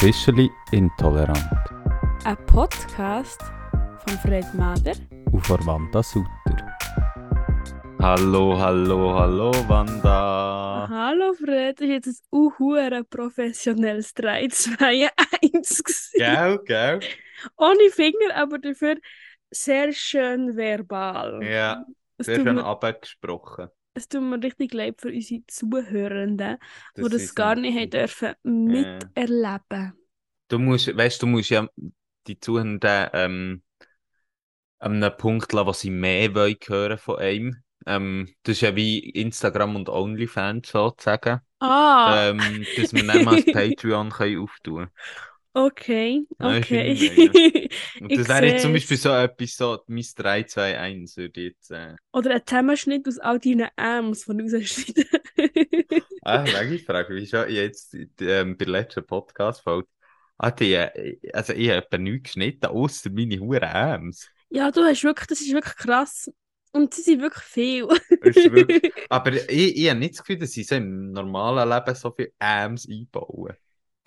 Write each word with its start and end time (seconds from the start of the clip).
Officially 0.00 0.48
Intolerant 0.70 1.42
Ein 2.24 2.36
Podcast 2.46 3.42
von 4.06 4.16
Fred 4.18 4.44
Mader. 4.54 4.92
und 5.32 5.44
von 5.44 5.66
Wanda 5.66 6.04
Sutter. 6.04 6.76
Hallo, 7.98 8.56
hallo, 8.56 9.18
hallo, 9.18 9.50
Wanda. 9.66 10.86
Hallo 10.88 11.32
Fred, 11.34 11.80
das 11.80 11.88
ist 11.88 11.90
jetzt 11.90 12.06
ein 12.06 12.38
uhuere 12.38 13.02
professionelles 13.02 14.14
3, 14.14 14.46
2, 14.46 15.08
1 15.42 15.82
gewesen. 15.82 16.12
Gell, 16.14 16.60
gell? 16.64 17.00
Ohne 17.56 17.90
Finger, 17.90 18.36
aber 18.36 18.60
dafür 18.60 18.98
sehr 19.50 19.92
schön 19.92 20.56
verbal. 20.56 21.42
Ja, 21.42 21.84
sehr 22.18 22.36
schön 22.36 22.60
abgesprochen. 22.60 23.66
Es 23.98 24.08
tut 24.08 24.22
mir 24.22 24.42
richtig 24.42 24.74
leid 24.74 25.00
für 25.00 25.08
unsere 25.08 25.42
Zuhörenden, 25.46 26.58
die 26.96 27.08
das 27.08 27.34
gar 27.34 27.56
nicht 27.56 27.76
haben 27.78 27.90
dürfen 27.90 28.34
miterleben. 28.44 29.94
Du 30.48 30.58
musst, 30.58 30.94
weißt 30.96 31.22
du, 31.22 31.26
musst 31.26 31.50
ja 31.50 31.68
die 32.26 32.38
Zuhörenden 32.40 33.08
ähm, 33.12 33.62
an 34.78 35.02
einem 35.02 35.16
Punkt 35.16 35.52
lassen, 35.52 35.66
wo 35.66 35.72
sie 35.72 35.90
mehr 35.90 36.34
wollen 36.34 36.56
hören 36.66 36.98
von 36.98 37.18
einem. 37.18 37.62
Ähm, 37.86 38.28
das 38.42 38.56
ist 38.56 38.60
ja 38.62 38.76
wie 38.76 38.98
Instagram 38.98 39.76
und 39.76 39.88
OnlyFans 39.88 40.68
sozusagen. 40.70 41.40
Ah, 41.60 42.22
Ähm, 42.30 42.68
dass 42.74 42.94
wir 42.94 43.04
dann 43.06 43.22
mal 43.24 43.36
das 43.36 43.46
Patreon 43.50 44.10
können 44.10 44.40
auftun 44.42 44.88
okay, 45.64 46.26
ich 46.28 46.44
okay. 46.44 46.96
finde, 46.96 47.68
Und 48.00 48.10
Ich 48.12 48.18
das 48.18 48.28
wäre 48.28 48.46
jetzt 48.46 48.62
zum. 48.62 48.72
Beispiel 48.72 48.96
so 48.96 49.10
etwas, 49.10 49.56
so 49.56 49.78
mein 49.86 50.04
3, 50.16 50.42
2, 50.44 50.78
1 50.78 51.16
würde 51.16 51.40
ich 51.40 51.46
jetzt... 51.48 51.70
Äh, 51.70 51.96
Oder 52.12 52.34
ein 52.34 52.42
Zusammenschnitt 52.46 53.06
aus 53.08 53.18
all 53.18 53.38
deinen 53.38 53.68
Ms, 53.76 54.24
die 54.26 54.36
du 54.36 54.56
rausschneiden. 54.56 55.04
Ah, 56.22 56.44
lange 56.44 56.78
Frage. 56.78 57.14
Wie 57.14 57.26
schon 57.26 57.48
jetzt 57.48 57.94
ähm, 58.20 58.56
bei 58.58 58.64
der 58.66 58.68
letzten 58.72 59.06
Podcast-Folge. 59.06 59.88
Ah, 60.36 60.52
äh, 60.60 61.16
also 61.32 61.52
ich 61.52 61.68
habe 61.70 61.78
etwa 61.78 61.98
nichts 61.98 62.24
geschnitten, 62.24 62.66
außer 62.66 63.10
meine 63.10 63.40
Huren 63.40 63.62
Äms. 63.62 64.28
Ja, 64.50 64.70
du 64.70 64.82
hast 64.82 65.04
wirklich, 65.04 65.26
das 65.26 65.40
ist 65.40 65.52
wirklich 65.52 65.76
krass. 65.76 66.30
Und 66.72 66.94
sie 66.94 67.02
sind 67.02 67.22
wirklich 67.22 67.44
viel. 67.44 67.84
Wirklich- 67.84 68.92
Aber 69.08 69.32
ich, 69.32 69.76
ich 69.76 69.88
habe 69.88 69.98
nicht 69.98 70.14
das 70.14 70.20
Gefühl, 70.20 70.38
dass 70.38 70.52
sie 70.52 70.64
so 70.64 70.74
im 70.74 71.12
normalen 71.12 71.68
Leben 71.68 71.94
so 71.94 72.10
viel 72.12 72.32
Äms 72.38 72.86
einbauen. 72.88 73.56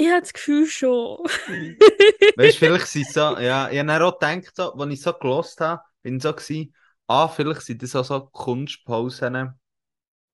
Ich 0.01 0.09
habe 0.09 0.21
das 0.21 0.33
Gefühl 0.33 0.67
schon. 0.67 1.19
Weißt 2.35 2.55
du, 2.55 2.59
vielleicht 2.59 2.87
sind 2.87 3.07
so, 3.07 3.37
ja, 3.39 3.69
ich 3.69 3.79
habe 3.79 4.05
auch 4.05 4.19
gedacht, 4.19 4.55
so, 4.55 4.73
als 4.73 4.93
ich 4.93 5.01
so 5.01 5.13
gelost 5.13 5.59
habe, 5.61 5.81
bin 6.01 6.17
ich 6.17 6.23
so 6.23 6.33
gewesen, 6.33 6.73
ah, 7.07 7.27
vielleicht 7.27 7.61
sind 7.61 7.83
das 7.83 7.95
auch 7.95 8.05
so 8.05 8.21
Kunstpausen, 8.27 9.53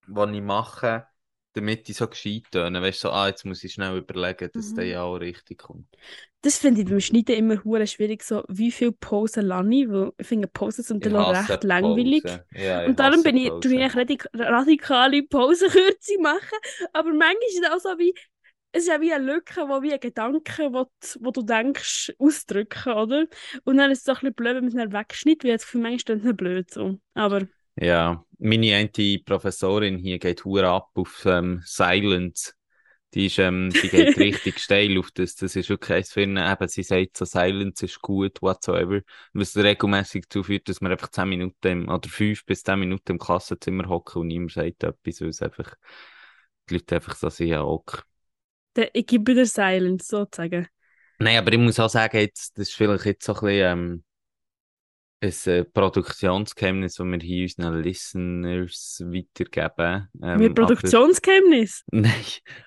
die 0.08 0.38
ich 0.38 0.44
mache, 0.44 1.08
damit 1.54 1.90
ich 1.90 1.98
so 1.98 2.08
gescheit 2.10 2.45
töne. 2.52 2.82
Weißt 2.82 3.04
du, 3.06 3.10
so, 3.10 3.14
ah, 3.14 3.28
jetzt 3.28 3.45
muss 3.45 3.64
ich 3.64 3.73
schnell 3.73 3.98
überlegen, 3.98 4.52
dass 4.54 4.73
Mhm. 4.73 4.76
der 4.76 4.88
ja 4.88 5.04
auch 5.04 5.16
richtig 5.18 5.60
kommt. 5.60 5.88
Das 6.42 6.58
finde 6.58 6.82
ich 6.82 6.88
beim 6.88 7.00
Schneiden 7.00 7.36
immer 7.36 7.64
hure 7.64 7.88
schwierig, 7.88 8.23
so 8.23 8.44
wie 8.48 8.72
viele 8.72 8.92
Pausen 8.94 9.45
lasse 9.48 9.70
ich, 9.73 9.90
weil 9.90 10.12
ich 10.18 10.28
finde 10.28 10.48
Pausen 10.48 10.84
sind 10.84 11.06
dann 11.06 11.16
auch 11.16 11.30
recht 11.30 11.64
langweilig. 11.64 12.23
Pausen. 12.23 12.42
Ja, 12.52 12.82
Und 12.86 13.00
darum 13.00 13.23
bin 13.23 13.36
ich, 13.38 13.54
tue 13.60 13.86
ich 13.86 13.95
radik 13.95 14.28
radikale 14.34 15.23
Pausenkürze 15.23 16.20
machen. 16.22 16.58
Aber 16.94 17.10
manchmal 17.10 17.36
ist 17.50 17.62
es 17.64 17.70
auch 17.72 17.80
so 17.80 17.90
wie, 18.00 18.14
es 18.78 18.83
ist 18.83 18.89
ja 18.89 19.02
wie 19.02 19.14
eine 19.14 19.25
Lücke, 19.25 19.61
wo 19.67 19.81
wie 19.81 19.94
ein 19.94 20.00
Gedanke, 20.00 20.72
wo, 20.73 20.83
du- 20.86 21.20
wo 21.22 21.31
du 21.31 21.42
denkst, 21.44 22.14
ausdrücken, 22.20 22.94
oder? 22.94 23.25
Und 23.66 23.78
dann 23.78 23.92
ist 23.92 24.00
es 24.00 24.03
so 24.06 24.11
ein 24.14 24.16
bisschen 24.17 24.33
blöd, 24.36 24.56
wenn 24.56 24.66
man 24.66 24.67
es 24.70 24.75
dann 24.75 24.94
wegschneidet, 24.94 25.44
weil 25.44 25.53
das 25.53 25.64
Gefühl, 25.66 25.81
manchmal 25.81 26.00
steht 26.00 26.17
es 26.20 26.23
nicht 26.23 26.38
blöd 26.38 26.72
so. 26.72 27.00
Aber 27.14 27.48
Ja, 27.80 28.25
meine 28.39 28.75
eine 28.75 29.20
Professorin 29.23 29.98
hier 29.98 30.17
geht 30.20 30.45
hure 30.45 30.67
ab 30.70 30.89
auf 30.95 31.23
ähm, 31.25 31.61
Silence. 31.64 32.53
Die, 33.14 33.28
ist, 33.28 33.39
ähm, 33.39 33.78
die 33.81 33.89
geht 33.89 34.17
richtig 34.20 34.59
steil 34.59 34.98
auf 34.99 35.11
das. 35.11 35.36
Das 35.36 35.55
ist 35.55 35.70
wirklich 35.70 35.98
eins 35.98 36.11
für 36.14 36.23
ihn. 36.23 36.37
Eben, 36.37 36.67
sie 36.67 36.83
sagt 36.83 37.17
so, 37.17 37.26
Silence 37.26 37.86
ist 37.86 38.02
gut, 38.02 38.42
whatsoever. 38.42 39.02
Was 39.33 39.55
regelmäßig 39.58 40.26
dazu 40.30 40.43
führt, 40.43 40.70
dass 40.70 40.82
wir 40.82 40.89
einfach 40.92 41.10
10 41.11 41.30
Minuten 41.30 41.67
im, 41.67 41.89
oder 41.89 42.10
5 42.10 42.45
bis 42.45 42.64
10 42.64 42.80
Minuten 42.80 43.14
im 43.14 43.20
Klassenzimmer 43.20 43.89
hocken 43.89 44.21
und 44.21 44.27
niemand 44.27 44.52
sagt 44.54 44.83
etwas, 44.83 45.21
weil 45.21 45.30
es 45.30 45.42
einfach, 45.42 45.76
die 46.70 46.76
Leute 46.76 46.95
einfach 46.95 47.16
so 47.16 47.30
sind, 47.30 47.48
ja, 47.48 47.64
ok. 47.64 48.04
Der, 48.77 48.89
ich 48.93 49.05
gebe 49.05 49.33
dir 49.33 49.45
Silence, 49.45 50.08
sozusagen. 50.08 50.67
Nein, 51.20 51.38
aber 51.38 51.52
ich 51.52 51.60
muss 51.60 51.80
auch 51.80 51.89
sagen, 51.89 52.17
jetzt, 52.17 52.58
das 52.58 52.70
ist 52.70 52.76
vielleicht 52.76 53.05
jetzt 53.05 53.26
so 53.26 53.33
ein 53.33 53.39
bisschen, 53.39 53.65
ähm, 53.65 54.04
ein 55.20 55.33
äh, 55.45 55.64
Produktionsgeheimnis, 55.64 56.95
das 56.95 57.05
wir 57.05 57.17
hier 57.20 57.43
unseren 57.45 57.82
Listeners 57.82 59.04
weitergeben. 59.04 60.10
Ähm, 60.21 60.37
Mit 60.37 60.55
Produktionsgeheimnis. 60.55 61.83
Nein, 61.92 62.14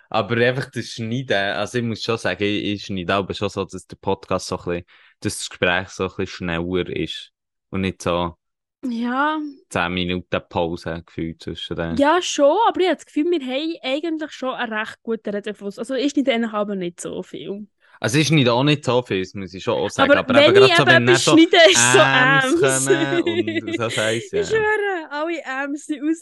aber 0.09 0.37
einfach 0.37 0.71
das 0.71 0.87
Schneiden, 0.87 1.55
also 1.55 1.79
ich 1.79 1.85
muss 1.85 2.03
schon 2.03 2.19
sagen, 2.19 2.43
ich, 2.43 2.65
ich 2.65 2.85
schneide 2.85 3.15
aber 3.15 3.35
schon 3.35 3.49
so, 3.49 3.65
dass 3.65 3.87
der 3.87 3.97
Podcast 3.97 4.49
so 4.49 4.59
ein 4.59 4.65
bisschen, 4.65 4.85
dass 5.21 5.39
das 5.39 5.49
Gespräch 5.49 5.89
so 5.91 6.05
ein 6.05 6.09
bisschen 6.09 6.27
schneller 6.27 6.89
ist 6.89 7.31
und 7.71 7.83
nicht 7.83 8.03
so 8.03 8.37
Ja, 8.83 9.39
10 9.69 9.93
Minuten 9.93 10.41
Pause 10.49 11.03
gefühlt 11.05 11.43
zwischen 11.43 11.77
den. 11.77 11.97
ja 11.97 12.23
schon, 12.23 12.57
aber 12.67 12.81
ich 12.81 12.87
habe 12.87 12.97
das 12.97 13.05
Gefühl, 13.07 13.31
wir 13.31 13.41
haben 13.47 13.77
eigentlich 13.83 14.33
schon 14.33 14.55
einen 14.55 14.73
recht 14.73 14.97
guten 15.03 15.31
Redefluss. 15.35 15.79
Also 15.79 15.95
ich 15.95 16.13
schneide 16.13 16.33
eigentlich 16.33 16.53
aber 16.53 16.75
nicht 16.77 17.01
so 17.01 17.23
viel. 17.23 17.67
Also 18.01 18.19
ich 18.19 18.29
schneide 18.29 18.55
auch 18.55 18.65
nicht 18.65 18.83
so 18.87 19.03
viel, 19.03 19.21
das 19.21 19.35
muss 19.35 19.53
ich 19.53 19.63
schon 19.63 19.75
auch 19.75 19.91
sagen, 19.91 20.13
aber, 20.13 20.21
aber, 20.21 20.35
wenn 20.35 20.55
eben 20.55 20.65
ich 20.65 20.75
gerade 20.75 20.75
so, 20.75 20.87
wenn 20.87 21.09
etwas 21.09 21.25
so 21.25 21.33
schneide, 21.37 21.57
ist 21.71 21.93
so 21.93 21.99
Äms 21.99 22.45
Äms. 22.49 22.55
und 22.55 23.77
so 23.77 24.01
Ich 24.13 24.33
ja. 24.33 24.45
schwöre, 24.45 25.11
alle 25.11 25.43
Äms 25.43 25.85
sind 25.85 26.03
raus. 26.03 26.21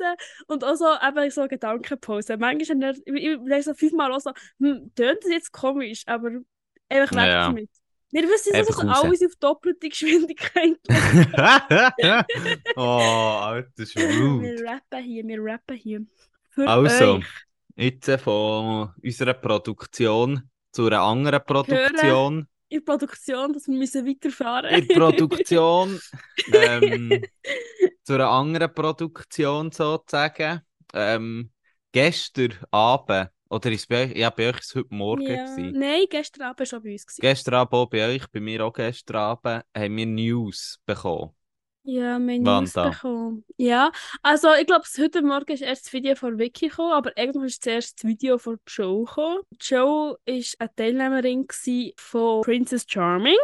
Und 0.49 0.65
auch 0.65 0.75
so, 0.75 0.87
eben 0.87 1.31
so 1.31 1.47
Gedankenpause. 1.47 2.37
Manchmal 2.39 2.97
ich, 3.07 3.07
ich, 3.07 3.39
ich 3.59 3.65
so 3.65 3.75
fünfmal 3.75 4.13
auch 4.13 4.21
so, 4.21 4.33
hm, 4.59 4.91
tönt 4.97 5.19
das 5.23 5.31
jetzt 5.31 5.53
komisch, 5.53 6.03
aber 6.07 6.31
einfach 6.89 7.15
weg 7.15 7.27
Ja. 7.29 7.47
damit. 7.47 7.71
Wir 8.11 8.23
wissen 8.23 8.53
so, 8.53 8.59
Einfach 8.59 9.03
alles 9.03 9.23
auf 9.23 9.37
doppelte 9.39 9.89
Geschwindigkeit 9.89 10.79
oh, 12.77 12.81
Alter, 12.81 13.69
das 13.77 13.91
ist 13.91 13.97
rude. 13.99 14.43
Wir 14.43 14.65
rappen 14.67 15.03
hier, 15.05 15.27
wir 15.27 15.39
rappen 15.43 15.77
hier. 15.77 16.07
Für 16.51 16.67
Also, 16.69 17.17
euch. 17.17 17.27
jetzt 17.77 18.09
äh, 18.09 18.17
von 18.19 18.95
unserer 19.03 19.35
Produktion 19.35 20.49
zu 20.73 20.87
einer 20.87 21.03
anderen 21.03 21.43
Produktion. 21.45 22.49
In 22.71 22.81
der 22.81 22.93
Produktion, 22.93 23.53
dass 23.53 23.67
wir 23.67 23.77
müssen 23.77 24.07
weiterfahren 24.07 24.75
in 24.75 24.89
der 24.89 24.95
Produktion 25.13 26.01
ähm, 26.53 27.23
zu 28.05 28.15
einer 28.15 28.31
anderen 28.31 28.73
Produktion 28.73 29.71
sozusagen. 29.71 30.63
Ähm, 30.95 31.51
gestern 31.93 32.55
Abend, 32.71 33.31
oder 33.51 33.71
ist 33.71 33.81
es 33.81 33.87
bei 33.87 34.05
euch, 34.05 34.17
ja, 34.17 34.31
bei 34.31 34.51
euch 34.51 34.59
ist 34.59 34.71
es 34.71 34.75
heute 34.75 34.95
Morgen 34.95 35.23
ja. 35.23 35.45
gewesen. 35.45 35.79
Nein, 35.79 36.05
gestern 36.11 36.43
Abend 36.49 36.69
schon 36.69 36.83
bei 36.83 36.93
uns. 36.93 37.07
Gewesen. 37.07 37.21
Gestern 37.21 37.55
Abend 37.55 37.75
auch 37.75 37.87
bei 37.87 38.07
euch, 38.07 38.27
bei 38.31 38.41
mir 38.41 38.65
auch 38.65 38.73
gestern 38.73 39.17
Abend, 39.17 39.65
haben 39.77 39.97
wir 39.97 40.07
News 40.07 40.79
bekommen. 40.85 41.35
Ja, 41.85 42.19
wir 42.19 42.35
haben 42.35 42.43
News 42.43 42.73
bekommen. 42.75 43.45
Ja, 43.57 43.91
also 44.23 44.53
ich 44.53 44.67
glaube, 44.67 44.85
heute 44.99 45.23
Morgen 45.23 45.53
ist 45.53 45.63
erst 45.63 45.87
das 45.87 45.93
Video 45.95 46.15
von 46.15 46.39
Vicky 46.39 46.69
gekommen, 46.69 46.93
aber 46.93 47.13
eigentlich 47.17 47.53
ist 47.53 47.65
zuerst 47.65 48.03
das 48.03 48.09
Video 48.09 48.37
von 48.37 48.59
Joe 48.67 49.07
gekommen. 49.07 49.41
Joe 49.61 50.19
war 50.27 50.45
eine 50.59 50.75
Teilnehmerin 50.77 51.47
von 51.97 52.43
Princess 52.43 52.85
Charming 52.87 53.39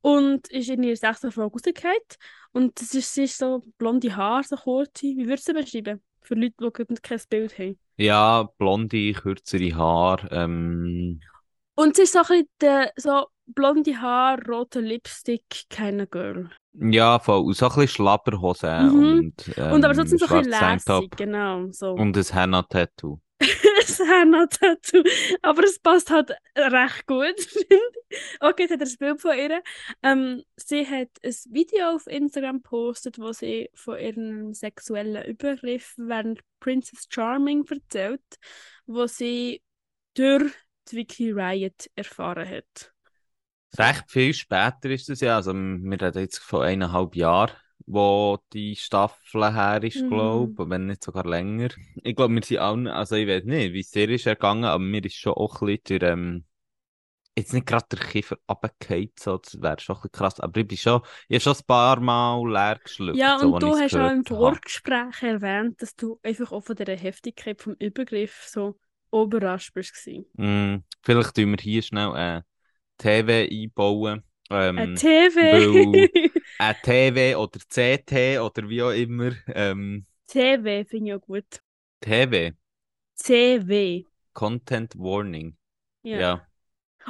und 0.00 0.48
ist 0.48 0.70
in 0.70 0.82
ihrer 0.82 0.96
sechsten 0.96 1.30
Folge 1.30 1.52
rausgekommen. 1.52 1.98
Und 2.52 2.80
das 2.80 2.94
ist, 2.94 3.12
sie 3.12 3.24
ist 3.24 3.36
so 3.36 3.62
blonde 3.76 4.16
Haare, 4.16 4.44
so 4.44 4.56
kurze. 4.56 5.08
Wie 5.08 5.26
würdest 5.26 5.48
du 5.48 5.52
sie 5.52 5.60
beschreiben? 5.60 6.02
Für 6.22 6.34
Leute, 6.34 6.54
die 6.88 6.94
kein 7.02 7.20
Bild 7.28 7.58
haben. 7.58 7.78
Ja, 7.98 8.48
blonde, 8.58 9.12
kürzere 9.12 9.74
Haare. 9.74 10.28
Ähm, 10.30 11.20
Und 11.74 11.96
sie 11.96 12.02
ist 12.02 12.12
so 12.12 12.20
ein 12.20 12.24
bisschen 12.26 12.48
der, 12.60 12.92
so 12.96 13.26
blonde 13.46 14.00
Haare, 14.00 14.40
roter 14.46 14.80
Lipstick, 14.80 15.42
keine 15.68 16.06
Girl. 16.06 16.50
ja, 16.74 17.18
voll. 17.18 17.40
Und 17.44 17.54
so 17.56 17.66
ein 17.66 17.72
bisschen 17.74 17.88
Schlapperhosen 17.88 18.86
Mhm. 18.86 19.18
und, 19.18 19.58
ähm, 19.58 19.72
und 19.72 19.84
aber 19.84 19.94
trotzdem 19.94 20.18
so 20.18 20.26
ein 20.26 20.42
bisschen 20.42 20.50
lässig, 20.50 21.10
genau. 21.16 21.66
So. 21.72 21.92
und 21.92 22.16
ein 22.16 22.24
Henna-Tattoo. 22.34 23.20
das 23.76 23.98
Henna-Tattoo. 24.00 25.02
Aber 25.42 25.64
es 25.64 25.78
passt 25.78 26.10
halt 26.10 26.30
recht 26.56 27.06
gut, 27.06 27.40
finde 27.40 27.80
ich. 28.08 28.18
Okay, 28.40 28.62
jetzt 28.62 28.72
hat 28.72 28.80
er 28.80 28.86
ein 28.86 28.96
Bild 28.98 29.20
von 29.20 29.38
ihr. 29.38 29.62
Ähm, 30.02 30.42
sie 30.56 30.86
hat 30.86 31.10
ein 31.22 31.34
Video 31.50 31.94
auf 31.94 32.06
Instagram 32.06 32.62
gepostet, 32.62 33.18
wo 33.18 33.32
sie 33.32 33.70
von 33.74 33.98
ihrem 33.98 34.54
sexuellen 34.54 35.24
Übergriff 35.24 35.94
während 35.96 36.40
Princess 36.60 37.06
Charming 37.08 37.64
erzählt, 37.68 38.22
wo 38.86 39.06
sie 39.06 39.62
durch 40.14 40.52
die 40.90 40.96
Vicky 40.96 41.30
Riot 41.30 41.88
erfahren 41.94 42.48
hat. 42.48 42.92
Recht 43.78 44.10
viel 44.10 44.34
später 44.34 44.90
ist 44.90 45.08
das 45.08 45.20
ja, 45.20 45.36
also 45.36 45.52
wir 45.52 46.00
reden 46.02 46.20
jetzt 46.20 46.38
von 46.38 46.62
eineinhalb 46.62 47.14
Jahren, 47.14 47.52
wo 47.90 48.38
die 48.52 48.76
Staffel 48.76 49.52
her 49.54 49.82
ist, 49.82 49.96
Mhm. 49.98 50.08
glaube 50.08 50.68
wenn 50.70 50.86
nicht 50.86 51.02
sogar 51.04 51.24
länger. 51.26 51.70
Ich 52.02 52.16
glaube, 52.16 52.34
wir 52.34 52.42
sind 52.44 52.58
alle, 52.58 52.92
also 52.94 53.16
ich 53.16 53.26
weiß 53.28 53.44
nicht, 53.44 53.72
wie 53.72 53.80
es 53.80 53.90
dir 53.90 54.08
ist 54.10 54.26
ergangen, 54.26 54.64
aber 54.64 54.78
mir 54.82 55.04
ist 55.04 55.16
schon 55.16 55.32
auch 55.34 55.62
ein 55.62 55.66
bisschen 55.66 55.98
durch, 56.00 56.10
ähm, 56.12 56.44
jetzt 57.36 57.52
nicht 57.52 57.66
gerade 57.66 57.86
der 57.92 58.00
Kiefer 58.00 58.36
runtergefallen, 58.48 59.10
so, 59.18 59.38
das 59.38 59.60
wäre 59.62 59.80
schon 59.80 59.96
ein 59.96 60.02
bisschen 60.02 60.12
krass, 60.12 60.40
aber 60.40 60.60
ich 60.60 60.68
bin 60.68 60.78
schon, 60.78 61.02
ich 61.28 61.36
habe 61.36 61.40
schon 61.56 61.62
ein 61.62 61.66
paar 61.66 62.00
Mal 62.00 62.50
leer 62.52 62.80
geschluckt. 62.82 63.18
Ja, 63.18 63.38
so, 63.38 63.46
und 63.54 63.64
als 63.64 63.76
du 63.76 63.78
hast 63.78 63.94
auch 63.96 64.10
im. 64.10 64.24
Vorgespräch 64.24 65.22
erwähnt, 65.22 65.80
dass 65.82 65.96
du 65.96 66.18
einfach 66.22 66.52
auch 66.52 66.62
von 66.62 66.76
dieser 66.76 66.96
Heftigkeit 66.96 67.60
vom 67.62 67.74
Übergriff 67.78 68.44
so 68.48 68.78
auch 69.10 69.24
überrascht 69.24 69.74
warst. 69.74 70.08
Mm, 70.36 70.78
vielleicht 71.02 71.34
tun 71.34 71.50
wir 71.50 71.58
hier 71.60 71.82
schnell 71.82 72.12
eine 72.12 72.44
TV 72.98 73.32
einbauen. 73.50 74.22
Ähm, 74.50 74.94
TV. 74.96 75.92
TV 76.82 77.38
oder 77.38 77.58
CT 77.60 78.40
oder 78.40 78.68
wie 78.68 78.82
auch 78.82 78.90
immer. 78.90 79.32
Ähm, 79.48 80.06
CW 80.26 80.84
finde 80.84 81.10
ich 81.10 81.14
auch 81.14 81.20
gut. 81.20 81.62
TV, 82.00 82.54
CW. 83.14 84.04
Content 84.32 84.94
Warning. 84.96 85.56
Ja. 86.02 86.18
Ja. 86.18 86.46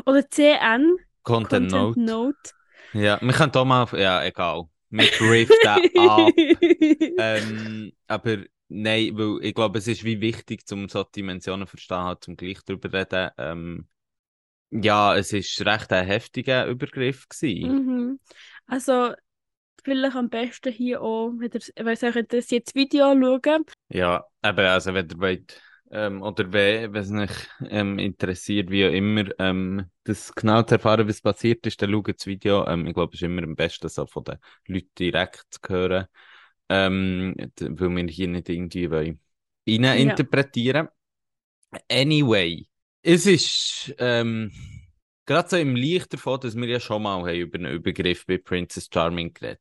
Oder 0.06 0.28
CN. 0.28 0.96
Content, 1.22 1.70
Content 1.70 1.96
Note. 1.96 2.00
Note. 2.00 2.50
Ja, 2.94 3.20
wir 3.20 3.32
können 3.32 3.54
auch 3.54 3.64
mal, 3.64 3.86
ja, 3.92 4.24
egal. 4.24 4.68
Wir 4.90 5.06
driften 5.06 5.98
ab. 5.98 6.30
Ähm, 7.18 7.92
aber 8.06 8.38
nein, 8.68 9.18
weil 9.18 9.44
ich 9.44 9.54
glaube, 9.54 9.78
es 9.78 9.88
ist 9.88 10.04
wie 10.04 10.20
wichtig, 10.20 10.62
um 10.72 10.88
so 10.88 11.04
Dimensionen 11.04 11.66
zu 11.66 11.70
verstehen, 11.70 11.98
halt, 11.98 12.24
zum 12.24 12.36
gleich 12.36 12.62
drüber 12.64 12.90
reden. 12.92 13.30
Ähm, 13.36 13.88
ja, 14.70 15.16
es 15.16 15.32
ist 15.32 15.64
recht 15.64 15.92
ein 15.92 16.06
heftiger 16.06 16.66
Übergriff 16.66 17.28
gewesen. 17.28 17.72
Mhm. 17.72 18.20
Also, 18.66 19.14
vielleicht 19.82 20.16
am 20.16 20.28
besten 20.28 20.72
hier 20.72 21.00
auch, 21.00 21.30
wenn 21.38 21.50
ihr, 21.52 21.60
wenn 21.76 21.88
euch 21.88 22.16
interessiert, 22.16 22.66
das 22.66 22.74
Video 22.74 23.12
schauen. 23.14 23.64
Ja, 23.88 24.24
aber 24.42 24.70
also, 24.70 24.92
wenn 24.94 25.08
ihr 25.08 25.18
wollt, 25.18 25.60
ähm, 25.90 26.22
oder 26.22 26.52
wenn 26.52 26.94
es 26.94 27.10
euch 27.10 27.48
ähm, 27.70 27.98
interessiert, 27.98 28.70
wie 28.70 28.86
auch 28.86 28.92
immer, 28.92 29.24
ähm, 29.38 29.86
das 30.04 30.34
genau 30.34 30.62
zu 30.62 30.74
erfahren, 30.74 31.08
was 31.08 31.22
passiert 31.22 31.66
ist, 31.66 31.80
dann 31.80 31.90
schaut 31.90 32.08
das 32.08 32.26
Video. 32.26 32.66
Ähm, 32.66 32.86
ich 32.86 32.94
glaube, 32.94 33.14
es 33.14 33.22
ist 33.22 33.26
immer 33.26 33.42
am 33.42 33.56
besten, 33.56 33.88
so 33.88 34.06
von 34.06 34.24
den 34.24 34.36
Leuten 34.66 34.90
direkt 34.98 35.44
zu 35.50 35.60
hören, 35.66 36.06
ähm, 36.68 37.34
weil 37.58 37.96
wir 37.96 38.04
hier 38.08 38.28
nicht 38.28 38.48
irgendwie 38.48 38.90
wollen 38.90 39.20
interpretieren. 39.64 40.88
Anyway, 41.90 42.67
es 43.08 43.24
ist 43.24 43.94
ähm, 43.98 44.52
gerade 45.24 45.48
so 45.48 45.56
im 45.56 45.74
Licht 45.74 46.12
davon, 46.12 46.40
dass 46.40 46.54
wir 46.54 46.68
ja 46.68 46.78
schon 46.78 47.02
mal 47.02 47.20
haben 47.22 47.34
über 47.34 47.58
einen 47.58 47.72
Übergriff 47.72 48.26
bei 48.26 48.36
Princess 48.36 48.88
Charming 48.92 49.32
geredet 49.32 49.60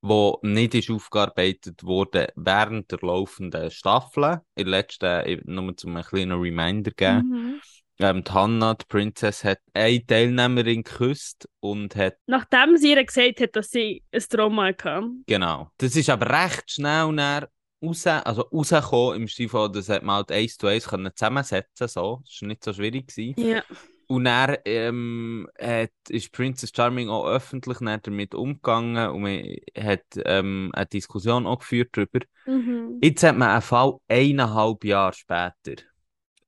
wo 0.00 0.38
nicht 0.42 0.76
ist 0.76 0.90
aufgearbeitet 0.90 1.82
wurde 1.82 2.32
während 2.36 2.92
der 2.92 3.00
laufenden 3.02 3.68
Staffel. 3.68 4.42
In 4.54 4.66
der 4.66 4.70
letzten, 4.70 5.40
nur 5.52 5.76
zum 5.76 5.96
einen 5.96 6.04
kleinen 6.04 6.40
Reminder 6.40 6.92
geben. 6.92 7.28
Mhm. 7.28 7.60
Ähm, 7.98 8.22
die 8.22 8.30
Hannah, 8.30 8.74
die 8.74 8.84
Princess, 8.88 9.42
hat 9.42 9.58
eine 9.74 10.06
Teilnehmerin 10.06 10.84
geküsst 10.84 11.48
und 11.58 11.96
hat, 11.96 12.14
Nachdem 12.26 12.76
sie 12.76 12.92
ihr 12.92 13.04
gesagt 13.04 13.40
hat, 13.40 13.56
dass 13.56 13.70
sie 13.72 14.04
ein 14.12 14.22
Trauma 14.30 14.66
hatte. 14.66 15.02
genau. 15.26 15.72
Das 15.78 15.96
ist 15.96 16.08
aber 16.08 16.30
recht 16.30 16.70
schnell 16.70 17.10
nach 17.10 17.48
raus, 17.82 18.06
also 18.06 18.42
rausgekommen, 18.42 19.22
im 19.22 19.28
Stil 19.28 19.48
von, 19.48 19.72
das 19.72 19.88
hat 19.88 20.02
man 20.02 20.16
halt 20.16 20.32
eins 20.32 20.56
zu 20.56 20.66
eins 20.66 20.88
können 20.88 21.10
zusammensetzen, 21.14 21.88
so. 21.88 22.22
Das 22.24 22.42
war 22.42 22.48
nicht 22.48 22.64
so 22.64 22.72
schwierig 22.72 23.08
gewesen. 23.08 23.40
Ja. 23.40 23.62
Und 24.10 24.24
dann 24.24 24.56
ähm, 24.64 25.48
hat, 25.60 25.90
ist 26.08 26.32
Princess 26.32 26.72
Charming 26.74 27.10
auch 27.10 27.26
öffentlich 27.26 27.78
damit 27.78 28.34
umgegangen 28.34 29.10
und 29.10 29.20
man 29.20 29.42
hat 29.76 30.04
ähm, 30.24 30.70
eine 30.72 30.86
Diskussion 30.86 31.46
auch 31.46 31.58
geführt 31.58 31.90
darüber. 31.92 32.20
Mhm. 32.46 33.00
Jetzt 33.02 33.22
hat 33.22 33.36
man 33.36 33.50
einen 33.50 33.62
Fall 33.62 33.98
eineinhalb 34.08 34.82
Jahre 34.84 35.12
später. 35.12 35.82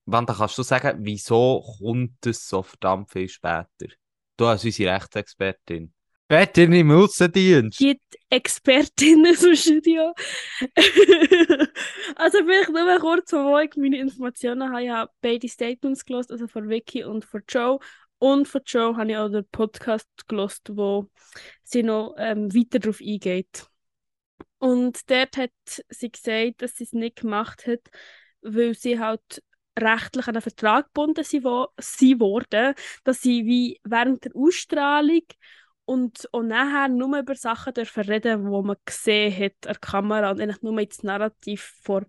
Wanda, 0.06 0.32
kannst 0.32 0.56
du 0.56 0.62
sagen, 0.62 1.00
wieso 1.02 1.62
kommt 1.78 2.24
es 2.26 2.48
so 2.48 2.62
verdammt 2.62 3.10
viel 3.10 3.28
später? 3.28 3.88
Du 4.38 4.46
als 4.46 4.64
unsere 4.64 4.94
Rechtsexpertin. 4.94 5.92
Expertin 6.30 6.72
im 6.74 6.90
Aussendienst. 6.92 7.78
gibt 7.78 8.16
Expertinnen 8.30 9.34
im 9.34 9.56
Studio. 9.56 10.14
also 12.14 12.38
vielleicht 12.44 12.70
nur 12.70 12.98
kurz, 13.00 13.32
wo 13.32 13.58
ich 13.58 13.74
meine 13.76 13.98
Informationen 13.98 14.70
habe. 14.70 14.84
Ich 14.84 14.90
habe 14.90 15.10
beide 15.20 15.48
Statements 15.48 16.04
gelost, 16.04 16.30
also 16.30 16.46
von 16.46 16.68
Vicky 16.68 17.02
und 17.02 17.24
von 17.24 17.42
Joe. 17.48 17.80
Und 18.18 18.46
von 18.46 18.60
Joe 18.64 18.96
habe 18.96 19.10
ich 19.10 19.16
auch 19.16 19.28
den 19.28 19.44
Podcast 19.50 20.06
gelost, 20.28 20.70
wo 20.72 21.10
sie 21.64 21.82
noch 21.82 22.14
ähm, 22.16 22.54
weiter 22.54 22.78
darauf 22.78 23.00
eingeht. 23.00 23.66
Und 24.58 25.10
dort 25.10 25.36
hat 25.36 25.50
sie 25.88 26.12
gesagt, 26.12 26.62
dass 26.62 26.76
sie 26.76 26.84
es 26.84 26.92
nicht 26.92 27.16
gemacht 27.16 27.66
hat, 27.66 27.80
weil 28.42 28.74
sie 28.74 29.00
halt 29.00 29.42
rechtlich 29.76 30.28
an 30.28 30.36
einen 30.36 30.42
Vertrag 30.42 30.86
gebunden 30.86 31.24
sie 31.24 31.42
wo- 31.42 31.68
sie 31.80 32.20
wurde, 32.20 32.74
dass 33.02 33.20
sie 33.20 33.46
wie 33.46 33.80
während 33.82 34.24
der 34.26 34.36
Ausstrahlung 34.36 35.22
und 35.90 36.28
auch 36.32 36.44
nachher 36.44 36.86
nur 36.86 37.18
über 37.18 37.34
Sachen 37.34 37.74
dürfen 37.74 38.04
reden, 38.04 38.44
die 38.44 38.48
man 38.48 38.76
gesehen 38.84 39.36
hat 39.36 39.66
an 39.66 39.72
der 39.72 39.80
Kamera 39.80 40.30
und 40.30 40.40
eigentlich 40.40 40.62
nur 40.62 40.78
ins 40.78 41.02
Narrativ 41.02 41.74
vor 41.82 42.06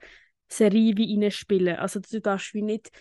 Serie 0.47 0.95
wie 0.97 1.19
reinspielen. 1.19 1.77
Also 1.77 1.99
du 1.99 2.21
darfst 2.21 2.53
wie 2.53 2.61
nicht 2.61 2.91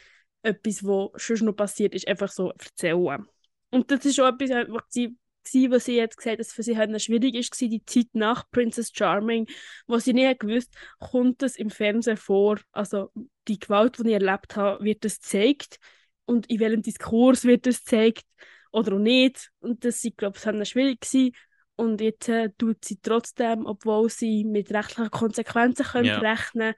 etwas, 0.40 0.82
was 0.82 1.20
schon 1.20 1.44
noch 1.44 1.52
passiert 1.52 1.94
ist, 1.94 2.08
einfach 2.08 2.30
so 2.30 2.52
erzählen. 2.52 3.26
Und 3.68 3.90
das 3.90 4.06
ist 4.06 4.18
auch 4.20 4.28
etwas, 4.28 4.48
was 4.70 4.84
sie, 4.88 5.70
was 5.70 5.84
sie 5.84 5.96
jetzt 5.96 6.16
gesagt 6.16 6.32
hat, 6.32 6.40
dass 6.40 6.54
für 6.54 6.62
sie 6.62 6.78
halt 6.78 6.98
schwierig 7.02 7.34
ist, 7.34 7.60
die 7.60 7.84
Zeit 7.84 8.08
nach 8.14 8.50
Princess 8.50 8.90
Charming, 8.94 9.48
wo 9.86 9.98
sie 9.98 10.14
nicht 10.14 10.40
gewusst, 10.40 10.72
kommt 10.98 11.42
das 11.42 11.56
im 11.56 11.68
Fernsehen 11.68 12.16
vor, 12.16 12.58
also 12.72 13.10
die 13.48 13.58
Gewalt, 13.58 13.98
die 13.98 14.08
ich 14.08 14.14
erlebt 14.14 14.56
habe, 14.56 14.82
wird 14.82 15.04
das 15.04 15.20
gezeigt 15.20 15.78
und 16.24 16.48
in 16.48 16.58
welchem 16.58 16.80
Diskurs 16.80 17.44
wird 17.44 17.66
das 17.66 17.84
gezeigt 17.84 18.24
oder 18.72 18.94
auch 18.94 18.98
nicht. 18.98 19.50
Und 19.60 19.84
das 19.84 20.04
war, 20.04 20.10
glaube 20.12 20.38
ich, 20.38 20.68
schwierig 20.68 21.00
gewesen. 21.00 21.34
Und 21.76 22.00
jetzt 22.00 22.28
äh, 22.28 22.50
tut 22.58 22.84
sie 22.84 23.00
trotzdem, 23.00 23.66
obwohl 23.66 24.10
sie 24.10 24.44
mit 24.44 24.70
rechtlichen 24.72 25.10
Konsequenzen 25.10 25.84
Ja. 25.84 25.92
könnte 25.92 26.20
rechnen 26.22 26.74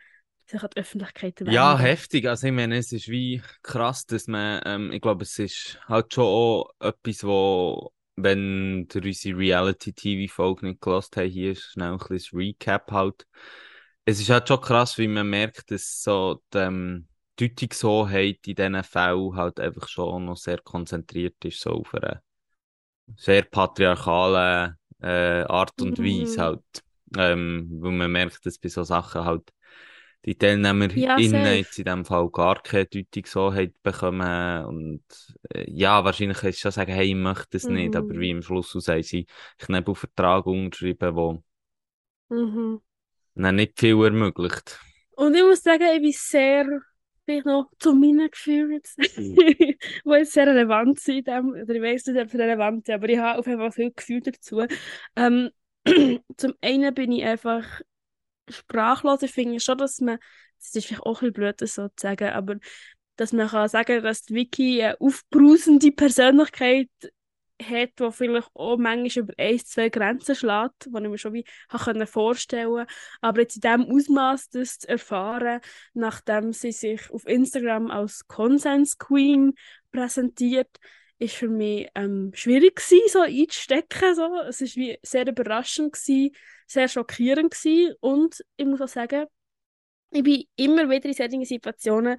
sich 0.47 0.63
an 0.63 0.71
die 0.75 0.81
Öffentlichkeit 0.81 1.41
wenden. 1.41 1.53
Ja, 1.53 1.79
heftig. 1.79 2.27
Also 2.29 2.47
ich 2.47 2.53
meine, 2.53 2.77
es 2.77 2.93
ist 2.93 3.09
wie 3.09 3.43
krass, 3.63 4.07
dass 4.07 4.27
man, 4.29 4.61
ähm, 4.65 4.93
ich 4.93 5.01
glaube, 5.01 5.25
es 5.25 5.39
ist 5.39 5.79
halt 5.89 6.13
schon 6.15 6.25
auch 6.25 6.71
etwas, 6.79 7.25
wo, 7.25 7.93
wenn 8.17 8.87
ihr 8.95 9.05
unsere 9.05 9.39
Reality-TV-Folge 9.39 10.67
nicht 10.67 10.81
gelost 10.81 11.17
habt, 11.17 11.29
hier 11.29 11.53
ist 11.53 11.63
schnell 11.73 11.93
ein 11.93 11.99
bisschen 11.99 12.39
Recap 12.39 12.91
halt. 12.93 13.27
Es 14.05 14.21
ist 14.21 14.31
halt 14.31 14.49
schon 14.49 14.61
krass, 14.61 14.99
wie 14.99 15.09
man 15.09 15.29
merkt, 15.31 15.71
dass 15.71 16.03
so 16.03 16.43
die 16.53 16.59
ähm, 16.59 17.09
Deutungshoheit 17.49 18.47
in 18.47 18.55
diesen 18.57 18.83
Fällen 18.85 19.37
halt 19.37 19.61
einfach 19.61 19.89
schon 19.89 20.27
noch 20.27 20.37
sehr 20.37 20.59
konzentriert 20.59 21.37
ist, 21.45 21.61
so 21.61 21.71
auf 21.73 21.95
eine 21.95 22.23
sehr 23.17 23.43
patriarchale 23.45 24.77
äh, 25.03 25.43
Art 25.45 25.81
und 25.83 25.99
Mhm. 25.99 26.03
Weise 26.03 26.43
halt. 26.43 26.63
Ähm, 27.17 27.69
weil 27.81 27.93
man 27.93 28.13
merkt, 28.13 28.47
dass 28.47 28.59
bei 28.59 28.69
so 28.69 28.83
Sachen 28.85 29.25
halt 29.25 29.51
die 30.25 30.37
Teilnehmer 30.37 30.89
Ja, 30.95 31.17
innen 31.17 31.45
jetzt 31.57 31.79
in 31.79 31.85
dem 31.87 32.05
Fall 32.05 32.31
gar 32.31 32.63
keine 32.63 32.87
Deutungshoheit 32.87 33.75
bekommen 33.83 34.65
und 34.67 35.05
äh, 35.55 35.71
ja, 35.71 36.05
wahrscheinlich 36.05 36.39
kannst 36.39 36.59
du 36.59 36.63
schon 36.63 36.73
sagen, 36.73 36.93
hey, 36.93 37.09
ich 37.09 37.15
möchte 37.17 37.73
nicht, 37.73 37.97
Mhm. 37.97 37.97
aber 37.97 38.17
wie 38.17 38.31
im 38.31 38.43
Schluss 38.43 38.77
aus 38.77 38.89
haben 38.89 39.03
sie 39.03 39.27
Knebelvertrag 39.59 40.47
unterschrieben, 40.47 41.17
wo 41.17 41.45
Mhm. 42.31 42.81
nicht 43.35 43.79
viel 43.79 44.03
ermöglicht. 44.05 44.81
Und 45.17 45.35
ich 45.35 45.43
muss 45.43 45.63
sagen, 45.63 45.85
ich 45.95 46.03
bin 46.03 46.13
sehr, 46.13 46.67
vielleicht 47.25 47.47
noch 47.47 47.71
zu 47.79 47.95
meinen 47.95 48.31
Gefühlen 48.31 48.73
jetzt, 48.73 48.99
die 48.99 49.79
jetzt 50.05 50.33
sehr 50.33 50.47
relevant 50.47 51.01
sind, 51.01 51.29
oder 51.29 51.75
ich 51.75 51.83
weiß 51.83 52.07
nicht, 52.07 52.23
ob 52.23 52.31
sie 52.31 52.37
relevant 52.37 52.87
sind, 52.87 52.95
aber 52.95 53.09
ich 53.09 53.19
habe 53.19 53.39
auf 53.39 53.47
jeden 53.47 53.59
Fall 53.59 53.73
viel 53.73 53.93
Gefühl 53.93 54.21
dazu. 54.21 54.65
Ähm, 55.17 55.51
zum 56.37 56.55
einen 56.61 56.95
bin 56.95 57.13
ich 57.13 57.25
einfach 57.25 57.81
sprachlos. 58.49 59.23
Ich 59.23 59.33
finde 59.33 59.61
schon, 59.61 59.79
dass 59.79 60.01
man, 60.01 60.19
das 60.59 60.75
ist 60.75 60.87
vielleicht 60.87 61.03
auch 61.03 61.23
ein 61.23 61.29
bisschen 61.29 61.33
blöd, 61.33 61.61
das 61.61 61.75
so 61.75 61.89
zu 61.89 61.95
sagen, 61.97 62.29
aber 62.31 62.57
dass 63.17 63.33
man 63.33 63.49
kann 63.49 63.69
sagen, 63.69 64.03
dass 64.03 64.23
die 64.23 64.35
Vicky 64.35 64.83
eine 64.83 65.01
aufbrausende 65.01 65.93
Persönlichkeit 65.93 66.89
hat, 67.63 67.91
die 67.99 68.13
vielleicht 68.13 68.51
auch 68.55 68.77
manchmal 68.77 69.25
über 69.25 69.35
ein, 69.39 69.59
zwei 69.59 69.89
Grenzen 69.89 70.35
schlägt, 70.35 70.87
die 70.87 71.03
ich 71.03 71.09
mir 71.09 71.19
schon 71.19 71.33
wie 71.33 71.45
können 71.85 72.07
vorstellen 72.07 72.87
Aber 73.21 73.41
jetzt 73.41 73.57
in 73.57 73.61
diesem 73.63 73.91
Ausmaß 73.91 74.51
das 74.51 74.79
zu 74.81 74.89
erfahren, 74.89 75.61
nachdem 75.95 76.53
sie 76.53 76.73
sich 76.73 77.11
auf 77.11 77.27
Instagram 77.27 77.91
als 77.91 78.27
Consens 78.27 78.99
Queen 78.99 79.55
präsentiert, 79.91 80.79
ist 81.19 81.37
für 81.37 81.49
mich 81.49 81.89
ähm, 81.95 82.33
schwierig 82.35 82.77
gewesen, 82.77 83.09
so 83.09 83.21
einzustecken. 83.21 84.15
So. 84.15 84.41
Es 84.49 84.61
war 84.61 84.97
sehr 85.03 85.27
überraschend, 85.27 85.93
gewesen, 85.93 86.35
sehr 86.67 86.89
schockierend 86.89 87.53
gewesen. 87.53 87.95
und 88.01 88.45
ich 88.57 88.67
muss 88.67 88.81
auch 88.81 88.89
sagen, 88.89 89.27
ich 90.11 90.23
bin 90.23 90.45
immer 90.57 90.91
wieder 90.91 91.07
in 91.07 91.15
solchen 91.15 91.45
Situationen 91.45 92.19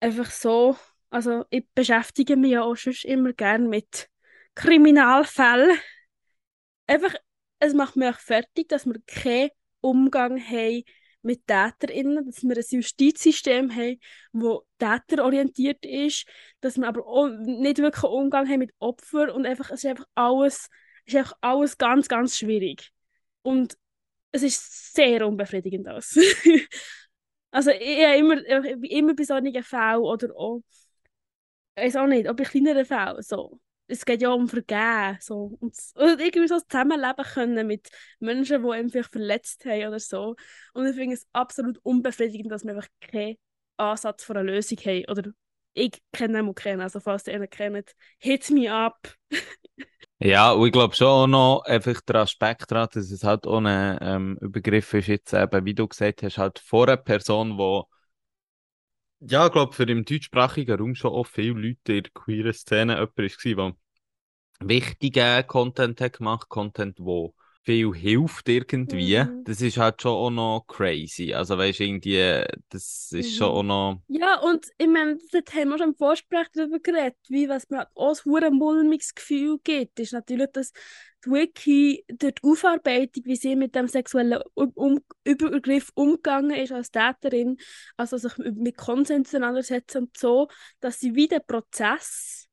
einfach 0.00 0.30
so, 0.30 0.76
also 1.10 1.44
ich 1.50 1.66
beschäftige 1.74 2.36
mich 2.36 2.52
ja 2.52 2.62
auch 2.62 2.76
schon 2.76 2.94
immer 3.04 3.32
gerne 3.32 3.66
mit 3.66 4.08
Kriminalfällen. 4.58 5.78
Einfach, 6.88 7.14
es 7.60 7.74
macht 7.74 7.94
mich 7.94 8.08
auch 8.08 8.18
fertig, 8.18 8.68
dass 8.68 8.86
wir 8.86 9.00
keinen 9.06 9.50
Umgang 9.80 10.40
haben 10.40 10.82
mit 11.22 11.46
TäterInnen, 11.46 12.26
dass 12.26 12.42
wir 12.42 12.56
ein 12.56 12.64
Justizsystem 12.68 13.72
haben, 13.72 14.00
das 14.32 15.00
täterorientiert 15.06 15.84
ist, 15.84 16.26
dass 16.60 16.76
wir 16.76 16.88
aber 16.88 17.06
auch 17.06 17.28
nicht 17.28 17.78
wirklich 17.78 18.02
einen 18.02 18.12
Umgang 18.12 18.48
haben 18.48 18.58
mit 18.58 18.72
Opfern 18.80 19.30
und 19.30 19.46
einfach, 19.46 19.70
es 19.70 19.84
ist 19.84 19.90
einfach 19.90 20.06
alles, 20.16 20.68
es 21.04 21.14
ist 21.14 21.18
einfach 21.18 21.36
alles 21.40 21.78
ganz, 21.78 22.08
ganz 22.08 22.36
schwierig. 22.36 22.90
Und 23.42 23.76
es 24.32 24.42
ist 24.42 24.94
sehr 24.94 25.26
unbefriedigend 25.26 25.88
aus. 25.88 26.18
Also 27.50 27.70
ich, 27.70 28.04
habe 28.04 28.18
immer, 28.18 28.84
immer 28.84 29.14
bei 29.14 29.24
solchen 29.24 29.62
Fällen 29.62 30.00
oder 30.00 30.36
auch, 30.36 30.60
ich 31.76 31.82
weiß 31.82 31.96
auch 31.96 32.06
nicht, 32.06 32.28
auch 32.28 32.36
bei 32.36 32.44
kleineren 32.44 32.84
Fällen 32.84 33.22
so. 33.22 33.58
Es 33.88 34.04
geht 34.04 34.22
ja 34.22 34.30
um 34.30 34.48
Vergehen. 34.48 35.16
So. 35.20 35.56
Und, 35.60 35.74
und 35.94 36.20
irgendwie 36.20 36.48
so 36.48 36.60
zusammenleben 36.60 37.24
können 37.24 37.66
mit 37.66 37.88
Menschen, 38.20 38.62
die 38.62 38.70
einen 38.70 38.90
vielleicht 38.90 39.12
verletzt 39.12 39.64
haben 39.64 39.88
oder 39.88 39.98
so. 39.98 40.36
Und 40.74 40.86
ich 40.86 40.94
finde 40.94 41.14
es 41.14 41.26
absolut 41.32 41.78
unbefriedigend, 41.82 42.52
dass 42.52 42.64
wir 42.64 42.74
einfach 42.74 42.88
keinen 43.00 43.36
Ansatz 43.76 44.24
für 44.24 44.36
eine 44.36 44.50
Lösung 44.50 44.78
haben. 44.78 45.04
Oder 45.08 45.30
ich 45.74 46.02
kenne 46.12 46.40
ihn 46.40 46.54
kennen, 46.54 46.80
also 46.80 47.00
falls 47.00 47.26
ihr 47.26 47.34
ihn 47.34 47.48
kennt, 47.50 47.94
hit 48.18 48.50
me 48.50 48.72
up. 48.72 49.14
Ja, 50.20 50.50
und 50.50 50.66
ich 50.66 50.72
glaube 50.72 50.96
schon 50.96 51.06
auch 51.06 51.26
noch 51.28 51.62
einfach 51.64 52.00
der 52.00 52.16
Aspekt 52.16 52.72
daran, 52.72 52.88
dass 52.92 53.08
es 53.12 53.22
halt 53.22 53.46
ein 53.46 53.98
ähm, 54.00 54.36
Übergriff 54.40 54.92
ist, 54.92 55.06
jetzt 55.06 55.32
eben, 55.32 55.64
wie 55.64 55.74
du 55.74 55.86
gesagt 55.86 56.24
hast, 56.24 56.38
halt 56.38 56.58
vor 56.58 56.88
einer 56.88 56.96
Person, 56.96 57.56
wo 57.56 57.86
ja, 59.20 59.46
ich 59.46 59.52
glaube, 59.52 59.74
für 59.74 59.84
im 59.84 60.04
deutschsprachigen 60.04 60.78
Raum 60.78 60.94
schon 60.94 61.12
auch 61.12 61.26
viele 61.26 61.60
Leute 61.60 61.92
in 61.94 62.02
der 62.04 62.12
queeren 62.12 62.52
Szene 62.52 62.94
jemand 62.96 63.56
war, 63.56 63.76
der 64.60 64.68
wichtigen 64.68 65.46
Content 65.46 66.00
hat 66.00 66.18
gemacht, 66.18 66.48
Content, 66.48 66.98
wo 67.00 67.34
viel 67.68 67.94
hilft 67.94 68.48
irgendwie. 68.48 69.22
Mhm. 69.22 69.44
Das 69.44 69.60
ist 69.62 69.76
halt 69.78 70.02
schon 70.02 70.12
auch 70.12 70.30
noch 70.30 70.64
crazy. 70.66 71.34
Also 71.34 71.58
weißt 71.58 71.80
du, 71.80 71.84
irgendwie, 71.84 72.44
das 72.70 73.12
ist 73.12 73.34
schon 73.34 73.48
auch 73.48 73.62
Mhm. 73.62 73.64
noch. 73.64 74.02
Ja, 74.08 74.40
und 74.40 74.66
ich 74.78 74.86
meine, 74.88 75.18
dort 75.32 75.52
haben 75.54 75.68
wir 75.70 75.78
schon 75.78 75.88
im 75.90 75.94
Vorsprech 75.96 76.48
darüber 76.54 76.78
geredet, 76.80 77.16
wie 77.28 77.48
was 77.48 77.68
mir 77.70 77.88
auch 77.94 78.16
ein 78.42 78.54
mulmiges 78.54 79.14
Gefühl 79.14 79.58
gibt, 79.62 80.00
ist 80.00 80.12
natürlich, 80.14 80.48
dass 80.52 80.72
die 81.26 81.30
Wiki 81.30 82.04
durch 82.08 82.34
die 82.36 82.42
Aufarbeitung, 82.48 83.24
wie 83.26 83.36
sie 83.36 83.56
mit 83.56 83.74
dem 83.74 83.86
sexuellen 83.88 84.40
um 84.54 84.70
um 84.74 85.00
Übergriff 85.24 85.90
umgegangen 85.94 86.52
ist 86.56 86.72
als 86.72 86.90
Täterin, 86.90 87.58
also 87.98 88.16
sich 88.16 88.36
mit 88.38 88.76
Konsens 88.78 89.28
auseinandersetzen 89.28 90.04
und 90.04 90.16
so, 90.16 90.48
dass 90.80 91.00
sie 91.00 91.14
wie 91.14 91.28
den 91.28 91.40
Prozess 91.46 92.47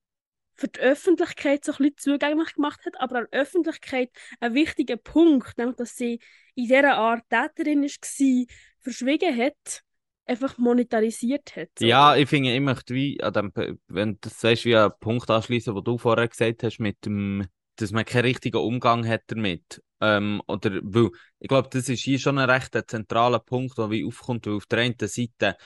für 0.55 0.67
die 0.67 0.79
Öffentlichkeit 0.79 1.65
so 1.65 1.73
ein 1.73 1.77
bisschen 1.77 1.97
zugänglich 1.97 2.53
gemacht 2.53 2.79
hat, 2.85 2.99
aber 2.99 3.19
an 3.19 3.27
der 3.31 3.41
Öffentlichkeit 3.41 4.09
einen 4.39 4.55
wichtigen 4.55 4.99
Punkt, 4.99 5.57
nämlich 5.57 5.75
dass 5.75 5.95
sie 5.95 6.19
in 6.55 6.67
dieser 6.67 6.95
Art 6.95 7.23
Täterin 7.29 7.83
war, 7.83 8.45
verschwiegen 8.79 9.37
hat, 9.37 9.83
einfach 10.25 10.57
monetarisiert 10.57 11.55
hat. 11.55 11.69
So. 11.77 11.85
Ja, 11.85 12.15
ich 12.15 12.29
finde, 12.29 12.53
ich 12.53 12.61
möchte 12.61 12.93
wie 12.93 13.21
an 13.21 13.33
dem, 13.33 13.51
wenn 13.87 14.13
du 14.13 14.17
das 14.21 14.39
sagst, 14.39 14.65
wie 14.65 14.71
den 14.71 14.91
Punkt 14.99 15.29
anschließen, 15.29 15.75
wo 15.75 15.81
du 15.81 15.97
vorher 15.97 16.27
gesagt 16.27 16.63
hast, 16.63 16.79
mit 16.79 17.05
dem, 17.05 17.45
dass 17.75 17.91
man 17.91 18.05
keinen 18.05 18.25
richtigen 18.25 18.57
Umgang 18.57 19.07
hat 19.07 19.23
damit. 19.27 19.83
Ähm, 20.01 20.41
oder, 20.47 20.79
weil, 20.83 21.11
ich 21.39 21.47
glaube, 21.47 21.69
das 21.71 21.89
ist 21.89 22.01
hier 22.01 22.19
schon 22.19 22.37
ein 22.37 22.49
recht 22.49 22.77
zentraler 22.87 23.39
Punkt, 23.39 23.77
der 23.77 23.89
wie 23.91 24.05
aufkommt, 24.05 24.47
weil 24.47 24.55
auf 24.55 24.65
der 24.65 24.79
einen 24.79 24.95
Seite 24.99 25.57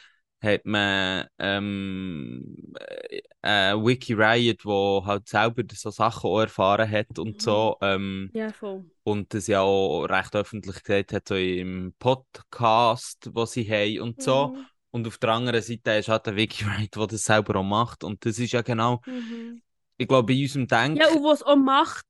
hat 0.42 0.66
man 0.66 1.28
ähm, 1.40 2.74
äh, 2.80 3.22
äh, 3.42 3.74
Wiki 3.76 4.14
Riot, 4.14 4.66
wo 4.66 5.04
halt 5.06 5.28
selber 5.28 5.64
so 5.74 5.90
Sachen 5.90 6.30
auch 6.30 6.40
erfahren 6.42 6.90
hat 6.90 7.20
und 7.20 7.42
so. 7.42 7.78
Ähm, 7.82 8.30
Ja, 8.34 8.52
voll. 8.54 8.86
und 9.04 9.34
das 9.34 9.48
ja 9.48 9.62
auch 9.62 10.06
recht 10.06 10.36
öffentlich 10.36 10.82
gesagt 10.84 11.14
hat, 11.14 11.28
so 11.28 11.36
im 11.36 11.94
Podcast, 12.00 13.30
was 13.34 13.52
sie 13.54 13.70
haben 13.70 14.02
und 14.02 14.22
so. 14.22 14.50
Mhm. 14.50 14.66
Und 14.92 15.08
auf 15.08 15.18
der 15.20 15.30
anderen 15.32 15.62
Seite 15.62 15.92
ist 15.92 16.08
halt 16.10 16.26
der 16.26 16.36
Wiki 16.36 16.66
Wright, 16.66 16.96
der 16.96 17.08
das 17.08 17.24
selber 17.24 17.60
auch 17.60 17.64
macht. 17.64 18.04
Und 18.04 18.26
das 18.26 18.40
ist 18.40 18.52
ja 18.54 18.62
genau, 18.62 19.02
Mhm. 19.06 19.62
ich 19.98 20.08
glaube, 20.08 20.34
in 20.34 20.42
unserem 20.44 20.68
Denken. 20.68 20.98
Ja, 20.98 21.10
und 21.10 21.24
was 21.24 21.44
auch 21.44 21.56
macht, 21.58 22.06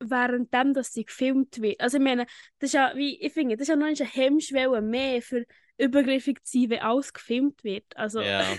währenddem, 0.00 0.74
dass 0.74 0.92
sie 0.92 1.04
gefilmt 1.04 1.60
wird. 1.60 1.80
Also 1.80 1.98
ich 1.98 2.02
meine, 2.02 2.26
das 2.58 2.68
ist 2.68 2.74
ja, 2.74 2.92
wie, 2.94 3.20
ich 3.20 3.32
finde, 3.32 3.56
das 3.56 3.62
ist 3.62 3.68
ja 3.68 3.76
noch 3.76 3.86
eine 3.86 3.96
Hemmschwelle 3.96 4.80
mehr 4.80 5.22
für 5.22 5.44
übergriffig 5.78 6.44
zu 6.44 6.60
sein, 6.60 6.70
wenn 6.70 6.80
alles 6.80 7.12
gefilmt 7.12 7.64
wird. 7.64 7.84
Also 7.96 8.20
Ja. 8.20 8.44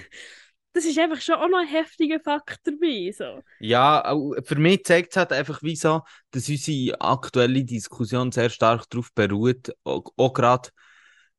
das 0.74 0.86
ist 0.86 1.00
einfach 1.00 1.22
schon 1.22 1.36
auch 1.36 1.50
noch 1.50 1.60
ein 1.60 1.68
heftiger 1.68 2.20
Fakt 2.20 2.60
dabei. 2.64 3.12
So. 3.12 3.42
Ja, 3.60 4.16
für 4.44 4.56
mich 4.56 4.84
zeigt 4.84 5.12
es 5.12 5.18
halt 5.18 5.34
einfach 5.34 5.62
wie 5.64 5.76
so, 5.76 6.02
dass 6.32 6.48
unsere 6.48 7.00
aktuelle 7.02 7.64
Diskussion 7.64 8.32
sehr 8.32 8.50
stark 8.50 8.90
darauf 8.90 9.12
beruht, 9.14 9.74
auch, 9.84 10.06
auch 10.16 10.34
gerade, 10.34 10.70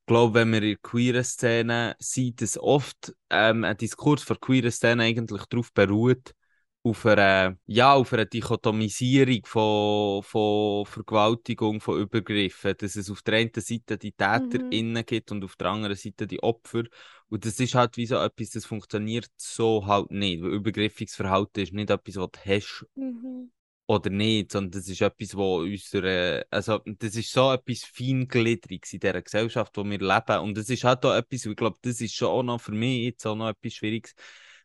glaube 0.07 0.35
wenn 0.35 0.53
wir 0.53 0.63
in 0.63 0.83
queeren 0.83 1.25
Szene 1.25 1.95
sieht, 1.99 2.43
dass 2.43 2.59
oft 2.59 3.15
ähm, 3.31 3.65
ein 3.65 3.77
Diskurs 3.77 4.23
für 4.23 4.37
queere 4.37 4.71
Szene 4.71 5.05
eigentlich 5.05 5.45
darauf 5.47 5.73
beruht, 5.73 6.33
auf 6.83 7.05
einer, 7.05 7.59
ja, 7.67 7.95
auf 7.95 8.13
einer 8.13 8.25
Dichotomisierung 8.25 9.41
von, 9.45 10.23
von 10.23 10.87
Vergewaltigung, 10.87 11.81
von 11.81 12.01
Übergriffen, 12.01 12.75
dass 12.79 12.97
es 12.97 13.11
auf 13.11 13.23
der 13.23 13.35
einen 13.35 13.51
Seite 13.55 13.99
die 13.99 14.13
TäterInnen 14.13 15.05
gibt 15.05 15.31
und 15.31 15.45
auf 15.45 15.57
der 15.57 15.69
anderen 15.69 15.97
Seite 15.97 16.27
die 16.27 16.43
Opfer. 16.43 16.85
Und 17.29 17.45
das 17.45 17.61
ist 17.61 17.75
halt 17.75 17.97
wie 17.99 18.07
so 18.07 18.17
etwas, 18.17 18.51
das 18.51 18.65
funktioniert 18.65 19.29
so 19.37 19.87
halt 19.87 20.11
nicht, 20.11 20.43
weil 20.43 20.53
übergriffiges 20.55 21.15
Verhalten 21.17 21.61
ist 21.61 21.73
nicht 21.75 21.91
etwas, 21.91 22.17
was 22.17 22.31
du 22.33 22.41
hast 22.47 22.87
Mhm. 22.97 23.51
oder 23.87 24.11
nicht, 24.11 24.53
sondern 24.53 24.71
das 24.71 24.89
ist 24.89 25.01
etwas, 25.01 25.37
wo 25.37 25.59
unsere, 25.59 26.47
also 26.51 26.81
das 26.87 27.17
ist 27.17 27.33
so 27.33 27.53
etwas 27.53 27.85
Feingliedriges 27.85 28.93
in 28.93 29.01
dieser 29.01 29.21
Gesellschaft, 29.21 29.77
wo 29.77 29.85
wir 29.85 29.99
leben 29.99 30.39
und 30.41 30.57
das 30.57 30.69
ist 30.71 30.85
halt 30.85 31.05
auch 31.05 31.15
etwas, 31.15 31.45
ich 31.45 31.57
glaube, 31.57 31.79
das 31.83 32.01
ist 32.01 32.15
schon 32.15 32.29
auch 32.29 32.43
noch 32.45 32.61
für 32.61 32.73
mich 32.73 33.03
jetzt 33.05 33.27
auch 33.27 33.35
noch 33.35 33.49
etwas 33.49 33.75
Schwieriges, 33.75 34.15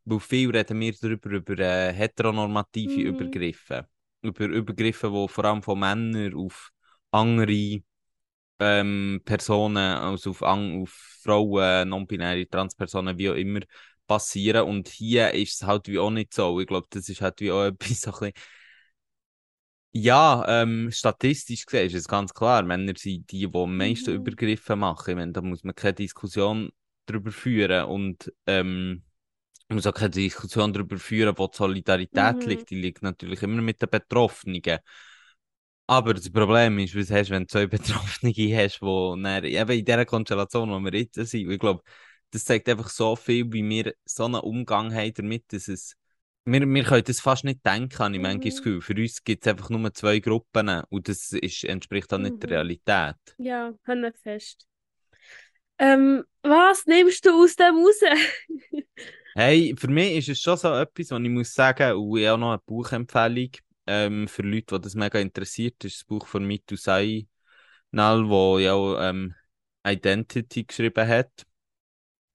weil 0.05 0.19
viel 0.19 0.51
reden 0.51 0.79
wir 0.79 0.93
darüber, 0.93 1.29
über 1.31 1.59
äh, 1.59 1.93
heteronormative 1.93 3.01
Mhm. 3.01 3.01
Übergriffe, 3.01 3.87
über 4.21 4.45
Übergriffe, 4.45 5.09
die 5.09 5.27
vor 5.33 5.45
allem 5.45 5.63
von 5.63 5.79
Männern 5.79 6.33
auf 6.35 6.71
andere 7.11 7.81
ähm, 8.59 9.21
Personen, 9.25 9.77
also 9.77 10.31
auf, 10.31 10.41
auf 10.41 10.89
Frauen, 11.23 11.89
non-binäre 11.89 12.47
Transpersonen, 12.49 13.17
wie 13.17 13.29
auch 13.29 13.35
immer, 13.35 13.61
passieren. 14.07 14.63
Und 14.67 14.87
hier 14.89 15.31
ist 15.33 15.61
es 15.61 15.67
halt 15.67 15.87
wie 15.87 15.99
auch 15.99 16.11
nicht 16.11 16.33
so. 16.33 16.59
Ich 16.59 16.67
glaube, 16.67 16.87
das 16.91 17.09
ist 17.09 17.21
halt 17.21 17.39
wie 17.41 17.51
auch 17.51 17.63
etwas 17.65 18.01
so 18.01 18.11
ein 18.11 18.17
bisschen 18.19 18.33
ja, 19.91 20.43
ähm, 20.47 20.91
statistisch 20.91 21.65
gesehen 21.65 21.87
ist 21.87 21.93
es 21.95 22.07
ganz 22.07 22.33
klar, 22.33 22.63
Männer 22.63 22.93
sind 22.97 23.31
die, 23.31 23.45
die 23.47 23.49
am 23.53 23.77
meisten 23.77 24.13
Mhm. 24.13 24.15
Übergriffe 24.15 24.75
machen. 24.75 25.11
Ich 25.11 25.15
meine, 25.15 25.31
da 25.31 25.41
muss 25.41 25.63
man 25.63 25.73
keine 25.75 25.93
Diskussion 25.93 26.71
darüber 27.05 27.31
führen 27.31 27.85
und 27.85 28.31
ähm, 28.45 29.03
man 29.67 29.77
muss 29.77 29.87
auch 29.87 29.93
keine 29.93 30.11
Diskussion 30.11 30.73
darüber 30.73 30.97
führen, 30.97 31.37
wo 31.37 31.47
die 31.47 31.57
Solidarität 31.57 32.45
Mhm. 32.45 32.45
liegt. 32.45 32.69
Die 32.69 32.75
liegt 32.81 33.01
natürlich 33.01 33.41
immer 33.43 33.61
mit 33.61 33.81
den 33.81 33.89
Betroffenen. 33.89 34.61
Aber 35.87 36.13
das 36.15 36.31
Problem 36.31 36.79
ist, 36.79 36.95
was 36.95 37.11
hast, 37.11 37.29
wenn 37.29 37.43
du 37.43 37.47
zwei 37.47 37.67
Betroffene 37.67 38.31
hast, 38.57 38.79
die 38.81 39.21
dann, 39.23 39.43
eben 39.43 39.71
in 39.79 39.85
dieser 39.85 40.05
Konstellation, 40.05 40.69
wo 40.71 40.79
wir 40.79 40.93
jetzt 40.99 41.15
sind, 41.15 41.49
ich 41.51 41.59
glaube, 41.59 41.83
das 42.31 42.43
zeigt 42.45 42.67
einfach 42.69 42.89
so 42.89 43.15
viel, 43.15 43.51
wie 43.53 43.67
wir 43.67 43.93
so 44.03 44.25
einen 44.25 44.35
Umgang 44.35 44.93
haben 44.93 45.13
damit, 45.13 45.45
dass 45.53 45.67
es 45.67 45.95
wir, 46.47 46.61
wir 46.61 46.83
können 46.83 47.03
das 47.03 47.19
fast 47.21 47.43
nicht 47.43 47.65
denken, 47.65 47.97
habe 47.97 48.15
ich 48.15 48.21
manchmal 48.21 48.39
das 48.51 48.55
Mhm. 48.57 48.63
Gefühl. 48.63 48.81
Für 48.81 48.93
uns 48.93 49.23
gibt 49.23 49.45
es 49.45 49.51
einfach 49.51 49.69
nur 49.69 49.93
zwei 49.93 50.19
Gruppen 50.19 50.83
und 50.89 51.07
das 51.07 51.31
ist, 51.31 51.63
entspricht 51.63 52.13
auch 52.13 52.19
nicht 52.19 52.41
der 52.43 52.49
Mhm. 52.49 52.51
Realität. 52.51 53.15
Ja, 53.37 53.73
haben 53.87 54.13
fest. 54.13 54.67
Ähm, 55.77 56.23
was 56.43 56.85
nimmst 56.85 57.25
du 57.25 57.31
aus 57.43 57.55
dem 57.55 57.75
raus? 57.75 57.99
Hey, 59.37 59.75
für 59.77 59.89
mich 59.89 60.13
ist 60.17 60.29
es 60.29 60.39
schon 60.41 60.55
so 60.57 60.69
etwas, 60.73 61.11
was 61.11 61.21
ich 61.21 61.29
muss 61.29 61.53
sagen, 61.53 61.93
und 61.97 62.17
ich 62.17 62.29
auch 62.29 62.37
noch 62.37 62.51
eine 62.51 62.59
Buchempfehlung 62.65 63.49
ähm, 63.85 64.27
für 64.29 64.43
Leute, 64.43 64.75
die 64.79 64.81
das 64.83 64.95
mega 64.95 65.19
interessiert, 65.19 65.75
das 65.79 65.91
ist 65.91 66.01
das 66.01 66.05
Buch 66.05 66.25
von 66.27 66.45
Mitu 66.45 66.77
Sai 66.77 67.27
Nal, 67.91 68.29
wo 68.29 68.59
ja 68.59 68.73
auch 68.73 68.97
ähm, 69.01 69.35
Identity 69.85 70.65
geschrieben 70.65 71.07
hat. 71.07 71.31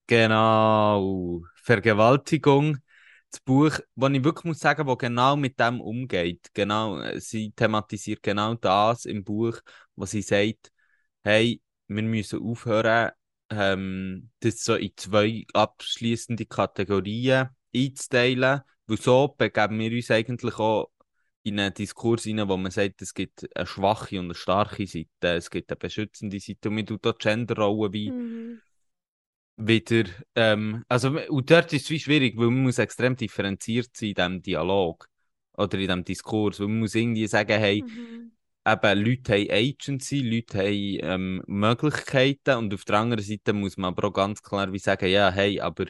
Genau, 0.07 1.43
Vergewaltigung. 1.63 2.79
Das 3.31 3.39
Buch, 3.41 3.79
wo 3.95 4.07
ich 4.07 4.23
wirklich 4.23 4.43
muss 4.45 4.59
sagen, 4.59 4.85
wo 4.87 4.97
genau 4.97 5.37
mit 5.37 5.59
dem 5.59 5.79
umgeht. 5.81 6.49
Genau, 6.53 6.99
äh, 7.01 7.19
sie 7.21 7.51
thematisiert 7.53 8.21
genau 8.23 8.55
das 8.55 9.05
im 9.05 9.23
Buch, 9.23 9.59
wo 9.95 10.05
sie 10.05 10.21
sagt, 10.21 10.71
hey, 11.23 11.61
wir 11.87 12.03
müssen 12.03 12.41
aufhören, 12.43 13.11
ähm, 13.51 14.29
das 14.39 14.63
so 14.63 14.75
in 14.75 14.91
zwei 14.95 15.45
abschließende 15.53 16.45
Kategorien 16.45 17.49
einzuteilen, 17.75 18.61
weil 18.87 18.97
so 18.97 19.29
begeben 19.37 19.79
wir 19.79 19.91
uns 19.91 20.11
eigentlich 20.11 20.55
auch 20.57 20.91
in 21.43 21.59
einen 21.59 21.73
Diskurs 21.73 22.23
hinein, 22.23 22.49
wo 22.49 22.57
man 22.57 22.71
sagt, 22.71 23.01
es 23.01 23.13
gibt 23.13 23.47
eine 23.55 23.65
schwache 23.65 24.19
und 24.19 24.25
eine 24.25 24.35
starke 24.35 24.85
Seite, 24.85 25.07
es 25.21 25.49
gibt 25.49 25.71
eine 25.71 25.77
beschützende 25.77 26.39
Seite 26.39 26.69
und 26.69 26.75
man 26.75 26.85
tut 26.85 27.05
auch 27.07 27.17
Genderrollen 27.17 27.93
wie 27.93 28.09
Mhm. 28.09 28.61
wieder, 29.57 30.09
ähm, 30.35 30.83
also, 30.87 31.09
und 31.29 31.49
dort 31.51 31.71
ist 31.73 31.83
es 31.83 31.89
wie 31.89 31.99
schwierig, 31.99 32.37
weil 32.37 32.47
man 32.47 32.63
muss 32.63 32.79
extrem 32.79 33.15
differenziert 33.15 33.89
sein 33.95 34.09
in 34.09 34.15
diesem 34.15 34.41
Dialog 34.41 35.07
oder 35.53 35.73
in 35.75 35.79
diesem 35.81 36.03
Diskurs, 36.03 36.59
weil 36.59 36.67
man 36.67 36.79
muss 36.79 36.95
irgendwie 36.95 37.27
sagen, 37.27 37.59
hey, 37.59 37.83
Mhm. 37.87 38.31
Eben, 38.65 39.03
Leute 39.05 39.33
haben 39.33 39.49
Agency, 39.51 40.19
Leute 40.21 40.59
haben 40.59 40.99
ähm, 41.01 41.43
Möglichkeiten 41.47 42.57
und 42.57 42.73
auf 42.73 42.85
der 42.85 42.97
anderen 42.99 43.23
Seite 43.23 43.53
muss 43.53 43.77
man 43.77 43.89
aber 43.89 44.07
auch 44.09 44.13
ganz 44.13 44.41
klar 44.41 44.71
wie 44.73 44.79
sagen, 44.79 45.09
ja, 45.09 45.31
hey, 45.31 45.59
aber 45.61 45.85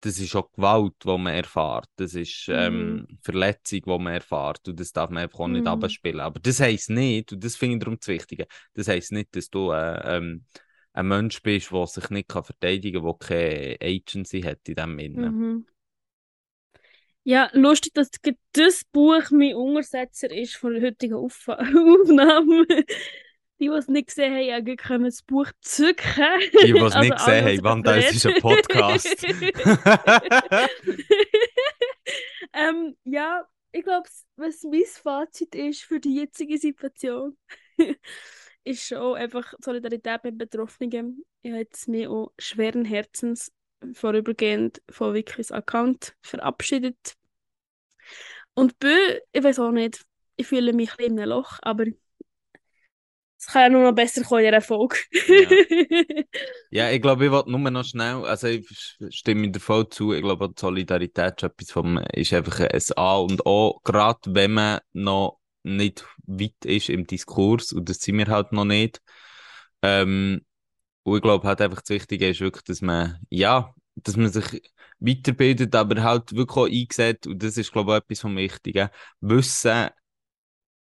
das 0.00 0.18
ist 0.18 0.34
auch 0.36 0.50
Gewalt, 0.52 0.94
die 1.04 1.08
man 1.08 1.34
erfährt, 1.34 1.86
das 1.96 2.14
ist 2.14 2.48
ähm, 2.50 3.06
Verletzung, 3.22 3.82
die 3.82 3.98
man 3.98 4.14
erfährt 4.14 4.68
und 4.68 4.80
das 4.80 4.92
darf 4.92 5.10
man 5.10 5.24
einfach 5.24 5.40
auch 5.40 5.48
nicht 5.48 5.66
Mhm. 5.66 5.66
abspielen. 5.66 6.20
Aber 6.20 6.40
das 6.40 6.60
heisst 6.60 6.90
nicht, 6.90 7.32
und 7.32 7.44
das 7.44 7.56
finde 7.56 7.76
ich 7.76 7.80
darum 7.80 7.98
das 7.98 8.08
Wichtige, 8.08 8.46
das 8.74 8.88
heisst 8.88 9.12
nicht, 9.12 9.34
dass 9.36 9.48
du 9.50 9.70
äh, 9.72 10.16
ähm, 10.18 10.44
ein 10.92 11.08
Mensch 11.08 11.40
bist, 11.42 11.70
der 11.72 11.86
sich 11.86 12.10
nicht 12.10 12.28
kann 12.28 12.44
verteidigen 12.44 13.02
kann, 13.02 13.14
der 13.20 13.28
keine 13.28 13.76
Agency 13.82 14.42
hat 14.42 14.68
in 14.68 14.74
dem 14.74 14.98
Sinne. 14.98 15.30
Mhm. 15.30 15.66
Ja, 17.24 17.50
lustig, 17.52 17.94
dass 17.94 18.10
das 18.52 18.84
Buch 18.84 19.30
mein 19.30 19.54
Untersetzer 19.54 20.30
ist 20.30 20.56
von 20.56 20.74
der 20.74 20.82
heutigen 20.82 21.14
Auf 21.14 21.44
Aufnahme. 21.48 22.66
Die, 22.66 23.68
die 23.68 23.74
es 23.76 23.86
nicht 23.86 24.08
gesehen 24.08 24.34
haben, 24.34 24.76
können 24.76 25.04
das 25.04 25.22
Buch 25.22 25.46
zücken. 25.60 26.24
Die, 26.62 26.72
die 26.72 26.78
es 26.78 26.82
Also 26.82 26.98
nicht 26.98 27.16
gesehen 27.16 27.44
haben, 27.44 27.62
wann 27.62 27.82
das 27.84 28.12
ist 28.12 28.26
ein 28.26 28.40
Podcast. 28.40 29.24
ähm, 32.52 32.96
ja, 33.04 33.46
ich 33.70 33.84
glaube, 33.84 34.08
was 34.36 34.64
mein 34.64 34.82
Fazit 34.84 35.54
ist 35.54 35.82
für 35.82 36.00
die 36.00 36.16
jetzige 36.16 36.58
Situation, 36.58 37.36
ist 38.64 38.84
schon 38.84 39.16
einfach 39.16 39.54
Solidarität 39.60 40.24
mit 40.24 40.38
Betroffenen. 40.38 41.24
Ich 41.42 41.52
habe 41.52 41.60
jetzt 41.60 41.86
mich 41.86 42.08
auch 42.08 42.32
schweren 42.38 42.84
Herzens 42.84 43.52
vorübergehend 43.94 44.82
von 44.90 45.14
Wikis 45.14 45.50
Account 45.50 46.14
verabschiedet. 46.22 47.14
Und 48.54 48.78
B, 48.78 48.88
ich 49.32 49.42
weiß 49.42 49.58
auch 49.60 49.72
nicht, 49.72 50.04
ich 50.36 50.46
fühle 50.46 50.72
mich 50.72 50.90
ein 50.90 50.96
bisschen 50.96 51.12
in 51.14 51.20
einem 51.20 51.30
Loch, 51.30 51.58
aber 51.62 51.86
es 53.44 53.46
kann 53.46 53.62
ja 53.62 53.68
nur 53.70 53.82
noch 53.82 53.94
besser 53.94 54.22
kommen 54.22 54.44
in 54.44 54.52
dieser 54.52 54.60
Folge. 54.60 54.96
Ja, 56.70 56.90
ich 56.92 57.02
glaube, 57.02 57.24
ich 57.24 57.30
wollte 57.32 57.50
nur 57.50 57.70
noch 57.70 57.84
schnell, 57.84 58.24
also 58.24 58.46
ich 58.46 58.68
stimme 59.08 59.50
dir 59.50 59.58
voll 59.58 59.88
zu, 59.88 60.12
ich 60.12 60.22
glaube, 60.22 60.48
die 60.48 60.60
Solidarität 60.60 61.34
ist 61.38 61.42
etwas 61.42 61.70
vom, 61.72 61.98
ist 62.12 62.32
einfach 62.32 62.60
ein 62.60 62.80
A 62.96 63.16
und 63.16 63.44
O, 63.44 63.80
gerade 63.82 64.20
wenn 64.26 64.52
man 64.52 64.80
noch 64.92 65.40
nicht 65.64 66.06
weit 66.24 66.64
ist 66.64 66.88
im 66.88 67.04
Diskurs, 67.06 67.72
und 67.72 67.88
das 67.88 67.98
sind 67.98 68.18
wir 68.18 68.26
halt 68.28 68.52
noch 68.52 68.64
nicht. 68.64 69.02
Ähm, 69.82 70.42
und 71.02 71.16
ich 71.16 71.22
glaube 71.22 71.46
halt 71.46 71.60
einfach 71.60 71.80
das 71.80 71.90
Wichtige 71.90 72.28
ist 72.28 72.40
wirklich, 72.40 72.64
dass 72.64 72.80
man, 72.80 73.18
ja, 73.30 73.74
dass 73.96 74.16
man 74.16 74.30
sich 74.30 74.62
weiterbildet, 75.00 75.74
aber 75.74 76.02
halt 76.02 76.32
wirklich 76.34 76.56
auch 76.56 76.66
eingesät, 76.66 77.26
und 77.26 77.42
das 77.42 77.56
ist, 77.56 77.72
glaube 77.72 77.92
ich, 77.92 77.98
etwas 77.98 78.20
vom 78.20 78.36
Wichtigen, 78.36 78.88
Wissen 79.20 79.90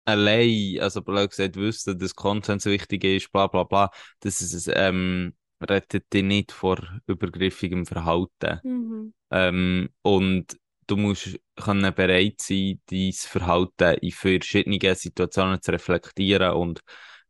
allein, 0.05 0.79
also 0.79 1.01
blöd 1.01 1.31
gesagt, 1.31 1.55
wissen, 1.55 1.97
dass 1.97 2.15
Konsens 2.15 2.65
wichtig 2.65 3.03
ist, 3.03 3.31
bla 3.31 3.47
bla 3.47 3.63
bla, 3.63 3.89
das 4.19 4.41
ist, 4.41 4.71
ähm, 4.73 5.33
rettet 5.61 6.11
dich 6.13 6.23
nicht 6.23 6.51
vor 6.51 6.77
übergriffigem 7.07 7.85
Verhalten. 7.85 8.59
mhm. 8.63 9.13
Ähm, 9.31 9.89
und 10.03 10.57
du 10.87 10.97
musst 10.97 11.39
können 11.55 11.93
bereit 11.95 12.39
sein, 12.39 12.79
dein 12.89 13.11
Verhalten 13.13 13.97
in 14.01 14.11
verschiedenen 14.11 14.95
Situationen 14.95 15.61
zu 15.61 15.71
reflektieren 15.71 16.53
und 16.53 16.81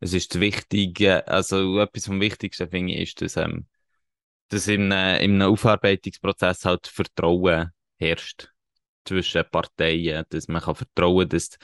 es 0.05 0.13
ist 0.13 0.33
das 0.33 0.41
Wichtige, 0.41 1.27
also 1.27 1.79
etwas 1.79 2.05
vom 2.05 2.21
Wichtigsten 2.21 2.69
finde 2.69 2.93
ich, 2.93 3.01
ist, 3.09 3.21
dass, 3.21 3.37
ähm, 3.37 3.65
dass 4.49 4.67
in, 4.67 4.91
äh, 4.91 5.23
in 5.23 5.41
einem 5.41 5.51
Aufarbeitungsprozess 5.51 6.65
halt 6.65 6.87
Vertrauen 6.87 7.71
herrscht 7.97 8.49
zwischen 9.03 9.43
Parteien, 9.51 10.25
dass 10.29 10.47
man 10.47 10.61
kann 10.61 10.75
vertrauen, 10.75 11.27
dass 11.27 11.57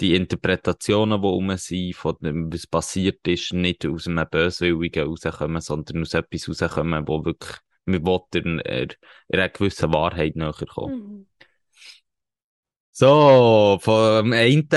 die 0.00 0.14
Interpretationen, 0.14 1.20
die 1.20 1.26
um 1.26 1.56
sind, 1.56 1.96
von 1.96 2.16
dem, 2.20 2.52
was 2.52 2.66
passiert 2.66 3.26
ist, 3.26 3.52
nicht 3.52 3.84
aus 3.86 4.06
einem 4.06 4.28
Böswilligen 4.30 5.08
rauskommen, 5.08 5.60
sondern 5.60 6.02
aus 6.02 6.14
etwas 6.14 6.48
rauskommen, 6.48 7.08
wo 7.08 7.24
wirklich, 7.24 7.56
man 7.86 8.04
will 8.04 8.20
in, 8.34 8.58
in 8.60 8.90
einer 9.30 9.48
gewissen 9.48 9.92
Wahrheit 9.92 10.36
näher 10.36 10.52
kommen. 10.52 10.94
Mhm. 10.94 11.26
So, 13.00 13.78
vom 13.80 14.32
einen 14.32 14.68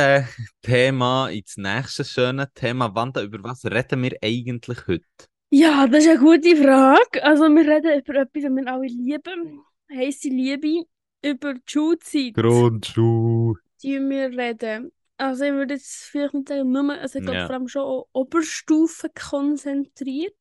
Thema 0.61 1.29
ins 1.29 1.57
nächste 1.57 2.05
schöne 2.05 2.51
Thema. 2.53 2.93
Wanda, 2.93 3.23
über 3.23 3.43
was 3.43 3.65
reden 3.65 4.03
wir 4.03 4.15
eigentlich 4.21 4.77
heute? 4.85 5.03
Ja, 5.49 5.87
das 5.87 6.03
ist 6.03 6.09
eine 6.11 6.19
gute 6.19 6.55
Frage. 6.55 7.23
Also, 7.23 7.45
wir 7.45 7.67
reden 7.67 7.99
über 7.99 8.15
etwas, 8.19 8.43
das 8.43 8.51
wir 8.51 8.67
alle 8.71 8.85
lieben. 8.85 9.63
Heisse 9.91 10.27
Liebe. 10.27 10.83
Über 11.25 11.55
die 11.55 11.61
Schulzeit. 11.65 12.35
Grundschule. 12.35 13.59
Die 13.81 14.00
wir 14.00 14.29
reden. 14.29 14.91
Also, 15.17 15.46
ich 15.46 15.53
würde 15.53 15.74
jetzt 15.74 16.03
vielleicht 16.11 16.35
nicht 16.35 16.50
sagen, 16.50 16.72
nur, 16.72 16.93
also 16.93 17.17
ich 17.17 17.25
glaube 17.25 17.39
Ja. 17.39 17.48
vor 17.48 17.55
allem 17.55 17.67
schon 17.67 18.03
Oberstufen 18.11 19.09
konzentriert. 19.19 20.35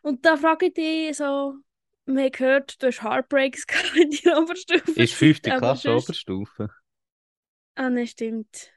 Und 0.00 0.24
da 0.24 0.38
frage 0.38 0.68
ich 0.68 0.72
dich 0.72 1.14
so, 1.18 1.52
wir 2.16 2.22
haben 2.24 2.32
gehört, 2.32 2.82
du 2.82 2.86
hast 2.88 3.02
Heartbreaks 3.02 3.64
in 3.96 4.10
deiner 4.24 4.42
Oberstufe. 4.42 4.92
Ist 5.00 5.14
fünfte 5.14 5.50
Klasse 5.50 5.88
sonst- 5.88 6.04
Oberstufe? 6.04 6.70
Ah, 7.74 7.90
ne, 7.90 8.06
stimmt. 8.06 8.72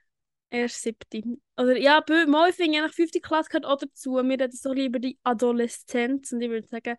Erst 0.49 0.81
siebte. 0.81 1.23
Oder 1.57 1.77
ja, 1.77 2.03
mal 2.27 2.49
ich 2.49 2.55
finde 2.55 2.79
eigentlich 2.79 2.93
fünfte 2.93 3.21
Klasse 3.21 3.49
gehört 3.49 3.65
auch 3.65 3.77
dazu. 3.77 4.15
Wir 4.15 4.23
reden 4.23 4.51
so 4.51 4.73
lieber 4.73 4.99
die 4.99 5.17
Adoleszenz. 5.23 6.33
Und 6.33 6.41
ich 6.41 6.49
würde 6.49 6.67
sagen, 6.67 6.97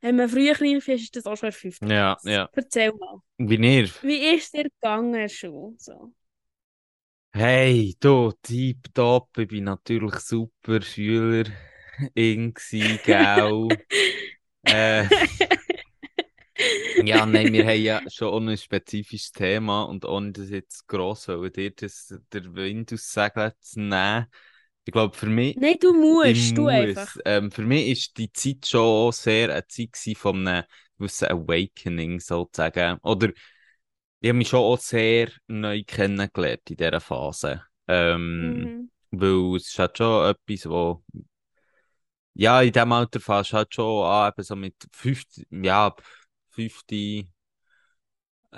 wenn 0.00 0.16
man 0.16 0.28
früher 0.28 0.54
klein 0.54 0.76
ist, 0.76 0.88
ist 0.88 1.16
das 1.16 1.26
auch 1.26 1.36
schon 1.36 1.52
fünfte 1.52 1.86
Ja, 1.86 2.16
Klasse. 2.16 2.30
ja. 2.30 2.48
Erzähl 2.52 2.92
mal. 2.92 3.20
Wie 3.38 3.54
ihr? 3.54 3.88
Wie 4.02 4.34
ist 4.34 4.52
dir 4.54 4.64
gegangen 4.64 5.28
schon? 5.28 5.76
So. 5.78 6.12
Hey, 7.32 7.96
du, 8.00 8.32
tipptopp, 8.42 9.38
ich 9.38 9.46
bin 9.48 9.64
natürlich 9.64 10.16
super 10.16 10.82
Schüler 10.82 11.44
gsi, 12.54 12.98
gell? 13.04 13.68
äh, 14.64 15.04
ja, 16.96 17.26
nein, 17.26 17.52
wir 17.52 17.66
haben 17.66 17.80
ja 17.80 18.02
schon 18.08 18.48
ein 18.48 18.56
spezifisches 18.58 19.32
Thema 19.32 19.84
und 19.84 20.04
ohne 20.04 20.32
das 20.32 20.50
jetzt 20.50 20.86
gross 20.88 21.28
wollen, 21.28 21.52
dir 21.52 21.70
das, 21.70 22.14
der 22.32 22.54
Wind 22.54 22.92
aus 22.92 23.10
Segeln 23.12 23.52
zu 23.60 23.80
nehmen. 23.80 24.26
Ich 24.84 24.92
glaube, 24.92 25.16
für 25.16 25.26
mich, 25.26 25.60
Nein, 25.60 25.76
du 25.80 25.92
musst, 25.92 26.56
du 26.56 26.66
muss. 26.66 26.68
einfach. 26.68 27.16
Ähm, 27.24 27.50
für 27.50 27.62
mich 27.62 27.88
ist 27.88 28.18
die 28.18 28.32
Zeit 28.32 28.66
schon 28.66 28.80
auch 28.80 29.12
sehr 29.12 29.50
eine 29.50 29.66
Zeit 29.68 29.96
von 30.16 30.46
einem 30.46 30.64
gewissen 30.98 31.28
Awakening, 31.28 32.20
sozusagen. 32.20 32.98
Oder 33.02 33.30
ich 34.20 34.28
habe 34.28 34.38
mich 34.38 34.48
schon 34.48 34.60
auch 34.60 34.78
sehr 34.78 35.30
neu 35.48 35.82
kennengelernt 35.84 36.70
in 36.70 36.76
dieser 36.76 37.00
Phase. 37.00 37.64
Ähm, 37.88 38.72
Mhm. 38.72 38.90
weil 39.10 39.56
es 39.56 39.68
ist 39.68 39.78
halt 39.78 39.98
schon 39.98 40.30
etwas, 40.30 40.68
wo, 40.70 41.04
ja, 42.34 42.62
in 42.62 42.72
diesem 42.72 42.92
Alter 42.92 43.20
fährst 43.20 43.52
du 43.52 43.56
halt 43.56 43.74
schon 43.74 44.04
an, 44.06 44.28
eben 44.32 44.42
so 44.42 44.56
mit 44.56 44.74
50, 44.92 45.46
ja, 45.50 45.94
50, 46.68 47.28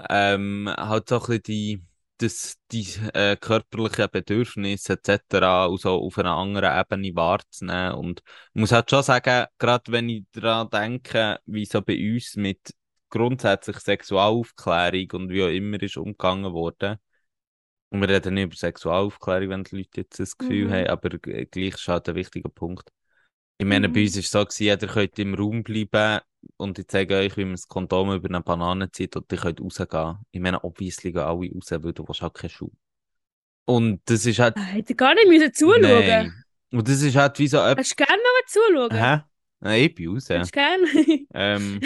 ähm, 0.09 0.69
halt 0.77 1.09
so 1.09 1.17
ein 1.17 1.21
bisschen 1.27 1.43
die, 1.45 1.83
das, 2.19 2.57
die 2.73 2.87
äh, 3.15 3.37
körperlichen 3.37 4.09
Bedürfnisse 4.11 4.95
etc. 4.95 5.67
auch 5.67 5.77
so 5.79 5.91
auf 6.03 6.19
einer 6.19 6.33
anderen 6.37 6.79
Ebene 6.81 7.15
wahrzunehmen. 7.17 7.95
Und 7.95 8.23
ich 8.55 8.61
muss 8.61 8.73
halt 8.73 8.91
schon 8.91 9.03
sagen, 9.03 9.47
gerade 9.59 9.93
wenn 9.93 10.09
ich 10.09 10.25
daran 10.33 10.69
denke, 10.71 11.41
wie 11.47 11.65
so 11.67 11.83
bei 11.83 11.97
uns 12.15 12.37
mit 12.37 12.61
grundsätzlich 13.11 13.79
Sexualaufklärung 13.79 15.09
und 15.13 15.31
wie 15.31 15.43
auch 15.43 15.49
immer 15.49 15.83
ist 15.83 15.97
umgegangen 15.97 16.53
worden. 16.53 16.97
Und 17.91 18.01
wir 18.01 18.09
reden 18.09 18.35
nicht 18.35 18.45
über 18.45 18.57
Sexualaufklärung, 18.57 19.51
wenn 19.51 19.65
die 19.65 19.77
Leute 19.77 20.01
jetzt 20.01 20.19
das 20.19 20.37
Gefühl 20.39 20.71
Mhm. 20.71 20.73
haben, 20.73 20.87
aber 20.89 21.11
gleich 21.19 21.75
ist 21.75 21.89
halt 21.89 22.09
ein 22.09 22.15
wichtiger 22.15 22.49
Punkt. 22.49 22.89
Ich 23.59 23.67
meine, 23.67 23.89
bei 23.91 24.03
Mhm. 24.03 24.05
uns 24.05 24.17
war 24.17 24.21
es 24.21 24.31
so, 24.31 24.41
gewesen, 24.45 24.65
jeder 24.65 24.87
könnte 24.89 25.23
im 25.23 25.35
Raum 25.35 25.63
bleiben 25.65 26.21
und 26.57 26.79
ich 26.79 26.87
zeige 26.89 27.17
euch, 27.17 27.37
wie 27.37 27.45
man 27.45 27.55
das 27.55 27.69
Kondom 27.69 28.13
über 28.15 28.29
eine 28.29 28.41
Banane 28.41 28.91
zieht 28.91 29.17
und 29.17 29.31
ihr 29.33 29.39
könnt 29.39 29.61
rausgehen. 29.61 30.19
Ich 30.31 30.41
meine, 30.41 30.63
obviously 30.65 31.13
gehen 31.13 31.23
alle 31.23 31.51
raus, 31.55 31.71
weil 31.71 31.93
du 31.93 32.07
willst 32.07 32.23
halt 32.23 32.35
keine 32.35 32.51
Schuhe. 32.51 32.71
Und 33.65 34.01
das 34.07 34.27
ist 34.27 34.39
halt... 34.39 34.57
Ah, 34.57 34.61
Hätte 34.63 34.95
gar 34.95 35.15
nicht 35.15 35.29
müssen 35.29 35.53
zuschauen. 35.55 35.83
Nein. 35.83 36.45
Und 36.73 36.89
das 36.89 37.03
ist 37.03 37.17
halt 37.17 37.39
wie 37.39 37.47
so... 37.49 37.59
etwas- 37.59 37.91
Hättest 37.91 38.01
du 38.01 38.05
gerne 38.05 38.23
mal 38.23 38.89
zuschauen? 38.89 39.05
Hä? 39.05 39.21
Nein, 39.61 39.83
ich 39.85 39.95
bin 39.95 40.09
raus. 40.11 40.29
Hättest 40.29 40.55
du 40.55 40.59
gerne? 40.59 41.27
Ähm, 41.35 41.81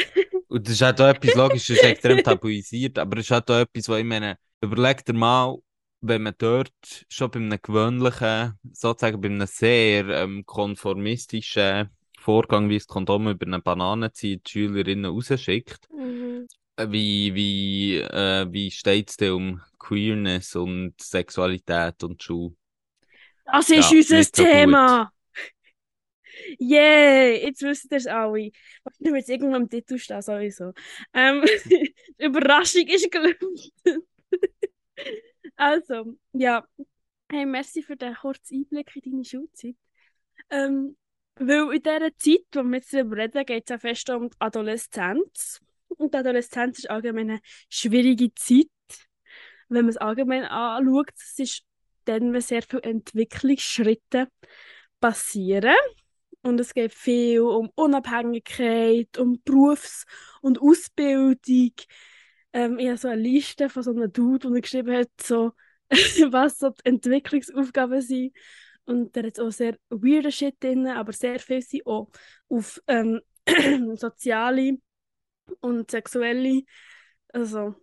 und 0.49 0.67
das 0.67 0.75
ist 0.75 0.83
halt 0.83 1.01
auch 1.01 1.09
etwas 1.09 1.35
logisch, 1.35 1.67
das 1.67 1.77
ist 1.77 1.85
extrem 1.85 2.23
tabuisiert, 2.23 2.99
aber 2.99 3.19
es 3.19 3.27
ist 3.27 3.31
halt 3.33 3.51
auch 3.51 3.61
etwas, 3.61 3.89
wo 3.89 3.95
ich 3.95 4.05
meine, 4.05 4.39
überleg 4.61 5.05
dir 5.05 5.13
mal, 5.13 5.57
wenn 6.01 6.23
man 6.23 6.35
dort 6.39 6.73
schon 7.09 7.31
bei 7.31 7.39
einem 7.41 7.59
gewöhnlichen, 7.61 8.55
sozusagen 8.73 9.21
bei 9.21 9.29
einem 9.29 9.47
sehr 9.47 10.07
ähm, 10.09 10.45
konformistischen 10.47 11.91
Vorgang, 12.27 12.69
wie 12.71 12.77
das 12.79 12.89
Kondom 12.89 13.29
über 13.29 13.47
eine 13.47 13.61
Banane 13.63 14.13
zieht, 14.13 14.47
die 14.47 14.51
Schülerinnen 14.53 15.07
rausschickt, 15.07 15.89
Mhm. 15.91 16.47
äh, 16.77 16.89
wie, 16.91 17.35
wie, 17.35 17.97
äh, 17.99 18.47
wie 18.53 18.71
steht 18.71 19.11
es 19.11 19.17
denn 19.19 19.33
um 19.35 19.63
Queerness 19.79 20.57
und 20.57 20.95
Sexualität 21.01 22.03
und 22.05 22.23
Schule? 22.23 22.57
Das 23.45 23.71
ist 23.71 23.91
Ja, 23.91 23.93
unser 23.93 24.25
so 24.35 24.47
gut. 24.47 24.81
Thema. 24.83 25.11
Yay, 26.61 27.45
jetzt 27.47 27.63
wisst 27.63 27.91
ihr 27.93 27.97
es 27.99 28.07
alle. 28.07 28.51
Wahrscheinlich 28.85 29.13
wird 29.15 29.23
es 29.25 29.29
irgendwann 29.29 29.63
im 29.63 29.71
Titel 29.71 29.99
stehen, 29.99 30.23
sowieso. 30.23 30.73
Ähm, 31.13 31.43
Überraschung 32.19 32.87
ist 32.89 33.11
gelungen. 33.11 33.37
also, 35.57 36.17
ja. 36.33 36.65
Hey, 37.31 37.47
merci 37.47 37.83
für 37.83 37.97
den 37.97 38.15
kurzen 38.15 38.59
Einblick 38.59 38.95
in 38.97 39.13
deine 39.13 39.25
Schulzeit. 39.25 39.77
Ähm, 40.51 40.97
weil 41.39 41.75
in 41.75 41.83
dieser 41.83 42.17
Zeit, 42.17 42.47
wo 42.53 42.63
wir 42.63 42.77
jetzt 42.79 42.93
darüber 42.93 43.17
reden, 43.17 43.45
geht 43.45 43.65
es 43.65 43.71
ja 43.71 43.79
fest 43.79 44.11
um 44.11 44.31
die 44.31 44.37
Adoleszenz. 44.39 45.61
Und 45.89 46.15
die 46.15 46.19
Adoleszenz 46.19 46.79
ist 46.79 46.91
allgemein 46.91 47.31
eine 47.31 47.41
schwierige 47.69 48.35
Zeit, 48.35 48.67
wenn 49.69 49.83
man 49.83 49.91
es 49.91 49.97
allgemein 49.97 50.45
anschaut. 50.45 51.11
Es 51.17 51.39
ist 51.39 51.63
dann, 52.05 52.33
wenn 52.33 52.41
sehr 52.41 52.63
viele 52.63 52.83
Entwicklungsschritte 52.83 54.29
passieren. 55.01 55.77
Und 56.43 56.61
es 56.61 56.75
geht 56.75 56.95
viel 56.95 57.41
um 57.41 57.71
Unabhängigkeit, 57.75 59.19
um 59.19 59.41
Berufs- 59.45 60.07
und 60.41 60.61
Ausbildung. 60.61 61.73
Ähm, 62.53 62.79
ich 62.79 62.87
habe 62.87 62.99
so 62.99 63.09
eine 63.09 63.21
Liste 63.21 63.69
von 63.69 63.83
so 63.83 63.91
einem 63.91 64.13
Dude, 64.13 64.51
der 64.51 64.61
geschrieben 64.61 64.97
hat, 64.97 65.11
so, 65.21 65.53
was 65.91 66.59
so 66.59 66.71
die 66.71 66.85
Entwicklungsaufgaben 66.85 68.01
sind. 68.01 68.33
Und 68.87 69.15
der 69.17 69.25
hat 69.25 69.41
auch 69.41 69.51
sehr 69.51 69.77
weirde 69.91 70.31
Shit 70.31 70.63
drin, 70.63 70.87
aber 70.87 71.13
sehr 71.13 71.39
viel 71.39 71.63
sind 71.63 71.87
auch 71.87 72.11
auf 72.49 72.81
ähm, 72.87 73.21
soziale 73.97 74.79
und 75.61 75.91
sexuelle, 75.91 76.63
also 77.33 77.75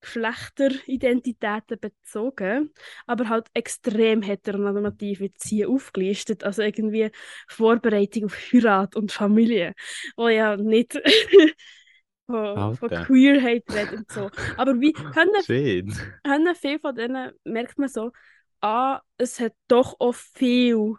Geschlechteridentitäten 0.00 1.78
bezogen, 1.80 2.72
aber 3.06 3.28
halt 3.28 3.48
extrem 3.54 4.22
heteronormativ 4.22 5.20
wird 5.20 5.34
sie 5.38 5.56
hier 5.56 5.70
aufgelistet. 5.70 6.44
Also 6.44 6.62
irgendwie 6.62 7.10
Vorbereitung 7.48 8.26
auf 8.26 8.36
Heirat 8.52 8.94
und 8.96 9.10
Familie, 9.10 9.74
wo 10.16 10.28
ja 10.28 10.56
nicht 10.56 10.92
von, 12.26 12.76
von. 12.76 12.88
Queerheit 12.88 13.64
redet 13.70 13.92
und 13.92 14.12
so. 14.12 14.30
Aber 14.56 14.80
wie 14.80 14.92
können, 14.92 15.42
Shit. 15.44 15.90
können 16.22 16.54
viel 16.54 16.78
von 16.78 16.94
denen, 16.94 17.32
merkt 17.44 17.78
man 17.78 17.88
so, 17.88 18.12
ah, 18.60 19.00
es 19.16 19.40
hat 19.40 19.54
doch 19.68 19.96
auch 20.00 20.14
viel 20.14 20.94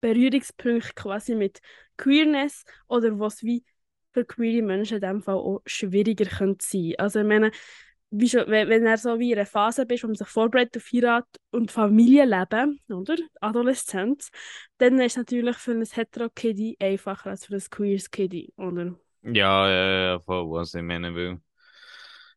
Berührungspunkte 0.00 0.92
quasi 0.94 1.34
mit 1.34 1.60
Queerness 1.96 2.64
oder 2.88 3.18
was 3.18 3.42
wie 3.42 3.64
für 4.12 4.24
queere 4.24 4.62
Menschen 4.62 4.96
in 4.96 5.00
dem 5.02 5.22
Fall 5.22 5.36
auch 5.36 5.62
schwieriger 5.66 6.24
könnte 6.24 6.64
sein. 6.66 6.94
Also 6.98 7.20
ich 7.20 7.26
meine, 7.26 7.52
wie 8.10 8.28
schon, 8.28 8.44
wenn, 8.48 8.68
wenn 8.68 8.86
er 8.86 8.98
so 8.98 9.18
wie 9.18 9.32
in 9.32 9.38
einer 9.38 9.46
Phase 9.46 9.86
bist, 9.86 10.02
wo 10.02 10.08
man 10.08 10.16
sich 10.16 10.26
vorbereitet 10.26 10.78
auf 10.78 10.88
Heirat 10.92 11.26
und 11.50 11.70
Familienleben, 11.70 12.80
oder? 12.88 13.16
Adoleszenz, 13.40 14.30
dann 14.78 14.98
ist 15.00 15.12
es 15.12 15.16
natürlich 15.18 15.56
für 15.56 15.72
ein 15.72 15.84
hetero-Kiddy 15.84 16.76
einfacher 16.80 17.30
als 17.30 17.46
für 17.46 17.54
ein 17.54 17.62
queeres 17.70 18.10
Kiddy, 18.10 18.52
oder? 18.56 18.96
Ja, 19.22 19.68
ja, 19.68 20.02
ja, 20.12 20.20
voll, 20.20 20.50
was 20.50 20.74
ich 20.74 20.82
meine 20.82 21.14
will. 21.14 21.40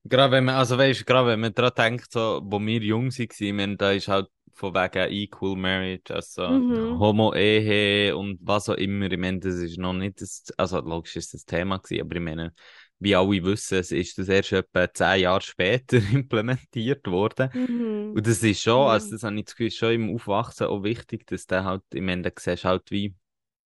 Gerade 0.05 0.31
wenn 0.33 0.45
man, 0.45 0.55
also 0.55 0.77
weißt, 0.77 1.05
gerade 1.05 1.29
wenn 1.29 1.39
man 1.39 1.53
daran 1.53 1.71
denkt, 1.77 2.11
so, 2.11 2.41
wo 2.43 2.59
wir 2.59 2.79
jung 2.81 3.09
waren, 3.09 3.77
da 3.77 3.91
ist 3.91 4.07
halt 4.09 4.27
von 4.53 4.73
wegen 4.73 5.11
Equal 5.11 5.55
Marriage, 5.55 6.13
also 6.13 6.43
Mhm. 6.43 6.99
Homo-Ehe 6.99 8.15
und 8.15 8.37
was 8.41 8.69
auch 8.69 8.75
immer, 8.75 9.09
ich 9.11 9.17
meine, 9.17 9.39
das 9.39 9.55
ist 9.55 9.77
noch 9.79 9.93
nicht 9.93 10.21
das, 10.21 10.43
also 10.57 10.79
logisch 10.81 11.15
ist 11.15 11.33
das 11.33 11.45
Thema 11.45 11.77
gewesen, 11.77 12.01
aber 12.01 12.15
ich 12.17 12.21
meine, 12.21 12.53
wie 12.99 13.15
alle 13.15 13.43
wissen, 13.43 13.79
es 13.79 13.91
ist 13.91 14.17
das 14.17 14.27
erst 14.29 14.51
etwa 14.51 14.91
zehn 14.93 15.21
Jahre 15.21 15.41
später 15.41 15.97
implementiert 16.11 17.07
worden. 17.07 17.49
Mhm. 17.53 18.13
Und 18.13 18.27
das 18.27 18.43
ist 18.43 18.61
schon, 18.61 18.87
also 18.87 19.15
das 19.15 19.23
habe 19.23 19.37
ich 19.39 19.45
das 19.45 19.55
Gefühl, 19.55 19.71
schon 19.71 19.91
im 19.93 20.15
Aufwachsen 20.15 20.67
auch 20.67 20.83
wichtig, 20.83 21.25
dass 21.27 21.47
der 21.47 21.63
halt, 21.63 21.81
ich 21.93 22.01
meine, 22.01 22.21
da 22.23 22.31
siehst 22.37 22.65
halt 22.65 22.91
wie, 22.91 23.15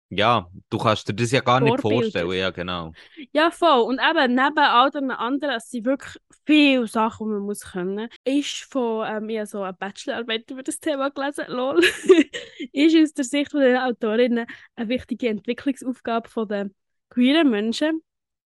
ja, 0.10 0.50
du 0.70 0.78
kannst 0.80 1.08
dir 1.08 1.14
das 1.14 1.32
ja 1.32 1.42
gar 1.42 1.60
nicht 1.60 1.80
Vorbilder. 1.80 2.04
vorstellen, 2.04 2.32
ja, 2.32 2.50
genau. 2.50 2.94
Ja, 3.32 3.52
voll. 3.52 3.82
Und 3.82 4.00
eben 4.00 4.34
neben 4.34 4.58
all 4.58 4.90
den 4.90 5.12
anderen, 5.12 5.56
es 5.56 5.70
sind 5.70 5.86
wirklich 5.86 6.18
viele 6.46 6.88
Sachen, 6.88 7.28
die 7.28 7.34
man 7.34 7.44
muss 7.44 7.62
können. 7.62 8.10
Ist 8.24 8.64
von, 8.72 9.06
ähm, 9.08 9.30
ich 9.30 9.38
habe 9.38 9.48
so 9.48 9.62
eine 9.62 9.74
Bachelorarbeit 9.74 10.50
über 10.50 10.64
das 10.64 10.80
Thema 10.80 11.10
gelesen, 11.12 11.46
lol. 11.50 11.80
ist 12.74 12.96
aus 12.96 13.14
der 13.14 13.26
Sicht 13.26 13.52
von 13.52 13.62
den 13.62 13.78
Autorinnen 13.78 14.48
eine 14.76 14.90
wichtige 14.90 15.30
Entwicklungsaufgabe 15.30 16.28
von 16.28 16.48
den 16.48 16.76
queeren 17.10 17.52
Menschen, 17.52 18.02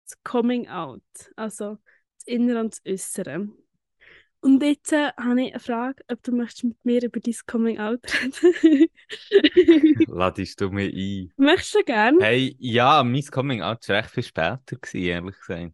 das 0.06 0.18
Coming 0.24 0.68
Out. 0.68 1.04
Also 1.36 1.78
das 2.18 2.26
Innere 2.26 2.60
und 2.60 2.74
das 2.74 2.82
Äußere. 2.92 3.50
Und 4.42 4.64
jetzt 4.64 4.92
äh, 4.92 5.12
habe 5.18 5.44
ich 5.44 5.52
eine 5.54 5.60
Frage, 5.60 6.04
ob 6.12 6.24
du 6.24 6.32
möchtest 6.32 6.64
mit 6.64 6.84
mir 6.84 7.04
über 7.04 7.20
dein 7.20 7.36
Coming 7.46 7.80
Out 7.80 8.02
reden. 8.12 8.88
Ladest 10.08 10.60
du 10.62 10.72
mich 10.72 10.94
ein? 10.94 11.32
Möchtest 11.38 11.76
du 11.76 11.84
gerne? 11.84 12.18
Hey, 12.20 12.56
ja, 12.60 13.04
mein 13.04 13.24
Coming 13.24 13.62
Out 13.62 13.88
war 13.88 13.98
recht 13.98 14.10
viel 14.10 14.24
später, 14.24 14.60
gewesen, 14.66 15.06
ehrlich 15.06 15.40
gesagt. 15.40 15.74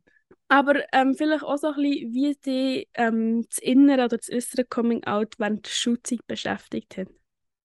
Aber 0.49 0.75
ähm, 0.93 1.15
vielleicht 1.15 1.43
auch 1.43 1.58
so 1.58 1.67
ein 1.67 1.75
bisschen, 1.75 2.13
wie 2.13 2.36
dich 2.36 2.89
ähm, 2.93 3.45
das 3.49 3.60
Innere 3.60 4.06
oder 4.06 4.17
das 4.17 4.30
äußere 4.30 4.65
Coming 4.65 5.03
Out 5.06 5.36
während 5.38 5.65
der 5.65 5.71
Schulzeit 5.71 6.25
beschäftigt 6.27 6.97
hat. 6.97 7.08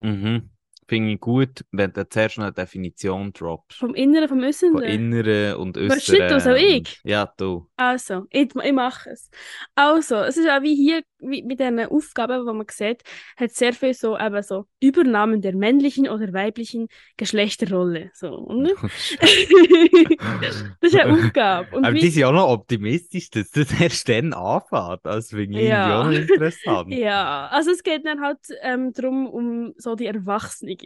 Mhm. 0.03 0.51
Finde 0.93 1.13
ich 1.13 1.21
gut, 1.21 1.65
wenn 1.71 1.91
du 1.91 2.07
zuerst 2.07 2.37
noch 2.37 2.45
eine 2.45 2.53
Definition 2.53 3.33
droppst. 3.33 3.79
Vom 3.79 3.95
Inneren, 3.95 4.29
vom 4.29 4.41
Äußeren? 4.43 4.83
inneren 4.83 5.57
und 5.57 5.79
äußeren. 5.79 6.29
du, 6.29 6.39
soll 6.39 6.57
ich? 6.59 6.77
und- 6.81 7.01
Ja, 7.05 7.33
du. 7.39 7.67
Also, 7.77 8.27
ich, 8.29 8.55
ich 8.55 8.73
mache 8.75 9.09
es. 9.09 9.31
Also, 9.75 10.17
es 10.17 10.37
ist 10.37 10.47
auch 10.51 10.61
wie 10.61 10.75
hier, 10.75 11.03
wie 11.23 11.43
mit 11.43 11.61
diesen 11.61 11.79
Aufgaben, 11.81 12.47
die 12.47 12.53
man 12.53 12.67
sieht, 12.71 13.03
hat 13.37 13.51
sehr 13.53 13.73
viel 13.73 13.95
so, 13.95 14.19
eben 14.19 14.43
so 14.43 14.67
Übernahmen 14.81 15.41
der 15.41 15.55
männlichen 15.57 16.09
oder 16.09 16.33
weiblichen 16.33 16.89
Geschlechterrolle. 17.17 18.11
So, 18.15 18.29
oder? 18.29 18.71
das 19.21 20.93
ist 20.93 20.97
eine 20.97 21.13
Aufgabe. 21.13 21.77
Und 21.77 21.85
Aber 21.85 21.95
wie, 21.95 22.01
die 22.01 22.11
sind 22.11 22.25
auch 22.25 22.33
noch 22.33 22.49
optimistisch, 22.49 23.31
dass 23.31 23.51
das 23.51 23.81
erst 23.81 24.09
dann 24.09 24.33
anfängt. 24.33 25.01
Das 25.05 25.31
finde 25.31 25.61
ich 25.61 25.69
Ja. 25.69 26.03
auch 26.03 26.11
interessant. 26.11 26.93
ja, 26.93 27.49
also 27.49 27.71
es 27.71 27.83
geht 27.83 28.05
dann 28.05 28.21
halt 28.21 28.39
ähm, 28.63 28.93
darum, 28.93 29.27
um 29.27 29.75
so 29.77 29.95
die 29.95 30.07
Erwachsenen. 30.07 30.77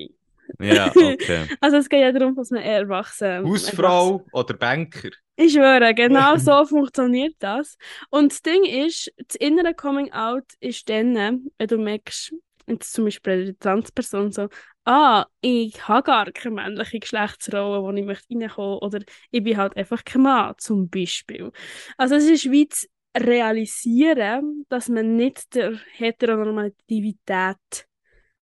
Ja, 0.61 0.91
okay. 0.95 1.47
Also 1.61 1.79
es 1.79 1.89
geht 1.89 2.01
ja 2.01 2.13
darum, 2.13 2.35
dass 2.35 2.51
man 2.51 2.63
erwachsen 2.63 3.45
Hausfrau 3.45 4.25
oder 4.33 4.55
Banker? 4.55 5.11
Ich 5.37 5.53
schwöre, 5.53 5.95
genau 5.95 6.37
so 6.37 6.65
funktioniert 6.65 7.35
das. 7.39 7.77
Und 8.11 8.33
das 8.33 8.43
Ding 8.43 8.65
ist, 8.65 9.13
das 9.29 9.37
innere 9.37 9.75
Coming 9.75 10.13
Out 10.13 10.45
ist 10.61 10.89
dann, 10.89 11.15
wenn 11.15 11.69
du 11.69 11.79
merkst, 11.79 12.35
jetzt 12.67 12.93
zum 12.93 13.05
Beispiel 13.05 13.37
bei 13.37 13.45
der 13.45 13.59
Transperson 13.59 14.33
so, 14.33 14.49
ah, 14.85 15.27
ich 15.41 15.87
habe 15.89 16.03
gar 16.03 16.33
keine 16.33 16.55
männliche 16.55 16.99
Geschlechtsrolle, 16.99 17.83
wo 17.83 17.93
ich 17.93 18.05
möchte 18.05 18.35
reinkommen 18.35 18.79
oder 18.79 19.01
ich 19.31 19.43
bin 19.43 19.57
halt 19.57 19.77
einfach 19.77 20.05
kein 20.05 20.23
Mann, 20.23 20.55
zum 20.59 20.89
Beispiel. 20.89 21.53
Also 21.97 22.17
es 22.17 22.25
ist 22.25 22.51
wie 22.51 22.69
zu 22.69 22.87
realisieren, 23.17 24.67
dass 24.69 24.89
man 24.89 25.17
nicht 25.17 25.55
der 25.55 25.79
Heteronormativität 25.93 27.89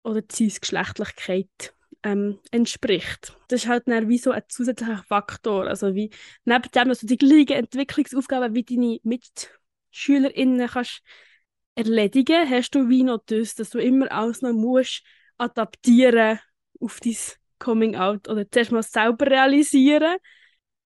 oder 0.03 0.21
Cis-Geschlechtlichkeit 0.31 1.73
ähm, 2.03 2.39
entspricht. 2.51 3.35
Das 3.47 3.63
ist 3.63 3.67
halt 3.69 3.87
dann 3.87 4.09
wie 4.09 4.17
so 4.17 4.31
ein 4.31 4.43
zusätzlicher 4.47 5.03
Faktor. 5.07 5.67
Also 5.67 5.95
wie 5.95 6.11
neben 6.45 6.69
dem, 6.71 6.89
dass 6.89 6.99
du 6.99 7.07
die 7.07 7.17
gleichen 7.17 7.53
Entwicklungsaufgaben 7.53 8.55
wie 8.55 8.63
deine 8.63 8.99
MitschülerInnen 9.03 10.67
kannst 10.67 11.01
erledigen, 11.75 12.49
hast 12.49 12.71
du 12.71 12.89
wie 12.89 13.03
noch 13.03 13.21
das, 13.25 13.55
dass 13.55 13.69
du 13.69 13.79
immer 13.79 14.11
alles 14.11 14.41
noch 14.41 14.53
musst 14.53 15.03
adaptieren 15.37 16.39
auf 16.81 16.99
dein 16.99 17.15
Coming 17.59 17.95
Out 17.95 18.27
oder 18.27 18.49
zuerst 18.49 18.71
mal 18.71 18.83
selber 18.83 19.27
realisieren 19.27 20.17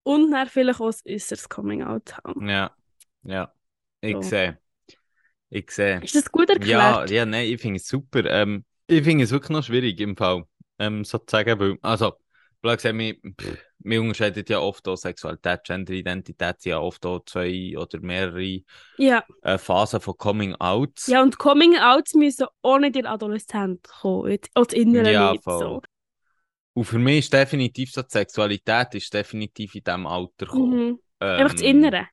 und 0.04 0.32
dann 0.32 0.48
vielleicht 0.48 0.80
auch 0.82 0.92
ein 1.06 1.14
äußeres 1.16 1.50
Coming 1.50 1.84
Out 1.84 2.18
haben. 2.18 2.48
Ja, 2.48 2.76
ja. 3.24 3.54
Ich 4.02 4.16
So. 4.16 4.22
sehe. 4.24 4.60
Ich 5.50 5.72
sehe. 5.72 6.02
Ist 6.02 6.16
das 6.16 6.32
gut 6.32 6.50
erklärt? 6.50 7.00
Ja, 7.00 7.06
ja, 7.06 7.26
nein, 7.26 7.48
ich 7.48 7.62
finde 7.62 7.78
es 7.78 7.88
super. 7.88 8.26
Ähm, 8.26 8.66
ich 8.88 9.04
finde 9.04 9.24
es 9.26 9.32
wirklich 9.32 9.50
noch 9.52 9.64
schwierig 9.64 10.00
im 10.02 10.18
Fall, 10.18 10.46
ähm, 10.80 11.04
sozusagen, 11.06 11.60
weil, 11.60 11.78
also, 11.82 12.14
blöd 12.62 12.78
gesagt, 12.78 12.98
wir, 12.98 13.16
pff, 13.16 13.58
wir 13.80 14.02
unterscheiden 14.02 14.46
ja 14.48 14.60
oft 14.60 14.88
auch 14.88 14.96
Sexualität, 14.96 15.64
Genderidentität, 15.66 16.62
sind 16.62 16.72
ja 16.72 16.80
oft 16.80 17.06
auch 17.06 17.20
zwei 17.26 17.76
oder 17.78 18.00
mehrere 18.00 18.62
Ja. 18.98 19.24
äh, 19.42 19.58
Phasen 19.58 20.00
von 20.00 20.18
Coming 20.18 20.56
Outs. 20.56 21.08
Ja, 21.08 21.22
und 21.22 21.38
Coming 21.38 21.78
Outs 21.78 22.14
müssen 22.14 22.48
nicht 22.80 22.96
in 22.96 23.06
Adoleszenz 23.06 23.82
kommen. 24.02 24.32
jetzt- 24.32 24.50
Auch 24.56 24.66
das 24.66 24.74
Innere 24.76 25.12
Ja, 25.12 25.32
nicht 25.34 25.44
so. 25.44 25.82
Und 26.76 26.86
für 26.86 26.98
mich 27.00 27.20
ist 27.20 27.34
definitiv 27.34 27.92
so, 27.92 28.02
die 28.02 28.10
Sexualität 28.10 28.96
ist 28.96 29.14
definitiv 29.14 29.76
in 29.76 29.84
diesem 29.84 30.08
Alter 30.08 30.46
gekommen. 30.46 30.88
Mhm. 30.92 31.00
Einfach 31.20 31.52
das 31.54 31.62
Innere. 31.62 32.08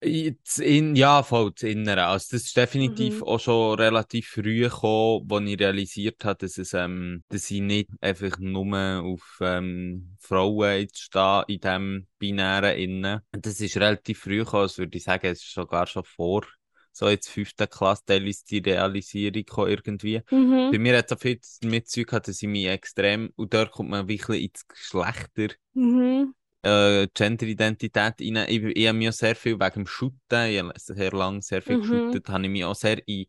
In, 0.00 0.94
ja, 0.94 1.24
voll, 1.24 1.50
das 1.52 1.64
Innere. 1.64 2.04
Also, 2.06 2.28
das 2.36 2.44
ist 2.44 2.56
definitiv 2.56 3.16
Mhm. 3.20 3.26
auch 3.26 3.40
schon 3.40 3.78
relativ 3.80 4.28
früh 4.28 4.60
gekommen, 4.60 5.24
wo 5.28 5.40
ich 5.40 5.58
realisiert 5.58 6.24
habe, 6.24 6.38
dass 6.38 6.56
es, 6.56 6.72
ähm, 6.72 7.24
dass 7.28 7.50
ich 7.50 7.60
nicht 7.60 7.90
einfach 8.00 8.38
nur 8.38 9.02
auf, 9.02 9.38
ähm, 9.40 10.16
Frauen 10.20 10.80
jetzt 10.82 11.00
stehe 11.00 11.44
in 11.48 11.60
diesem 11.60 12.06
binären 12.20 12.76
Innen. 12.78 13.22
Das 13.32 13.60
ist 13.60 13.76
relativ 13.76 14.20
früh 14.20 14.38
gekommen, 14.38 14.62
also 14.62 14.78
würde 14.78 14.96
ich 14.96 15.02
sagen, 15.02 15.26
es 15.26 15.42
ist 15.42 15.52
sogar 15.52 15.88
schon 15.88 16.04
vor, 16.04 16.44
so 16.92 17.08
jetzt 17.08 17.28
fünften 17.28 17.68
Klasse, 17.68 18.04
teilweise 18.06 18.44
die 18.44 18.58
Realisierung 18.58 19.32
gekommen 19.32 19.70
irgendwie. 19.70 20.20
Mhm. 20.30 20.70
Bei 20.70 20.78
mir 20.78 20.96
hat 20.98 21.10
es 21.10 21.16
auch 21.16 21.20
viel 21.20 21.40
damit 21.60 21.88
zu 21.88 22.00
tun 22.02 22.06
gehabt, 22.06 22.28
dass 22.28 22.40
ich 22.40 22.48
mich 22.48 22.66
extrem, 22.66 23.32
und 23.34 23.52
dort 23.52 23.72
kommt 23.72 23.90
man 23.90 24.06
wirklich 24.06 24.44
ins 24.44 24.68
Geschlechter, 24.68 25.48
Mhm. 25.74 26.34
Äh, 26.62 27.06
Genderidentität 27.14 28.14
rein. 28.20 28.36
Ich, 28.48 28.62
ich 28.62 28.88
habe 28.88 28.98
mich 28.98 29.08
auch 29.08 29.12
sehr 29.12 29.36
viel 29.36 29.58
wegen 29.58 29.74
dem 29.74 29.86
Shooten, 29.86 30.50
ich 30.50 30.58
habe 30.58 30.72
sehr 30.76 31.12
lange 31.12 31.42
sehr 31.42 31.62
viel 31.62 31.76
Mhm. 31.76 31.78
geshootet, 31.78 32.28
habe 32.28 32.44
ich 32.44 32.50
mich 32.50 32.64
auch 32.64 32.74
sehr 32.74 33.06
in 33.08 33.26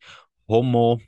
homo, 0.47 1.01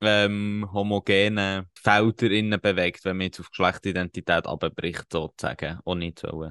ähm, 0.00 0.68
homogenen 0.72 1.66
Felder 1.74 2.30
innen 2.30 2.60
bewegt, 2.60 3.04
wenn 3.04 3.16
man 3.18 3.26
jetzt 3.26 3.40
auf 3.40 3.50
Geschlechtsidentität 3.50 4.46
abbricht, 4.46 5.06
sozusagen. 5.12 5.80
Auch 5.84 5.94
nicht 5.94 6.18
so 6.20 6.50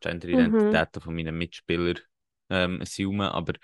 Genderidentitäten 0.00 1.02
von 1.02 1.14
meinen 1.14 1.36
Mitspielern 1.38 1.98
ähm, 2.50 2.80
assumen, 2.82 3.22
aber 3.28 3.54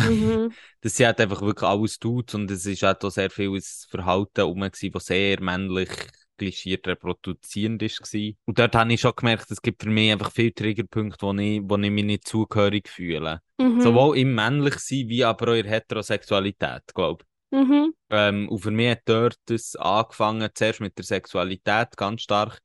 Mhm. 0.00 0.54
das 0.80 0.96
sind 0.96 1.06
halt 1.06 1.20
einfach 1.20 1.40
wirklich 1.42 1.68
alles 1.68 1.98
Dudes 1.98 2.34
und 2.34 2.50
es 2.50 2.66
ist 2.66 2.82
halt 2.82 3.04
auch 3.04 3.10
sehr 3.10 3.30
viel 3.30 3.58
Verhalten 3.90 4.42
rum 4.42 4.60
gewesen, 4.60 4.92
das 4.92 5.06
sehr 5.06 5.40
männlich 5.42 5.90
negligiert 6.40 6.86
reproduzierend 6.86 7.82
war. 7.82 8.34
Und 8.46 8.58
dort 8.58 8.74
habe 8.74 8.92
ich 8.92 9.00
schon 9.00 9.12
gemerkt, 9.16 9.50
es 9.50 9.62
gibt 9.62 9.82
für 9.82 9.90
mich 9.90 10.12
einfach 10.12 10.32
viele 10.32 10.54
Triggerpunkte, 10.54 11.26
wo 11.26 11.34
ich, 11.34 11.60
wo 11.62 11.76
ich 11.76 11.90
mich 11.90 12.04
nicht 12.04 12.28
zugehörig 12.28 12.88
fühle. 12.88 13.40
Mhm. 13.58 13.80
Sowohl 13.80 14.18
im 14.18 14.34
Männlichsein 14.34 15.08
wie 15.08 15.24
aber 15.24 15.52
auch 15.52 15.56
in 15.56 15.66
Heterosexualität, 15.66 16.82
glaube 16.94 17.24
ich. 17.24 17.58
Mhm. 17.58 17.94
Ähm, 18.10 18.48
und 18.48 18.58
für 18.58 18.70
mich 18.70 18.90
hat 18.90 19.02
dort 19.06 19.38
das 19.46 19.74
angefangen, 19.76 20.48
zuerst 20.54 20.80
mit 20.80 20.96
der 20.98 21.04
Sexualität 21.04 21.96
ganz 21.96 22.22
stark. 22.22 22.60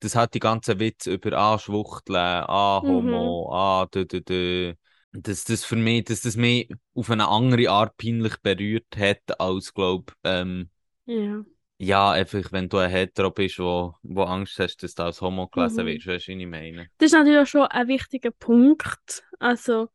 Das 0.00 0.14
hat 0.14 0.34
die 0.34 0.38
ganzen 0.38 0.78
Witze 0.78 1.14
über 1.14 1.36
ah, 1.36 1.58
Schwuchteln, 1.58 2.16
ah, 2.16 2.80
Mhm. 2.82 2.88
Homo, 2.88 3.50
ah, 3.52 3.86
dö, 3.86 4.04
dö, 4.04 4.20
dö. 4.20 4.74
Dass 5.12 5.44
das 5.44 5.64
für 5.64 5.76
mich, 5.76 6.04
dass 6.04 6.20
das 6.20 6.36
mich 6.36 6.70
auf 6.94 7.10
eine 7.10 7.28
andere 7.28 7.70
Art 7.70 7.96
peinlich 7.96 8.36
berührt 8.42 8.96
hat, 8.96 9.40
als, 9.40 9.72
glaub, 9.74 10.12
ähm, 10.22 10.70
Ja. 11.06 11.44
Ja, 11.78 12.10
einfach, 12.10 12.50
wenn 12.52 12.68
du 12.68 12.78
ein 12.78 12.90
Hetero 12.90 13.30
bist, 13.30 13.58
wo, 13.58 13.94
wo 14.02 14.22
Angst 14.22 14.58
hast, 14.58 14.82
dass 14.82 14.94
du 14.94 15.04
als 15.04 15.20
Homo 15.20 15.48
gelesen 15.48 15.84
Mhm. 15.84 15.88
wirst, 15.88 16.06
weißt 16.06 16.28
du, 16.28 16.32
was 16.32 16.40
ich 16.40 16.46
meine? 16.46 16.90
Das 16.98 17.06
ist 17.06 17.12
natürlich 17.12 17.38
auch 17.40 17.46
schon 17.46 17.62
ein 17.66 17.88
wichtiger 17.88 18.30
Punkt. 18.32 19.24
Also, 19.38 19.88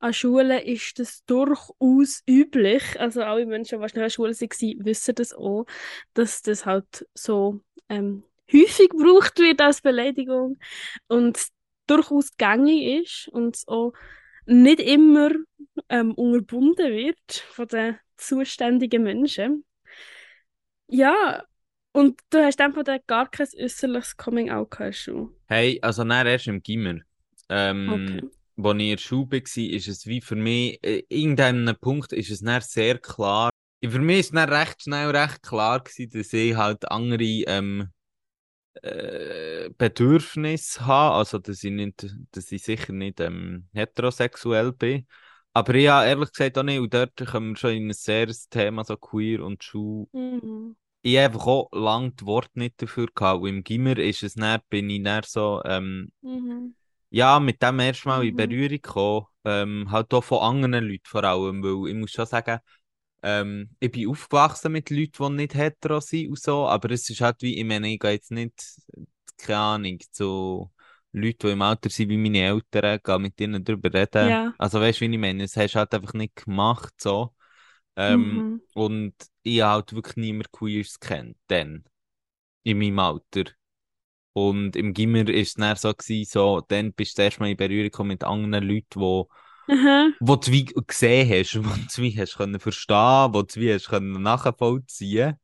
an 0.00 0.12
Schulen 0.12 0.60
ist 0.62 0.98
das 0.98 1.24
durchaus 1.26 2.22
üblich. 2.28 3.00
Also, 3.00 3.22
alle 3.22 3.46
Menschen, 3.46 3.80
die 3.80 3.88
schnell 3.88 4.02
an 4.04 4.06
der 4.06 4.10
Schule 4.10 4.32
waren, 4.32 4.84
wissen 4.84 5.14
das 5.14 5.32
auch, 5.34 5.66
dass 6.14 6.42
das 6.42 6.66
halt 6.66 7.06
so 7.14 7.60
ähm, 7.88 8.24
häufig 8.52 8.88
gebraucht 8.90 9.38
wird 9.38 9.60
als 9.60 9.80
Beleidigung 9.80 10.58
und 11.08 11.38
durchaus 11.86 12.36
gängig 12.36 13.02
ist 13.04 13.28
und 13.28 13.62
auch 13.66 13.92
nicht 14.46 14.80
immer 14.80 15.30
ähm, 15.88 16.12
unterbunden 16.14 16.92
wird 16.92 17.18
von 17.50 17.68
den 17.68 17.98
zuständigen 18.16 19.02
Menschen. 19.02 19.64
Ja, 20.92 21.42
und 21.92 22.20
du 22.28 22.44
hast 22.44 22.60
einfach 22.60 22.84
dann 22.84 23.00
gar 23.06 23.30
kein 23.30 23.46
äußerliches 23.58 24.16
Coming-out 24.18 24.70
gehabt 24.70 24.94
schon. 24.94 25.34
Hey, 25.46 25.78
also 25.80 26.04
dann 26.04 26.26
erst 26.26 26.48
im 26.48 26.62
Gimmer. 26.62 27.00
Ähm, 27.48 27.88
Okay. 27.90 28.28
Als 28.62 28.74
ich 28.76 28.80
in 28.82 28.90
der 28.90 28.98
Schule 28.98 29.30
war, 29.30 29.76
ist 29.76 29.88
es 29.88 30.06
wie 30.06 30.20
für 30.20 30.36
mich, 30.36 30.78
äh, 30.84 31.02
irgendeinem 31.08 31.74
Punkt 31.80 32.12
ist 32.12 32.30
es 32.30 32.40
dann 32.40 32.60
sehr 32.60 32.98
klar. 32.98 33.50
Für 33.82 33.98
mich 33.98 34.20
ist 34.20 34.26
es 34.26 34.32
dann 34.32 34.50
recht 34.50 34.82
schnell 34.82 35.10
recht 35.10 35.42
klar 35.42 35.82
gewesen, 35.82 36.10
dass 36.12 36.32
ich 36.34 36.54
halt 36.54 36.90
andere 36.90 37.24
ähm, 37.24 37.88
äh, 38.82 39.70
Bedürfnisse 39.78 40.86
habe. 40.86 41.14
Also, 41.16 41.38
dass 41.38 41.64
ich, 41.64 41.72
nicht, 41.72 42.06
dass 42.32 42.52
ich 42.52 42.62
sicher 42.62 42.92
nicht 42.92 43.18
ähm, 43.20 43.66
heterosexuell 43.72 44.72
bin. 44.72 45.06
Aber 45.54 45.72
habe 45.72 46.06
ehrlich 46.06 46.32
gesagt 46.32 46.58
auch 46.58 46.62
nicht, 46.62 46.78
und 46.78 46.92
dort 46.94 47.16
kommen 47.26 47.52
wir 47.52 47.56
schon 47.56 47.72
in 47.72 47.88
ein 47.88 47.92
sehr 47.92 48.28
Thema, 48.50 48.84
so 48.84 48.96
queer 48.96 49.42
und 49.42 49.64
Schule. 49.64 50.06
Mhm. 50.12 50.76
Ich 51.02 51.16
habe 51.16 51.26
einfach 51.26 51.46
auch 51.46 51.68
lange 51.72 52.12
die 52.12 52.26
Worte 52.26 52.58
nicht 52.58 52.80
dafür 52.82 53.08
gehabt. 53.14 53.42
Und 53.42 53.48
im 53.48 53.64
Gimmer 53.64 53.98
ist 53.98 54.22
es 54.22 54.34
dann, 54.34 54.60
bin 54.70 54.90
ich 54.90 55.02
dann 55.02 55.22
so, 55.24 55.62
ähm, 55.64 56.10
Mhm. 56.22 56.74
ja, 57.10 57.40
mit 57.40 57.62
dem 57.62 57.80
erst 57.80 58.06
mal 58.06 58.24
in 58.24 58.34
Mhm. 58.34 58.36
Berührung 58.36 58.68
gekommen. 58.70 59.26
Ähm, 59.44 59.90
halt 59.90 60.12
auch 60.14 60.22
von 60.24 60.38
anderen 60.40 60.84
Leuten 60.86 61.04
vor 61.06 61.24
allem, 61.24 61.62
weil 61.62 61.90
ich 61.90 61.96
muss 61.96 62.12
schon 62.12 62.26
sagen, 62.26 62.60
ähm, 63.22 63.70
ich 63.80 63.92
bin 63.92 64.08
aufgewachsen 64.08 64.72
mit 64.72 64.90
Leuten, 64.90 65.30
die 65.36 65.42
nicht 65.44 65.54
hetero 65.54 66.00
sind 66.00 66.28
und 66.30 66.40
so, 66.40 66.66
aber 66.68 66.90
es 66.92 67.10
ist 67.10 67.20
halt 67.22 67.42
wie, 67.42 67.58
ich 67.58 67.64
meine, 67.64 67.88
ich 67.92 68.00
gehe 68.00 68.12
jetzt 68.12 68.30
nicht, 68.32 68.54
keine 69.38 69.58
Ahnung, 69.58 69.98
zu 70.12 70.70
Leuten, 71.12 71.48
die 71.48 71.52
im 71.52 71.62
Alter 71.62 71.90
sind 71.90 72.10
wie 72.10 72.16
meine 72.18 72.38
Eltern, 72.40 73.00
gehe 73.04 73.18
mit 73.18 73.40
ihnen 73.40 73.64
darüber 73.64 73.92
reden. 73.94 74.38
Ja. 74.38 74.54
Also 74.58 74.80
weißt 74.80 75.00
du, 75.00 75.06
wie 75.08 75.14
ich 75.14 75.20
meine, 75.20 75.44
das 75.44 75.56
hast 75.56 75.74
du 75.74 75.78
halt 75.80 75.94
einfach 75.94 76.14
nicht 76.14 76.36
gemacht, 76.36 76.94
so. 76.98 77.34
Ähm, 77.96 78.46
Mhm. 78.46 78.60
und 78.74 79.14
ich 79.42 79.60
habe 79.62 79.72
halt 79.74 79.92
wirklich 79.94 80.16
niemand 80.16 80.52
Queers 80.52 81.00
kennt, 81.00 81.36
dann, 81.48 81.84
in 82.64 82.78
meinem 82.78 82.98
Alter. 83.00 83.44
Und 84.34 84.76
im 84.76 84.94
Gimmer 84.94 85.26
war 85.26 85.34
es 85.34 85.54
dann 85.54 85.76
so, 85.76 85.92
gewesen, 85.94 86.30
so, 86.30 86.62
dann 86.68 86.92
bist 86.94 87.18
du 87.18 87.22
erstmal 87.22 87.50
in 87.50 87.56
Berührung 87.56 88.06
mit 88.08 88.24
anderen 88.24 88.64
Leuten, 88.64 89.00
die 89.00 89.24
Aha. 89.72 90.12
wo 90.20 90.36
du 90.36 90.50
wie 90.52 90.64
gesehen 90.66 91.28
hast, 91.30 91.56
wo 91.64 91.70
du 91.74 92.02
wie 92.02 92.18
hast 92.18 92.36
können 92.36 92.60
verstehen, 92.60 93.34
wo 93.34 93.42
du 93.42 93.60
wie 93.60 93.72
hast 93.74 93.88
können 93.88 94.22
nachvollziehen. 94.22 95.36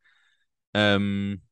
Ähm, 0.75 1.43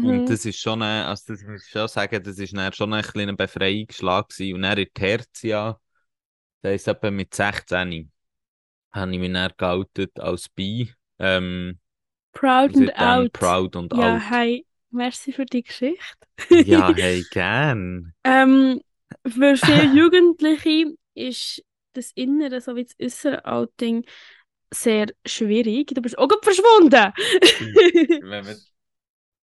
und 0.00 0.28
Mhm. 0.28 0.30
das 0.30 0.44
ist 0.44 0.58
schon, 0.60 0.82
ein, 0.82 1.04
also 1.06 1.32
das 1.32 1.42
muss 1.44 1.64
ich 1.64 1.70
schon 1.70 1.88
sagen, 1.88 2.22
das 2.22 2.38
ist 2.38 2.56
dann 2.56 2.72
schon 2.72 2.92
ein 2.92 3.02
kleiner 3.02 3.34
Befreiungsschlag 3.34 4.28
gewesen. 4.28 4.54
Und 4.56 4.62
dann 4.62 4.78
in 4.78 4.88
Tertia, 4.92 5.80
das 6.62 6.72
heisst 6.72 6.88
etwa 6.88 7.10
mit 7.10 7.34
16, 7.34 8.11
habe 8.92 9.12
ich 9.12 9.18
mich 9.18 9.32
dann 9.32 9.52
geoutet 9.56 10.18
als 10.20 10.48
Bi. 10.48 10.92
Ähm, 11.18 11.78
Proud 12.32 12.76
und 12.76 12.80
and 12.80 12.92
out. 12.98 13.32
proud 13.32 13.76
und 13.76 13.94
Ja, 13.94 14.16
out. 14.16 14.22
hey, 14.30 14.66
merci 14.90 15.32
für 15.32 15.44
die 15.46 15.62
Geschichte. 15.62 15.98
Ja, 16.56 16.94
hey, 16.96 17.24
gern. 17.24 18.14
Ähm, 18.24 18.80
für 19.26 19.56
viele 19.56 19.84
Jugendliche 19.84 20.94
ist 21.14 21.62
das 21.94 22.12
Innere 22.14 22.60
sowie 22.60 22.84
das 22.84 22.94
äußere 23.00 23.44
Outing 23.44 24.04
sehr 24.72 25.08
schwierig. 25.26 25.88
Du 25.94 26.02
bist 26.02 26.18
auch 26.18 26.28
gerade 26.28 26.42
verschwunden. 26.42 27.12
Wir- 28.20 28.62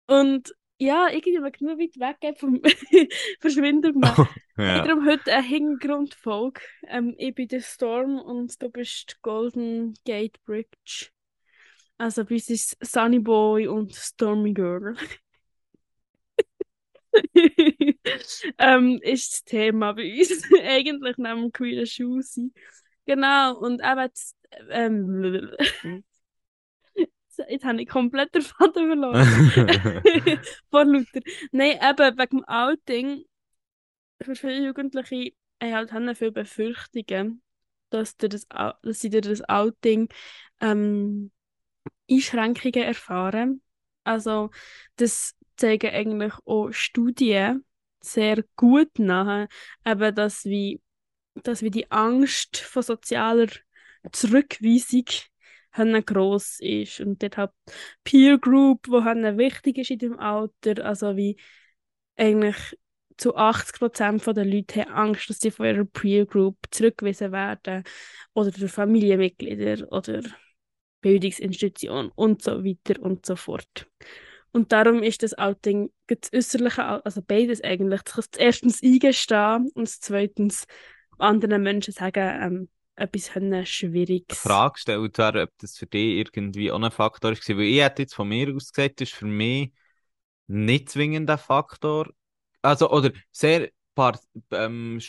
Und 0.07 0.53
ja, 0.79 1.09
irgendwie, 1.11 1.43
wenn 1.43 1.53
genug 1.53 1.79
weit 1.79 2.23
weg 2.23 2.39
vom 2.39 2.61
verschwindet 3.41 3.97
man. 3.97 4.29
ja. 4.59 4.85
Darum 4.85 5.07
heute 5.09 5.33
eine 5.33 5.47
Hintergrundfolge. 5.47 6.61
Ähm, 6.89 7.15
ich 7.19 7.35
bin 7.35 7.49
der 7.49 7.61
Storm 7.61 8.19
und 8.19 8.61
du 8.62 8.69
bist 8.71 9.12
die 9.12 9.15
Golden 9.23 9.95
Gate 10.05 10.43
Bridge. 10.45 11.11
Also 11.99 12.25
bei 12.25 12.35
uns 12.35 12.51
ist 12.51 12.77
Sunny 12.83 13.19
Boy 13.21 13.69
und 13.69 13.95
Stormy 13.95 14.53
Girl. 14.53 14.97
ähm, 18.59 19.01
ist 19.03 19.33
das 19.33 19.45
Thema 19.45 19.93
bei 19.95 20.19
uns. 20.19 20.43
Eigentlich 20.62 21.17
neben 21.17 21.53
queeren 21.53 21.87
Schuhe 21.87 22.23
sein. 22.23 22.53
Genau, 23.07 23.57
und 23.59 23.81
eben 23.83 24.11
das, 24.11 24.37
jetzt 27.38 27.64
habe 27.64 27.81
ich 27.81 27.88
komplett 27.88 28.35
den 28.35 28.42
Faden 28.42 28.87
verloren. 28.87 30.40
Vor 30.70 30.85
lauter. 30.85 31.20
Nein, 31.53 31.79
eben 31.83 32.18
wegen 32.18 32.38
dem 32.38 32.44
Outing. 32.44 33.25
Für 34.22 34.35
viele 34.35 34.66
Jugendliche 34.66 35.33
haben 35.62 35.75
halt 35.75 35.92
haben 35.92 36.14
viele 36.14 36.33
Befürchtungen, 36.33 37.42
dass, 37.90 38.16
durch 38.16 38.31
das, 38.31 38.46
dass 38.83 39.01
sie 39.01 39.11
durch 39.11 39.27
das 39.27 39.49
Outing 39.49 40.09
ähm, 40.61 41.31
Einschränkungen 42.11 42.83
erfahren. 42.83 43.62
Also, 44.05 44.51
das 44.96 45.35
zeigen 45.57 45.90
eigentlich 45.90 46.35
auch 46.44 46.70
Studien 46.72 47.64
sehr 48.01 48.44
gut 48.57 48.99
nach, 48.99 49.49
eben, 49.85 50.14
dass 50.14 50.44
wie, 50.44 50.81
dass 51.35 51.62
wie 51.62 51.70
die 51.70 51.90
Angst 51.90 52.59
vor 52.59 52.83
sozialer 52.83 53.49
Zurückweisung 54.12 55.07
haben 55.77 56.05
gross 56.05 56.59
ist 56.61 57.01
und 57.01 57.23
dort 57.23 57.37
halt 57.37 57.51
Peer 58.05 58.39
Group, 58.39 58.89
wo 58.89 59.05
haben 59.05 59.39
wichtig 59.39 59.79
ist 59.79 59.91
in 59.91 59.99
dem 59.99 60.19
Alter, 60.19 60.85
also 60.85 61.17
wie 61.17 61.37
eigentlich 62.17 62.57
zu 63.17 63.37
80% 63.37 64.35
der 64.35 64.45
Leute 64.45 64.83
haben 64.83 64.93
Angst, 64.93 65.31
dass 65.31 65.39
sie 65.39 65.51
von 65.51 65.67
ihrer 65.67 65.85
Peer 65.85 66.27
Group 66.27 66.59
zurückgewiesen 66.71 67.33
werden 67.33 67.85
oder 68.35 68.51
durch 68.51 68.73
Familienmitglieder 68.73 69.91
oder 69.91 70.23
Bildungsinstitutionen 71.01 72.11
und 72.15 72.43
so 72.43 72.65
weiter 72.65 73.01
und 73.01 73.25
so 73.25 73.37
fort. 73.37 73.87
Und 74.53 74.73
darum 74.73 75.03
ist 75.03 75.23
das 75.23 75.37
Outing 75.37 75.93
das 76.07 76.33
äußerliche, 76.33 77.05
also 77.05 77.21
beides 77.23 77.62
eigentlich, 77.62 78.03
das 78.03 78.29
erstens 78.39 78.83
eingestehen 78.83 79.71
und 79.75 79.89
zweitens 79.89 80.67
anderen 81.19 81.62
Menschen 81.62 81.93
sagen, 81.93 82.43
ähm, 82.43 82.69
etwas 82.97 83.31
können 83.31 83.65
Schwieriges. 83.67 84.41
Frage 84.43 84.75
gestellt 84.75 85.19
wäre, 85.19 85.43
ob 85.43 85.51
das 85.59 85.79
für 85.79 85.87
dich 85.87 86.17
irgendwie 86.19 86.71
auch 86.71 86.81
ein 86.81 86.91
Faktor 86.91 87.33
ist. 87.33 87.49
Weil 87.49 87.61
ich 87.63 87.81
hätte 87.83 88.03
jetzt 88.03 88.15
von 88.15 88.29
mir 88.29 88.55
aus 88.55 88.73
gesagt, 88.73 89.01
das 89.01 89.09
ist 89.11 89.15
für 89.17 89.27
mich 89.27 89.73
nicht 90.49 90.91
zwingend 90.91 91.31
ein 91.31 91.39
Faktor. 91.39 92.11
Also, 92.63 92.91
oder 92.91 93.13
sehr 93.33 93.71
par 93.95 94.19
ähm, 94.53 95.01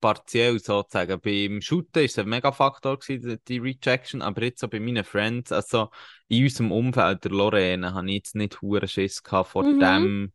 partiell 0.00 0.58
sozusagen. 0.60 1.20
Beim 1.20 1.60
Shooten 1.62 2.04
ist 2.04 2.12
es 2.12 2.18
ein 2.20 2.28
mega 2.28 2.52
Faktor 2.52 2.98
gewesen, 2.98 3.40
die 3.48 3.58
Rejection, 3.58 4.22
aber 4.22 4.44
jetzt 4.44 4.60
so 4.60 4.68
bei 4.68 4.80
meinen 4.80 5.04
Friends, 5.04 5.52
also 5.52 5.90
in 6.28 6.44
unserem 6.44 6.72
Umfeld, 6.72 7.24
der 7.24 7.32
Lorraine, 7.32 7.94
habe 7.94 8.08
ich 8.08 8.14
jetzt 8.16 8.36
nicht 8.36 8.62
hure 8.62 8.88
Schiss 8.88 9.22
gehabt 9.22 9.50
vor 9.50 9.64
Mhm. 9.64 9.78
dem, 9.80 10.32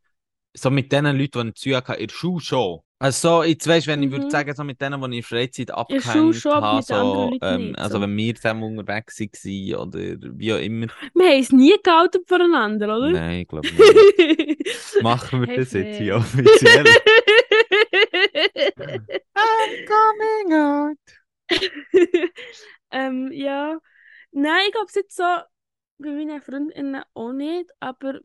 so 0.53 0.69
mit 0.71 0.91
den 0.91 1.05
Leuten, 1.05 1.47
die 1.47 1.53
ich 1.55 1.61
tun 1.63 1.75
hatte, 1.75 1.93
in 1.93 2.07
der 2.07 2.13
Schule 2.13 2.41
schon. 2.41 2.79
Also 2.99 3.41
so, 3.41 3.43
jetzt 3.43 3.67
weißt 3.67 3.87
du, 3.87 3.91
wenn 3.91 4.03
ich 4.03 4.11
würde 4.11 4.25
Mhm. 4.25 4.29
sagen, 4.29 4.55
so 4.55 4.63
mit 4.63 4.79
denen, 4.81 5.01
die 5.01 5.09
ich 5.09 5.17
in 5.17 5.23
Freizeit 5.23 5.71
abgehängt 5.71 6.45
habe, 6.51 6.75
mit 6.75 6.89
den 6.89 6.95
anderen 6.97 7.21
so, 7.21 7.29
ähm, 7.29 7.29
nicht, 7.29 7.43
also 7.75 7.95
so. 7.95 8.01
wenn 8.01 8.15
wir 8.15 8.35
zusammen 8.35 8.77
unterwegs 8.77 9.19
waren 9.19 9.75
oder 9.75 9.99
wie 10.39 10.53
auch 10.53 10.57
immer. 10.59 10.87
Wir 11.13 11.29
haben 11.31 11.39
es 11.39 11.51
nie 11.51 11.73
geoutet 11.83 12.27
voneinander, 12.27 12.97
oder? 12.97 13.11
Nein, 13.11 13.41
ich 13.41 13.47
glaube 13.47 13.67
nicht. 13.75 14.17
Machen 14.99 15.41
wir 15.41 15.47
Hey, 15.47 15.49
das 15.49 15.73
jetzt 15.73 15.97
hier 15.97 16.15
offiziell? 16.17 16.95
I'm 19.35 19.85
coming 19.85 20.53
out. 20.53 20.97
ähm, 22.91 23.31
ja. 23.31 23.77
Nein, 24.31 24.61
ich 24.67 24.71
glaube 24.73 24.87
es 24.89 24.95
jetzt 24.95 25.15
so 25.15 25.23
bei 25.23 26.09
meinen 26.11 26.41
Freundinnen 26.41 27.03
auch 27.13 27.31
nicht, 27.33 27.69
aber 27.79 28.19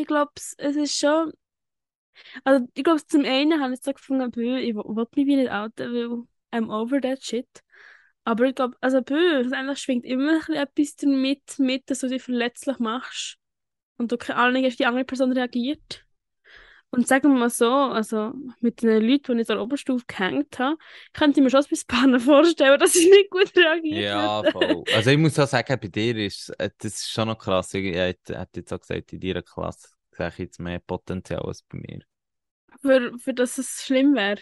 ich 0.00 0.06
glaube, 0.06 0.32
es 0.36 0.54
ist 0.76 0.98
schon. 0.98 1.32
Also, 2.44 2.66
ich 2.74 2.84
glaube, 2.84 3.04
zum 3.06 3.24
einen 3.24 3.60
habe 3.60 3.74
ich 3.74 3.80
so 3.82 3.92
gefunden, 3.92 4.30
ich 4.30 4.36
will 4.36 4.74
mich 4.74 5.26
wie 5.26 5.36
nicht 5.36 5.50
outen, 5.50 5.92
weil 5.92 6.26
I'm 6.52 6.70
over 6.72 7.00
that 7.00 7.22
shit. 7.22 7.48
Aber 8.24 8.44
ich 8.44 8.54
glaube, 8.54 8.76
also 8.80 9.02
bö, 9.02 9.44
eigentlich 9.52 9.78
schwingt 9.78 10.04
immer 10.04 10.40
etwas 10.50 10.96
damit, 10.96 11.58
mit, 11.58 11.90
dass 11.90 12.00
du 12.00 12.08
dich 12.08 12.22
verletzlich 12.22 12.78
machst 12.78 13.38
und 13.98 14.10
du 14.12 14.16
keine 14.16 14.38
Ahnung 14.38 14.64
hast, 14.64 14.74
wie 14.74 14.78
die 14.78 14.86
andere 14.86 15.04
Person 15.04 15.32
reagiert. 15.32 16.05
Und 16.90 17.08
sagen 17.08 17.32
wir 17.32 17.38
mal 17.38 17.50
so, 17.50 17.68
also 17.68 18.32
mit 18.60 18.80
den 18.82 19.02
Leuten, 19.02 19.36
die 19.36 19.42
ich 19.42 19.48
in 19.48 19.56
der 19.56 19.60
Oberstufe 19.60 20.04
gehängt 20.06 20.58
habe, 20.58 20.78
könnte 21.12 21.40
ich 21.40 21.44
mir 21.44 21.50
schon 21.50 21.60
ein 21.60 21.68
bisschen 21.68 22.20
vorstellen, 22.20 22.78
dass 22.78 22.92
sie 22.92 23.10
nicht 23.10 23.30
gut 23.30 23.54
reagiert 23.56 24.04
Ja, 24.04 24.42
voll. 24.50 24.84
Also 24.94 25.10
ich 25.10 25.18
muss 25.18 25.38
auch 25.38 25.48
sagen, 25.48 25.78
bei 25.80 25.88
dir 25.88 26.16
ist 26.16 26.50
äh, 26.58 26.70
das 26.78 26.94
ist 26.94 27.10
schon 27.10 27.28
noch 27.28 27.38
krass. 27.38 27.74
Ich 27.74 27.94
hätte 27.94 28.48
jetzt 28.54 28.72
auch 28.72 28.80
gesagt, 28.80 29.12
in 29.12 29.20
deiner 29.20 29.42
Klasse 29.42 29.88
sehe 30.12 30.28
ich 30.28 30.38
jetzt 30.38 30.60
mehr 30.60 30.78
Potenzial 30.78 31.42
als 31.42 31.62
bei 31.64 31.78
mir. 31.78 32.00
Für, 32.80 33.18
für 33.18 33.34
dass 33.34 33.58
es 33.58 33.82
schlimm 33.84 34.14
wäre. 34.14 34.40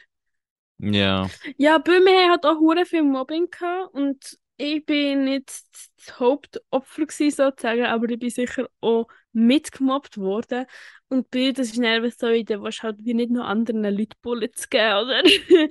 Ja. 0.79 1.29
Ja, 1.57 1.75
haben 1.75 2.31
halt 2.31 2.45
auch 2.45 2.59
hure 2.59 2.85
viel 2.85 3.03
Mobbing 3.03 3.49
gehabt 3.51 3.95
und 3.95 4.39
ich 4.57 4.85
bin 4.85 5.25
nicht 5.25 5.49
das 5.49 6.21
Hauptopfer 6.21 7.07
gewesen, 7.07 7.31
sozusagen, 7.31 7.85
aber 7.85 8.09
ich 8.09 8.19
bin 8.19 8.31
sicher 8.31 8.69
auch 8.81 9.07
mitgemobbt 9.35 10.17
worden. 10.17 10.67
Und 11.09 11.31
bei 11.31 11.53
das 11.53 11.69
ist 11.69 11.79
nervig 11.79 12.15
so, 12.17 12.27
du 12.27 12.63
willst 12.63 12.83
halt 12.83 12.97
wie 13.05 13.15
nicht 13.15 13.31
nur 13.31 13.45
anderen 13.45 13.83
Leuten 13.83 14.17
Bullets 14.23 14.69
geben, 14.71 15.05
oder? 15.05 15.23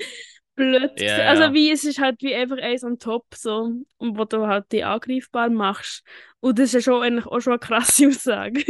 Blöd. 0.55 0.95
Gesagt. 0.95 1.21
Also 1.21 1.53
wie, 1.53 1.71
es 1.71 1.83
ist 1.83 1.99
halt 1.99 2.21
wie 2.21 2.35
einfach 2.35 2.57
eins 2.57 2.83
on 2.83 2.99
top, 2.99 3.25
so, 3.33 3.71
und 3.97 4.17
wo 4.17 4.25
du 4.25 4.45
halt 4.45 4.71
die 4.71 4.83
angreifbar 4.83 5.49
machst. 5.49 6.03
Und 6.39 6.59
das 6.59 6.65
ist 6.65 6.73
ja 6.73 6.81
schon 6.81 7.01
eigentlich 7.01 7.25
auch 7.25 7.39
schon 7.39 7.53
eine 7.53 7.59
krasse 7.59 8.07
Aussage. 8.09 8.63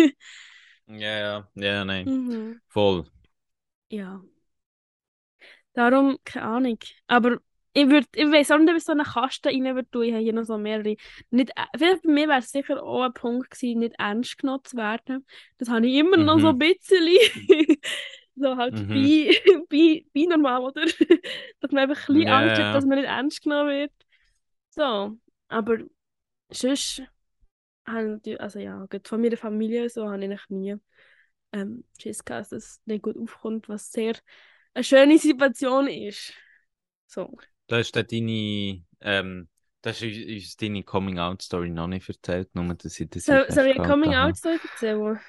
Ja, 0.87 0.97
ja, 0.97 1.49
ja, 1.55 1.85
nein. 1.85 2.05
mhm. 2.05 2.61
Voll. 2.69 3.05
Ja. 3.89 4.21
Darum, 5.73 6.17
keine 6.23 6.45
Ahnung. 6.45 6.77
Aber 7.07 7.39
ich 7.73 7.89
würde, 7.89 8.07
ich 8.15 8.25
weiß 8.31 8.51
auch 8.51 8.57
nicht, 8.59 8.69
ob 8.69 8.77
ich 8.77 8.83
so 8.83 8.91
einen 8.91 9.03
Kasten 9.05 9.47
rein 9.49 9.75
würde 9.75 9.89
tun. 9.89 10.03
Ich 10.03 10.13
habe 10.13 10.23
hier 10.23 10.33
noch 10.33 10.43
so 10.45 10.57
mehrere. 10.57 10.95
Nicht, 11.31 11.51
äh, 11.57 11.63
vielleicht 11.77 12.03
bei 12.03 12.11
mir 12.11 12.27
wäre 12.27 12.39
es 12.39 12.51
sicher 12.51 12.83
auch 12.83 13.03
ein 13.03 13.13
Punkt 13.13 13.51
gewesen, 13.51 13.79
nicht 13.79 13.95
ernst 13.99 14.37
genommen 14.37 14.63
zu 14.63 14.77
werden. 14.77 15.25
Das 15.57 15.69
habe 15.69 15.87
ich 15.87 15.95
immer 15.95 16.17
noch 16.17 16.39
so 16.39 16.49
ein 16.49 16.57
Mhm. 16.57 16.59
bisschen. 16.59 17.07
so 18.35 18.57
halt 18.57 18.79
Mhm. 18.79 18.89
bei, 18.91 19.35
bei, 19.69 20.05
bei 20.13 20.25
normal, 20.25 20.61
oder? 20.63 20.85
dass 21.59 21.71
man 21.71 21.89
einfach 21.89 22.09
ein 22.09 22.15
bisschen 22.15 22.27
Ja, 22.27 22.33
Angst 22.33 22.59
hat, 22.59 22.73
dass 22.73 22.85
man 22.85 22.99
nicht 22.99 23.07
ernst 23.07 23.41
genommen 23.43 23.69
wird. 23.69 23.91
So. 24.71 25.17
Aber 25.47 25.77
sonst 26.51 27.03
habe 27.87 28.01
ich 28.03 28.09
natürlich, 28.11 28.41
also 28.41 28.59
ja, 28.59 28.87
von 29.05 29.21
meiner 29.21 29.37
Familie 29.37 29.89
so 29.89 30.05
habe 30.09 30.17
ich 30.19 30.25
eigentlich 30.25 30.49
nie 30.49 30.75
ähm, 31.53 31.85
Schiss 32.01 32.25
gehabt, 32.25 32.51
dass 32.51 32.65
es 32.65 32.81
nicht 32.85 33.03
gut 33.03 33.17
aufkommt, 33.17 33.69
was 33.69 33.91
sehr 33.91 34.15
eine 34.73 34.83
schöne 34.83 35.17
Situation 35.19 35.87
ist. 35.87 36.33
So. 37.07 37.37
Da 37.73 37.79
ist 37.79 37.95
dann 37.95 38.05
deine, 38.05 38.83
ähm, 39.01 39.47
das 39.81 40.03
ist 40.03 40.29
uns 40.29 40.57
deine 40.57 40.83
Coming-out-Story 40.83 41.71
noch 41.71 41.87
nicht 41.87 42.07
erzählt, 42.07 42.53
nur 42.53 42.71
dass 42.75 42.99
ich 42.99 43.09
das 43.09 43.27
in 43.27 43.33
soll 43.49 43.65
ich 43.65 43.79
eine. 43.79 43.87
Coming-out-Story 43.87 44.59
erzählen? 44.73 45.19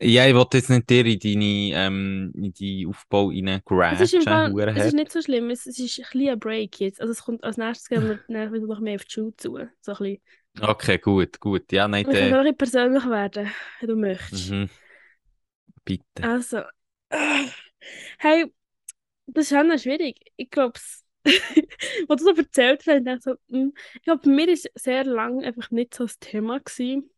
Ja, 0.00 0.26
ich 0.26 0.34
wollte 0.34 0.56
jetzt 0.56 0.70
nicht 0.70 0.88
dir 0.88 1.04
in 1.04 1.18
deine, 1.18 1.86
ähm, 1.86 2.32
in 2.34 2.54
die 2.54 2.86
Aufbau 2.86 3.26
rein 3.28 3.60
Es 3.66 4.14
ist 4.14 4.26
Fall, 4.26 4.58
es 4.70 4.86
ist 4.86 4.94
nicht 4.94 5.12
so 5.12 5.20
schlimm, 5.20 5.50
es, 5.50 5.66
es 5.66 5.78
ist 5.78 6.14
ein 6.14 6.26
ein 6.30 6.38
Break 6.38 6.80
jetzt. 6.80 7.02
Also 7.02 7.12
es 7.12 7.22
kommt 7.22 7.44
als 7.44 7.58
nächstes 7.58 7.90
gehen 7.90 8.08
wir 8.08 8.18
dann 8.28 8.50
wieder 8.50 8.66
noch 8.66 8.80
mehr 8.80 8.94
auf 8.94 9.04
die 9.04 9.12
Schule 9.12 9.36
zu. 9.36 9.58
So 9.82 9.92
ein 9.92 9.98
bisschen. 9.98 10.20
Okay, 10.58 10.96
gut, 10.96 11.38
gut. 11.38 11.70
Ja, 11.70 11.86
nein, 11.86 12.06
Wir 12.06 12.30
können 12.30 12.56
persönlich 12.56 13.04
werden, 13.04 13.50
wenn 13.80 13.88
du 13.90 13.96
möchtest. 13.96 14.50
mhm. 14.50 14.70
Bitte. 15.84 16.22
Also, 16.22 16.62
hey, 18.18 18.46
das 19.26 19.50
ist 19.50 19.56
auch 19.58 19.64
noch 19.64 19.78
schwierig. 19.78 20.18
Ich 20.36 20.48
glaube, 20.48 20.80
was 22.08 22.22
du 22.22 22.24
so 22.24 22.34
erzählt 22.34 22.82
hast, 22.86 22.98
ich 22.98 23.04
dachte 23.04 23.20
so, 23.20 23.34
hm, 23.54 23.74
ich 23.94 24.02
glaube, 24.02 24.22
bei 24.24 24.30
mir 24.30 24.48
ist 24.48 24.70
sehr 24.74 25.04
lange 25.04 25.46
einfach 25.46 25.70
nicht 25.70 25.94
so 25.94 26.04
das 26.04 26.18
Thema 26.18 26.60
gewesen. 26.60 27.10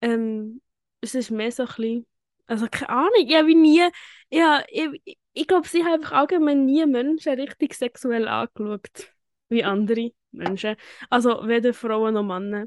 Ähm, 0.00 0.60
es 1.00 1.14
ist 1.14 1.30
mehr 1.30 1.50
so 1.52 1.64
ein 1.64 1.66
bisschen, 1.68 2.06
also 2.46 2.66
keine 2.70 2.90
Ahnung, 2.90 3.12
ich 3.26 3.34
habe 3.34 3.54
nie, 3.54 3.82
ja, 4.30 4.62
ich, 4.68 5.18
ich 5.32 5.46
glaube, 5.46 5.68
sie 5.68 5.84
haben 5.84 5.94
einfach 5.94 6.12
allgemein 6.12 6.64
nie 6.64 6.84
Menschen 6.86 7.34
richtig 7.34 7.74
sexuell 7.74 8.28
angeschaut, 8.28 9.12
wie 9.48 9.64
andere 9.64 10.12
Menschen. 10.32 10.76
Also 11.10 11.46
weder 11.46 11.74
Frauen 11.74 12.14
noch 12.14 12.22
Männer. 12.22 12.66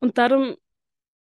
Und 0.00 0.18
darum 0.18 0.56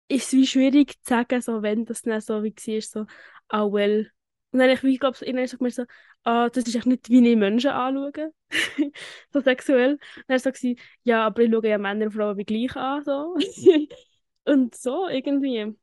ist 0.08 0.28
es 0.28 0.34
wie 0.34 0.48
schwierig 0.48 0.93
zu 1.04 1.10
sagen, 1.10 1.41
so, 1.41 1.62
wenn 1.62 1.86
das 1.86 2.02
dann 2.04 2.22
so 2.22 2.43
wie 2.43 2.56
war, 2.56 2.82
so, 2.82 3.06
ah, 3.50 3.65
well. 3.72 4.12
Und 4.52 4.60
dann 4.60 4.70
habe 4.70 4.74
ich, 4.78 4.84
wie, 4.84 4.98
glaube 4.98 5.17
ich, 5.22 5.76
so, 5.76 5.86
ah, 6.28 6.50
das 6.50 6.66
ist 6.68 6.76
echt 6.76 6.86
nicht, 6.86 7.10
wie 7.10 7.28
ich 7.28 7.38
Menschen 7.38 7.72
anschaue. 7.72 8.34
so 9.32 9.40
sexuell. 9.40 9.94
Und 9.94 10.36
es 10.36 10.44
so, 10.44 10.76
ja, 11.04 11.26
aber 11.26 11.42
ich 11.44 11.52
schaue 11.52 11.68
ja 11.68 11.78
Männer 11.78 12.06
und 12.06 12.12
Frauen 12.12 12.38
wie 12.38 12.44
gleich 12.44 12.76
an, 12.76 13.04
so. 13.04 13.36
und 14.46 14.76
so, 14.76 15.08
irgendwie. 15.08 15.74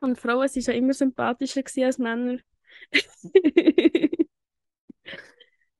Und 0.00 0.18
Frauen 0.18 0.38
waren 0.38 0.62
schon 0.62 0.74
immer 0.74 0.94
sympathischer 0.94 1.62
als 1.84 1.98
Männer. 1.98 2.38
ich 2.92 4.18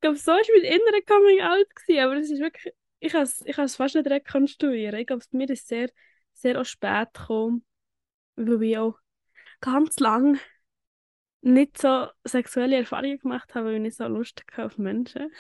glaube, 0.01 0.17
so 0.17 0.33
war 0.33 0.41
mein 0.55 0.73
innerer 0.73 1.03
Coming 1.07 1.41
Out, 1.43 1.75
gewesen, 1.75 2.01
aber 2.01 2.17
es 2.17 2.31
ist 2.31 2.41
wirklich, 2.41 2.75
ich 3.01 3.13
kann 3.13 3.23
es 3.23 3.43
ich 3.47 3.57
fast 3.57 3.95
nicht 3.95 4.11
rekonstruieren. 4.11 5.01
Ich 5.01 5.07
glaube, 5.07 5.25
mir 5.33 5.49
ist 5.49 5.69
sehr, 5.69 5.91
sehr 6.35 6.61
auch 6.61 6.65
spät 6.65 7.15
gekommen, 7.15 7.65
weil 8.37 8.63
ich 8.63 8.79
auch 8.79 8.99
ganz 9.61 9.99
lang 10.01 10.39
nicht 11.43 11.79
so 11.79 12.09
sexuelle 12.25 12.77
Erfahrungen 12.77 13.19
gemacht 13.19 13.55
habe, 13.55 13.67
weil 13.67 13.75
ich 13.77 13.81
nicht 13.83 13.97
so 13.97 14.07
Lust 14.07 14.43
hatte 14.53 14.67
auf 14.67 14.79
Menschen. 14.79 15.31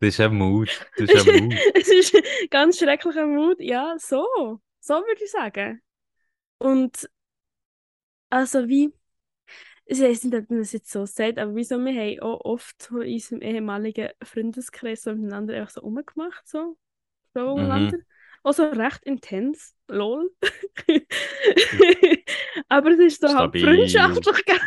Das 0.00 0.14
ist 0.14 0.20
ein 0.20 0.34
Mut. 0.34 0.86
Das 0.96 1.10
ist 1.10 1.28
ein 1.28 1.44
Mut. 1.44 1.54
es 1.74 1.88
ist 1.88 2.14
ein 2.14 2.22
ganz 2.50 2.78
schrecklicher 2.78 3.26
Mut. 3.26 3.60
Ja, 3.60 3.96
so. 3.98 4.60
So 4.80 4.94
würde 4.94 5.24
ich 5.24 5.30
sagen. 5.30 5.82
Und 6.58 7.08
also 8.30 8.68
wie, 8.68 8.92
ich 9.86 10.00
weiß 10.00 10.24
nicht, 10.24 10.34
ob 10.36 10.50
man 10.50 10.60
das 10.60 10.72
jetzt 10.72 10.90
so 10.90 11.06
sagt, 11.06 11.38
aber 11.38 11.54
wieso, 11.54 11.78
wir 11.78 11.92
haben 11.92 12.20
auch 12.20 12.40
oft 12.44 12.90
in 12.90 12.96
unserem 13.14 13.42
ehemaligen 13.42 14.10
Freundeskreis 14.22 15.02
so 15.02 15.14
miteinander 15.14 15.54
einfach 15.54 15.70
so 15.70 15.80
rumgemacht, 15.80 16.46
so. 16.48 16.76
Frauen 17.32 17.68
Mhm. 17.68 18.04
Miteinander. 18.42 18.42
Auch 18.42 18.52
so 18.52 18.64
recht 18.64 19.04
intens, 19.04 19.74
lol. 19.88 20.30
aber 22.68 22.90
es 22.92 22.98
ist 22.98 23.20
so 23.20 23.28
halt 23.28 23.36
Stabil. 23.36 23.64
freundschaftlich, 23.64 24.44
gell? 24.44 24.58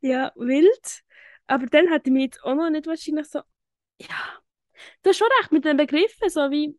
ja, 0.00 0.32
wild. 0.36 1.02
Aber 1.46 1.66
dann 1.66 1.90
hatte 1.90 2.10
ich 2.10 2.12
mich 2.12 2.24
jetzt 2.24 2.44
auch 2.44 2.54
noch 2.54 2.70
nicht 2.70 2.86
wahrscheinlich 2.86 3.26
so, 3.26 3.40
ja, 4.00 4.38
du 5.02 5.10
hast 5.10 5.18
schon 5.18 5.28
recht 5.40 5.52
mit 5.52 5.64
den 5.64 5.76
Begriffen, 5.76 6.28
so 6.28 6.50
wie, 6.50 6.78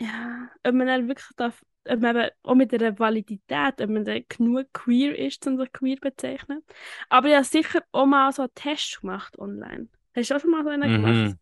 ja, 0.00 0.50
ob 0.64 0.74
man 0.74 0.86
dann 0.86 1.08
wirklich 1.08 1.28
darf, 1.36 1.62
ob 1.88 2.00
man 2.00 2.16
eben 2.16 2.30
auch 2.42 2.54
mit 2.54 2.72
der 2.72 2.98
Validität, 2.98 3.80
ob 3.80 3.90
man 3.90 4.04
dann 4.04 4.24
genug 4.28 4.72
queer 4.72 5.18
ist, 5.18 5.46
um 5.46 5.58
sich 5.58 5.72
queer 5.72 5.96
bezeichnen. 6.00 6.64
Aber 7.08 7.34
habe 7.34 7.44
sicher 7.44 7.82
auch 7.92 8.06
mal 8.06 8.32
so 8.32 8.42
einen 8.42 8.54
Test 8.54 9.00
gemacht 9.00 9.38
online. 9.38 9.88
Hast 10.14 10.30
du 10.30 10.36
auch 10.36 10.40
schon 10.40 10.50
mal 10.50 10.64
so 10.64 10.70
einen 10.70 10.90
gemacht? 10.90 11.36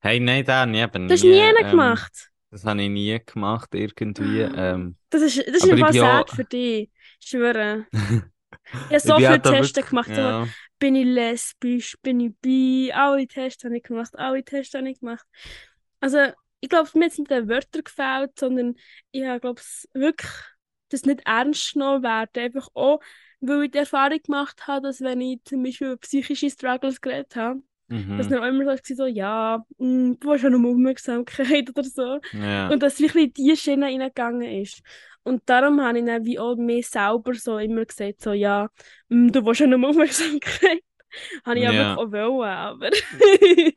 Hey, 0.00 0.18
nein, 0.20 0.44
den 0.44 0.74
eben 0.74 1.08
Das 1.08 1.18
hast 1.18 1.24
nie. 1.24 1.30
du 1.30 1.34
nie 1.36 1.42
einen 1.42 1.56
ähm, 1.64 1.70
gemacht. 1.70 2.30
Das 2.50 2.64
habe 2.64 2.82
ich 2.82 2.88
nie 2.88 3.20
gemacht, 3.24 3.74
irgendwie. 3.74 4.40
Ähm, 4.40 4.96
Das 5.10 5.22
ist, 5.22 5.38
das 5.38 5.64
ist 5.64 5.66
ja- 5.66 5.92
sad 5.92 6.30
für 6.30 6.44
dich. 6.44 6.90
Ich 7.20 7.28
schwöre. 7.28 7.86
Ich 8.72 8.80
habe 8.90 9.00
so 9.00 9.16
viele 9.16 9.28
halt 9.28 9.42
Tests 9.44 9.88
gemacht. 9.88 10.10
Ja. 10.10 10.46
bin 10.78 10.94
ich 10.96 11.04
lesbisch, 11.06 11.96
bin 12.02 12.20
ich 12.20 12.32
bi, 12.40 12.92
alle 12.92 13.26
Tests 13.26 13.64
habe 13.64 13.76
ich 13.76 13.82
gemacht, 13.82 14.16
alle 14.18 14.44
Tests 14.44 14.74
habe 14.74 14.88
ich 14.90 14.98
gemacht. 15.00 15.24
Also, 16.00 16.18
ich 16.60 16.68
glaube, 16.68 16.90
mir 16.94 17.06
es 17.06 17.18
nicht 17.18 17.30
den 17.30 17.48
Wörtern 17.48 17.84
gefällt, 17.84 18.38
sondern 18.38 18.74
ich 19.12 19.24
habe, 19.24 19.40
glaube 19.40 19.60
ich, 19.60 19.88
wirklich 19.94 20.30
das 20.88 21.02
nicht 21.04 21.20
ernst 21.26 21.72
genommen 21.74 22.02
werden. 22.02 22.30
Einfach 22.42 22.68
auch, 22.74 23.00
weil 23.40 23.64
ich 23.64 23.70
die 23.70 23.78
Erfahrung 23.78 24.20
gemacht 24.22 24.66
habe, 24.66 24.86
dass 24.88 25.00
wenn 25.00 25.20
ich 25.20 25.40
zum 25.44 25.62
Beispiel 25.62 25.88
über 25.88 25.96
psychische 25.98 26.50
Struggles 26.50 27.00
geredet 27.00 27.36
habe, 27.36 27.62
dass 27.90 28.26
Mhm. 28.26 28.30
dann 28.30 28.38
auch 28.38 28.46
immer 28.46 28.64
so, 28.64 28.70
war, 28.70 28.78
so 28.96 29.06
ja, 29.06 29.64
mm, 29.78 30.12
du 30.20 30.30
hast 30.32 30.42
ja 30.42 30.50
noch 30.50 30.68
Aufmerksamkeit 30.70 31.68
oder 31.76 31.82
so. 31.84 32.20
Ja. 32.32 32.68
Und 32.70 32.82
dass 32.82 33.00
wirklich 33.00 33.24
in 33.26 33.32
diese 33.32 33.56
Schiene 33.56 33.86
reingegangen 33.86 34.42
ist. 34.62 34.80
Und 35.24 35.42
darum 35.46 35.80
habe 35.82 35.98
ich 35.98 36.04
dann 36.06 36.24
wie 36.24 36.38
auch 36.38 36.56
mir 36.56 36.82
selber 36.82 37.34
so 37.34 37.58
immer 37.58 37.84
gesagt, 37.84 38.20
so, 38.22 38.32
ja, 38.32 38.68
mm, 39.08 39.28
du 39.32 39.44
willst 39.44 39.60
ja 39.60 39.66
noch 39.66 39.88
Aufmerksamkeit. 39.88 40.82
habe 41.44 41.58
ich 41.58 41.64
Ja. 41.64 41.92
aber 41.94 42.02
auch 42.02 42.12
wollen, 42.12 42.48
aber... 42.48 42.90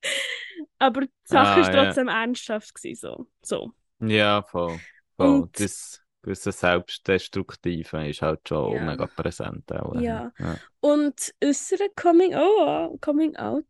aber 0.79 1.01
die 1.01 1.09
Sache 1.25 1.59
Ah, 1.59 1.61
ist 1.61 1.73
ja. 1.73 1.83
trotzdem 1.85 2.07
ernsthaft 2.07 2.73
gewesen, 2.75 2.99
so. 3.01 3.27
so. 3.41 3.71
Ja, 3.99 4.41
voll. 4.43 4.79
voll. 5.17 5.27
Und- 5.41 5.59
Das 5.59 6.01
gewisse 6.21 6.51
Selbstdestruktive 6.51 8.07
ist 8.09 8.21
halt 8.21 8.47
schon 8.47 8.75
Ja. 8.75 8.83
mega 8.85 9.07
präsent. 9.07 9.71
Auch. 9.73 9.95
Ja. 9.99 10.31
ja. 10.39 10.55
Und 10.79 11.33
äußere 11.43 11.89
Coming, 11.95 12.33
oh, 12.35 12.97
Coming 13.01 13.35
Out. 13.35 13.65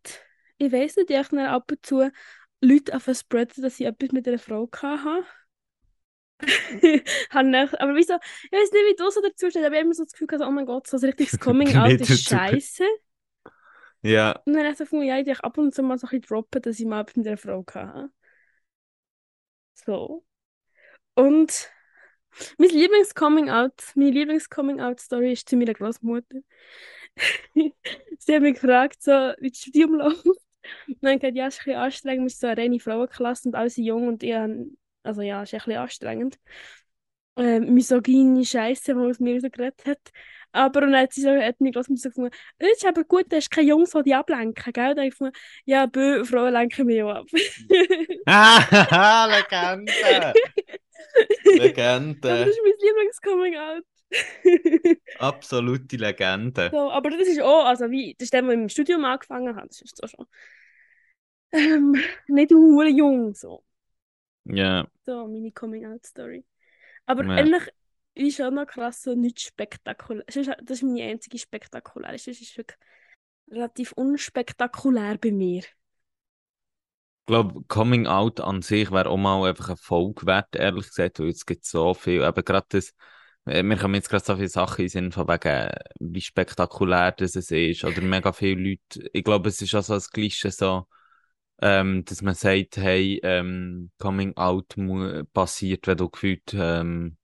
Ich 0.64 0.72
weiss 0.72 0.96
nicht, 0.96 1.10
ich 1.10 1.18
habe 1.18 1.50
ab 1.50 1.72
und 1.72 1.86
zu 1.86 2.10
Leute 2.62 2.96
auf 2.96 3.10
spreaden, 3.14 3.62
dass 3.62 3.80
ich 3.80 3.86
etwas 3.86 4.12
mit 4.12 4.28
einer 4.28 4.40
Frau 4.40 4.70
hatte. 4.72 5.26
Aber 7.30 7.96
wieso, 7.96 8.16
ich 8.16 8.52
weiß 8.52 8.72
nicht, 8.72 8.84
wie 8.90 8.96
du 8.96 9.10
so 9.10 9.22
dazu 9.22 9.50
stehst, 9.50 9.58
aber 9.58 9.76
ich 9.76 9.80
habe 9.80 9.86
immer 9.86 9.94
so 9.94 10.04
das 10.04 10.12
Gefühl, 10.12 10.28
gehabt, 10.28 10.48
oh 10.48 10.52
mein 10.52 10.66
Gott, 10.66 10.88
so 10.88 10.98
ein 10.98 11.04
richtiges 11.04 11.40
Coming-out 11.40 12.02
ist 12.02 12.30
scheiße. 12.30 12.84
Ja, 14.02 14.42
Und 14.46 14.54
dann 14.54 14.64
habe 14.64 14.72
ich 14.72 14.78
so 14.78 14.84
gefunden, 14.84 15.06
ja, 15.06 15.18
ich 15.18 15.40
ab 15.40 15.58
und 15.58 15.74
zu 15.74 15.82
mal 15.82 15.98
so 15.98 16.08
ein 16.08 16.10
bisschen 16.10 16.36
droppen, 16.36 16.62
dass 16.62 16.80
ich 16.80 16.86
mal 16.86 17.02
etwas 17.02 17.16
mit 17.16 17.28
einer 17.28 17.38
Frau 17.38 17.64
hatte. 17.74 18.10
So. 19.76 20.26
Und 21.16 21.70
mein 22.58 22.70
Lieblings-Coming-out, 22.70 23.94
meine 23.96 24.12
Lieblings-Coming-out-Story 24.12 25.34
ist 25.34 25.48
zu 25.48 25.56
meiner 25.56 25.74
Großmutter. 25.74 26.40
Sie 28.20 28.36
hat 28.36 28.42
mich 28.42 28.56
gefragt, 28.56 29.02
so, 29.02 29.12
wie 29.12 29.50
das 29.50 29.60
Studium 29.60 29.96
läuft. 29.96 30.43
Und 30.88 30.98
dann 31.04 31.20
gesagt, 31.20 31.36
ja, 31.38 31.48
es 31.48 31.56
ist 31.56 31.62
ein 31.62 31.66
bisschen 31.66 31.82
anstrengend, 31.82 32.24
wir 32.26 32.30
sind 32.30 32.40
so 32.42 32.48
eine 32.48 32.58
reine 32.62 32.80
Frauenklasse 32.80 33.50
und 33.50 33.56
alle 33.56 33.70
sind 33.70 33.86
jung 33.86 34.08
und 34.08 34.24
ich 34.24 34.34
habe, 34.34 34.66
also 35.04 35.22
ja, 35.22 35.44
es 35.44 35.50
ist 35.54 35.56
ein 35.56 35.66
bisschen 35.66 35.82
anstrengend. 35.82 36.40
Ähm, 37.36 37.74
misogyne 37.74 38.46
Scheiße, 38.46 38.94
die 38.94 39.00
aus 39.00 39.20
mir 39.20 39.42
so 39.42 39.50
geredet 39.50 39.86
hat. 39.88 40.00
Aber 40.52 40.84
und 40.84 40.92
dann 40.92 41.02
hat 41.02 41.14
sie 41.14 41.22
so, 41.22 41.30
hat 41.32 41.60
meine 41.60 41.72
Großmutter 41.72 42.00
so 42.02 42.10
gefunden, 42.10 42.32
«Äh, 42.60 42.68
es 42.68 42.78
ist 42.78 42.86
aber 42.86 43.04
gut, 43.04 43.32
du 43.32 43.38
hast 43.38 43.50
keine 43.50 43.70
Jungs, 43.70 43.90
die 43.92 44.04
dich 44.04 44.16
ablenken, 44.16 44.72
gell? 44.72 44.90
Dann 44.94 44.98
habe 44.98 45.06
ich 45.08 45.12
gefunden, 45.14 45.34
ja, 45.66 45.88
bö, 45.88 46.24
Frauen 46.26 46.54
lenken 46.54 46.86
mich 46.86 47.02
auch 47.02 47.10
ab. 47.10 47.26
Ah, 48.28 49.28
Legende! 49.30 49.92
Legende! 51.56 52.46
das 52.46 52.48
ist 52.48 52.60
mein 52.64 52.74
Lieblings-Coming-out. 52.80 53.84
Absolute 55.20 55.98
Legende. 55.98 56.72
so, 56.72 56.92
aber 56.92 57.10
das 57.12 57.28
ist 57.28 57.42
auch, 57.42 57.66
also 57.66 57.90
wie, 57.92 58.16
das 58.18 58.26
ist 58.26 58.34
der, 58.34 58.42
der 58.42 58.52
im 58.54 58.70
Studium 58.70 59.06
angefangen 59.06 59.56
hat, 59.56 59.70
das 59.70 59.82
ist 59.82 59.98
so 59.98 60.08
schon 60.08 60.26
ähm, 61.52 61.96
nicht 62.28 62.52
hure 62.52 62.90
jung, 62.90 63.34
so. 63.36 63.64
Ja, 64.46 64.86
So, 65.06 65.28
meine 65.28 65.52
Coming-out-Story. 65.52 66.46
Aber 67.06 67.26
Ja. 67.26 67.38
eigentlich 67.38 67.64
ist 68.16 68.38
schon 68.38 68.56
noch 68.56 68.68
krass, 68.68 69.04
so 69.04 69.16
nicht 69.16 69.42
spektakulär. 69.42 70.24
Das 70.28 70.36
ist, 70.38 70.50
das 70.64 70.78
ist 70.80 70.84
meine 70.84 71.04
einzige 71.04 71.40
spektakuläre. 71.40 72.14
Das 72.14 72.28
ist 72.28 72.58
wirklich 72.58 72.80
relativ 73.50 73.94
unspektakulär 73.94 75.18
bei 75.20 75.32
mir. 75.32 75.64
ich 77.22 77.26
glaube, 77.28 77.64
Coming 77.68 78.06
Out 78.08 78.42
an 78.42 78.62
sich 78.62 78.92
wäre 78.92 79.10
auch 79.10 79.18
mal 79.18 79.48
einfach 79.50 79.70
ein 79.70 79.78
Folge 79.78 80.26
wert, 80.26 80.56
ehrlich 80.56 80.88
gesagt, 80.88 81.20
weil 81.20 81.30
es 81.30 81.46
gibt 81.46 81.66
so 81.66 81.94
viel, 81.94 82.22
eben 82.22 82.44
gerade 82.46 82.66
das, 82.70 82.94
äh, 83.46 83.64
mir 83.64 83.78
kommen 83.78 83.96
jetzt 83.96 84.10
gerade 84.10 84.24
so 84.26 84.36
viele 84.36 84.50
Sachen 84.50 84.84
in 84.84 84.90
Sinn 84.90 85.12
von 85.12 85.28
wegen, 85.28 85.70
wie 86.00 86.22
spektakulär 86.22 87.12
das 87.12 87.36
es 87.36 87.52
ist, 87.52 87.84
oder 87.84 88.02
mega 88.02 88.32
viele 88.34 88.62
Leute, 88.72 89.10
ich 89.14 89.24
glaube, 89.24 89.50
es 89.50 89.62
ist 89.62 89.76
auch 89.76 89.84
so 89.84 89.94
das 89.96 90.10
Gleiche 90.12 90.52
so, 90.52 90.88
ähm, 91.62 92.04
dass 92.06 92.22
man 92.22 92.36
sagt, 92.36 92.78
hey, 92.78 93.20
ähm, 93.24 93.92
Coming 94.00 94.36
Out 94.38 94.76
passiert, 95.34 95.88
wenn 95.88 95.98
du 95.98 96.10
gefühlt, 96.10 96.54
ähm, 96.54 97.18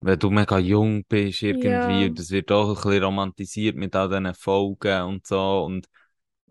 wenn 0.00 0.18
du 0.18 0.30
mega 0.30 0.58
jung 0.58 1.04
bist 1.08 1.42
irgendwie, 1.42 2.02
Ja. 2.02 2.08
und 2.08 2.18
das 2.18 2.30
wird 2.30 2.52
auch 2.52 2.68
ein 2.68 2.74
bisschen 2.74 3.04
romantisiert 3.04 3.76
mit 3.76 3.96
all 3.96 4.08
diesen 4.08 4.34
Folgen 4.34 5.02
und 5.02 5.26
so, 5.26 5.64
und 5.64 5.86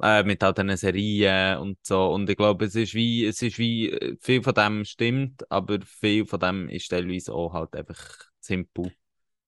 äh, 0.02 0.24
mit 0.24 0.44
all 0.44 0.54
diesen 0.54 0.78
Serien 0.78 1.58
und 1.60 1.78
so. 1.84 2.08
Und 2.08 2.30
ich 2.30 2.38
glaube, 2.38 2.66
es 2.66 2.76
ist 2.76 2.94
wie, 2.94 3.26
es 3.26 3.42
ist 3.42 3.58
wie, 3.58 3.90
äh, 3.90 4.16
viel 4.20 4.42
von 4.42 4.54
dem 4.54 4.86
stimmt, 4.86 5.50
aber 5.52 5.80
viel 5.86 6.26
von 6.26 6.40
dem 6.40 6.70
ist 6.70 6.90
teilweise 6.90 7.34
auch 7.34 7.54
halt 7.54 7.76
einfach 7.76 8.00
simpel. 8.40 8.94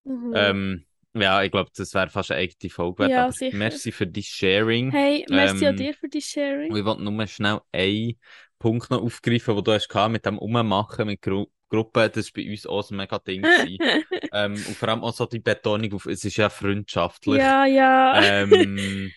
Mhm. 0.04 0.34
Ähm, 0.36 0.86
ja, 1.14 1.42
ich 1.44 1.52
glaube, 1.52 1.72
das 1.76 1.94
wäre 1.94 2.10
fast 2.10 2.32
eine 2.32 2.42
eigene 2.42 2.70
Folge 2.70 3.00
wert, 3.00 3.12
Ja, 3.12 3.32
sicher. 3.32 3.56
merci 3.56 3.92
für 3.92 4.06
dein 4.06 4.24
Sharing. 4.24 4.92
Hey, 4.92 5.26
merci 5.30 5.66
auch 5.66 5.70
ähm, 5.70 5.78
dir 5.78 5.94
für 5.94 6.10
die 6.10 6.22
Sharing. 6.22 6.76
Ich 6.76 6.86
wollte 6.86 7.04
nur 7.04 7.28
schnell 7.28 7.62
einen 7.72 8.16
Punkt 8.60 8.90
noch 8.92 9.02
aufgreifen, 9.02 9.56
den 9.56 9.64
du 9.64 9.72
hast 9.72 9.88
gehabt, 9.88 10.12
mit 10.12 10.26
dem 10.26 10.38
Ummachen 10.38 11.08
mit 11.08 11.22
Gru 11.22 11.48
Gruppen. 11.68 12.12
Das 12.14 12.28
war 12.28 12.44
bei 12.44 12.52
uns 12.52 12.68
auch 12.68 12.92
ein 12.92 12.98
mega 12.98 13.18
Ding. 13.20 13.44
ähm, 14.34 14.54
und 14.54 14.78
vor 14.78 14.90
allem 14.90 15.04
auch 15.04 15.14
so 15.14 15.26
die 15.26 15.40
Betonung 15.40 15.94
auf, 15.94 16.06
es 16.06 16.24
ist 16.24 16.38
ja 16.38 16.50
freundschaftlich. 16.50 17.38
ja, 17.38 17.66
ja. 17.66 18.22
Ähm, 18.22 19.12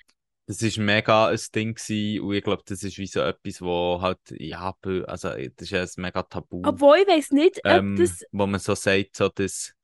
das 0.49 0.63
ist 0.63 0.79
mega 0.79 1.29
ein 1.29 1.39
Ding 1.55 1.75
gewesen, 1.75 2.23
und 2.25 2.35
ich 2.35 2.43
glaube, 2.43 2.63
das 2.67 2.83
ist 2.83 2.99
wie 2.99 3.07
so 3.07 3.21
etwas, 3.21 3.61
wo 3.61 4.01
halt, 4.01 4.19
ja, 4.31 4.75
also, 5.07 5.29
das 5.29 5.39
ist 5.61 5.71
ja 5.71 5.83
ein 5.83 5.89
mega 5.99 6.23
Tabu, 6.23 6.63
Obwohl 6.67 6.99
ich 6.99 7.07
weiß 7.09 7.33
nicht, 7.33 7.59
ob 7.59 7.65
ähm, 7.71 7.97
das. 7.97 8.25
wo 8.33 8.47
man 8.47 8.59
so 8.59 8.75
sagt, 8.75 9.17
so, 9.17 9.29
dass 9.29 9.75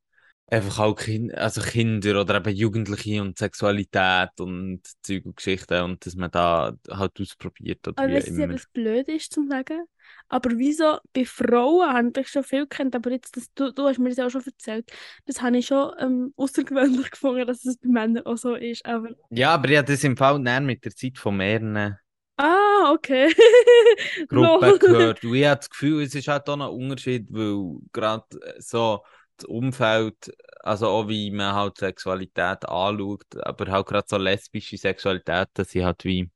einfach 0.47 0.79
auch 0.79 0.95
kind, 0.95 1.35
also 1.35 1.61
Kinder 1.61 2.21
oder 2.21 2.37
eben 2.37 2.55
Jugendliche 2.55 3.21
und 3.21 3.39
Sexualität 3.39 4.31
und 4.41 4.81
Zeug 5.03 5.27
und 5.27 5.37
Geschichten 5.37 5.83
und 5.83 6.05
dass 6.07 6.15
man 6.17 6.31
da 6.31 6.75
halt 6.91 7.21
ausprobiert 7.21 7.87
oder 7.89 8.03
Aber 8.03 8.09
wie 8.09 8.15
weißt 8.17 8.29
du, 8.29 8.43
immer. 8.45 8.55
es 8.55 8.67
blöd 8.69 9.09
ist 9.09 9.33
zum 9.33 9.49
sagen? 9.49 9.85
Aber 10.29 10.51
wieso 10.57 10.99
bei 11.13 11.25
Frauen 11.25 11.93
habe 11.93 12.21
ich 12.21 12.29
schon 12.29 12.45
viel 12.45 12.67
kennt, 12.67 12.95
aber 12.95 13.11
jetzt, 13.11 13.37
das, 13.37 13.53
du, 13.55 13.73
du 13.73 13.87
hast 13.87 13.99
mir 13.99 14.09
das 14.09 14.19
ja 14.19 14.27
auch 14.27 14.31
schon 14.31 14.45
erzählt, 14.45 14.91
das 15.27 15.43
habe 15.43 15.59
ich 15.59 15.67
schon 15.67 15.93
ähm, 15.99 16.35
außergewöhnlich 16.37 17.11
gefunden, 17.11 17.47
dass 17.47 17.65
es 17.65 17.77
bei 17.79 17.89
Männern 17.89 18.27
auch 18.27 18.37
so 18.37 18.55
ist. 18.55 18.85
Aber 18.87 19.11
Ja, 19.31 19.55
aber 19.55 19.69
habe 19.77 19.85
das 19.85 20.05
im 20.05 20.17
Fall 20.17 20.39
näher 20.39 20.61
mit 20.61 20.85
der 20.85 20.95
Zeit 20.95 21.19
von 21.19 21.37
mehreren 21.37 21.99
ah, 22.37 22.93
okay. 22.93 23.33
Gruppen 24.29 24.79
gehört. 24.79 25.25
Und 25.25 25.35
ich 25.35 25.47
habe 25.47 25.57
das 25.57 25.71
Gefühl, 25.71 26.03
es 26.03 26.15
ist 26.15 26.29
halt 26.29 26.49
auch 26.49 26.57
noch 26.57 26.73
ein 26.73 26.91
Unterschied, 26.91 27.27
weil 27.31 27.79
gerade 27.93 28.25
so 28.59 29.03
das 29.37 29.47
Umfeld, 29.47 30.33
also 30.61 30.89
auch 30.89 31.09
wie 31.09 31.31
man 31.31 31.55
halt 31.55 31.79
Sexualität 31.79 32.69
anschaut, 32.69 33.25
aber 33.43 33.71
halt 33.71 33.87
gerade 33.87 34.07
so 34.09 34.17
lesbische 34.17 34.77
Sexualität, 34.77 35.49
dass 35.55 35.71
sie 35.71 35.85
halt 35.85 36.05
wie, 36.05 36.31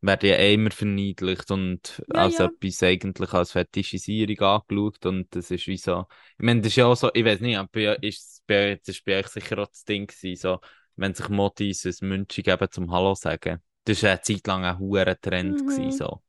werden 0.00 0.28
ja 0.30 0.36
eh 0.36 0.54
immer 0.54 0.70
verniedlicht 0.70 1.50
und 1.50 2.02
Ja, 2.06 2.14
als 2.14 2.38
ja. 2.38 2.50
etwas 2.50 2.82
eigentlich 2.82 3.32
als 3.32 3.52
Fetischisierung 3.52 4.38
angeschaut 4.40 5.06
und 5.06 5.34
das 5.34 5.50
ist 5.50 5.66
wie 5.66 5.76
so, 5.78 6.06
ich 6.38 6.44
meine, 6.44 6.60
das 6.60 6.68
ist 6.72 6.76
ja 6.76 6.86
auch 6.86 6.96
so, 6.96 7.10
ich 7.14 7.24
weiß 7.24 7.40
nicht, 7.40 7.56
aber 7.58 8.02
ist, 8.02 8.42
das 8.46 8.78
ist 8.88 9.04
bei 9.04 9.18
euch 9.20 9.28
sicher 9.28 9.58
auch 9.58 9.66
das 9.68 9.84
Ding 9.84 10.06
gewesen, 10.06 10.36
so, 10.40 10.60
wenn 10.96 11.14
sich 11.14 11.28
Modis 11.28 11.84
ein 11.86 12.08
München 12.08 12.44
geben 12.44 12.68
zum 12.70 12.90
Hallo 12.92 13.14
sagen. 13.14 13.60
Das 13.84 14.02
war 14.02 14.10
eine 14.10 14.20
Zeit 14.22 14.46
lang 14.46 14.64
ein 14.64 14.78
hoher 14.78 15.20
Trend 15.20 15.64
Mhm. 15.64 15.66
gewesen, 15.66 15.90
so. 15.92 16.22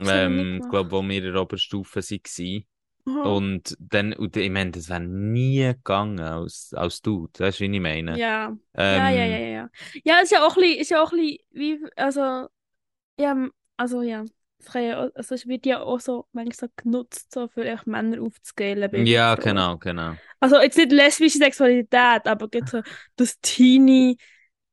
Ich 0.00 0.08
Ähm, 0.08 0.62
glaube, 0.68 0.90
wo 0.92 1.02
wir 1.02 1.18
in 1.24 1.32
der 1.32 1.42
Oberstufe 1.42 2.00
waren. 2.00 2.66
Aha. 3.06 3.36
Und 3.36 3.76
dann, 3.80 4.12
und 4.14 4.36
ich 4.36 4.50
meine, 4.50 4.72
das 4.72 4.88
wäre 4.88 5.00
nie 5.00 5.62
gegangen 5.74 6.20
als, 6.20 6.74
als 6.74 7.02
Dude. 7.02 7.32
Weißt 7.38 7.60
du, 7.60 7.64
wie 7.64 7.74
ich 7.76 7.82
meine? 7.82 8.22
Ja. 8.22 8.56
Ähm, 8.74 9.08
Ja, 9.08 9.10
ja, 9.10 9.24
ja, 9.24 9.38
ja, 9.38 9.68
ja. 10.04 10.20
Ist 10.20 10.32
ja 10.32 10.44
auch 10.46 10.56
ein 10.56 10.62
bisschen, 10.62 10.80
ist 10.80 10.90
ja 10.90 11.02
auch 11.02 11.12
ein 11.12 11.18
bisschen 11.18 11.38
wie, 11.52 11.80
also, 11.96 12.48
ja, 13.20 13.48
also 13.76 14.02
ja, 14.02 14.24
kann 14.66 14.82
ja, 14.84 15.04
auch- 15.06 15.10
also 15.14 15.34
es 15.34 15.46
wird 15.46 15.66
ja 15.66 15.80
auch 15.82 16.00
so 16.00 16.26
manchmal 16.32 16.54
so 16.54 16.66
genutzt, 16.76 17.32
so 17.32 17.48
für 17.48 17.64
echt 17.64 17.86
Männer 17.86 18.22
aufzugeilen 18.22 18.90
bei 18.90 19.06
Ja, 19.06 19.34
Frauen. 19.34 19.44
genau, 19.44 19.78
genau. 19.78 20.16
Also 20.40 20.60
jetzt 20.60 20.76
nicht 20.78 20.92
lesbische 20.92 21.38
Sexualität, 21.38 22.26
aber 22.26 22.48
so 22.66 22.82
das 23.16 23.40
Teenie, 23.40 24.18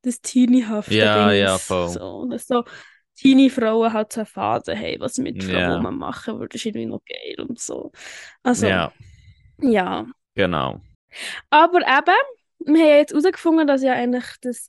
das 0.02 0.20
Teenie-hafte 0.20 0.94
Ja, 0.94 1.14
Dings. 1.30 1.38
ja, 1.40 1.58
voll. 1.58 1.88
So, 1.88 2.26
dass 2.30 2.46
so 2.46 2.64
Teenie-Frauen 3.16 3.92
halt 3.92 4.12
so 4.12 4.20
eine 4.20 4.26
Phase 4.26 4.76
haben, 4.78 5.00
was 5.00 5.14
sie 5.14 5.22
mit 5.22 5.42
Ja. 5.42 5.44
Frauen 5.44 5.98
machen 5.98 6.38
würde, 6.38 6.56
ist 6.56 6.66
irgendwie 6.66 6.86
noch 6.86 7.02
geil 7.04 7.46
und 7.48 7.58
so. 7.60 7.92
Also, 8.42 8.68
Ja, 8.68 8.92
ja. 9.62 10.06
genau. 10.34 10.80
Aber 11.50 11.80
eben, 11.80 12.14
wir 12.60 12.82
haben 12.84 12.98
jetzt 12.98 13.10
herausgefunden, 13.12 13.66
dass 13.66 13.82
ja 13.82 13.92
eigentlich 13.94 14.24
das 14.42 14.68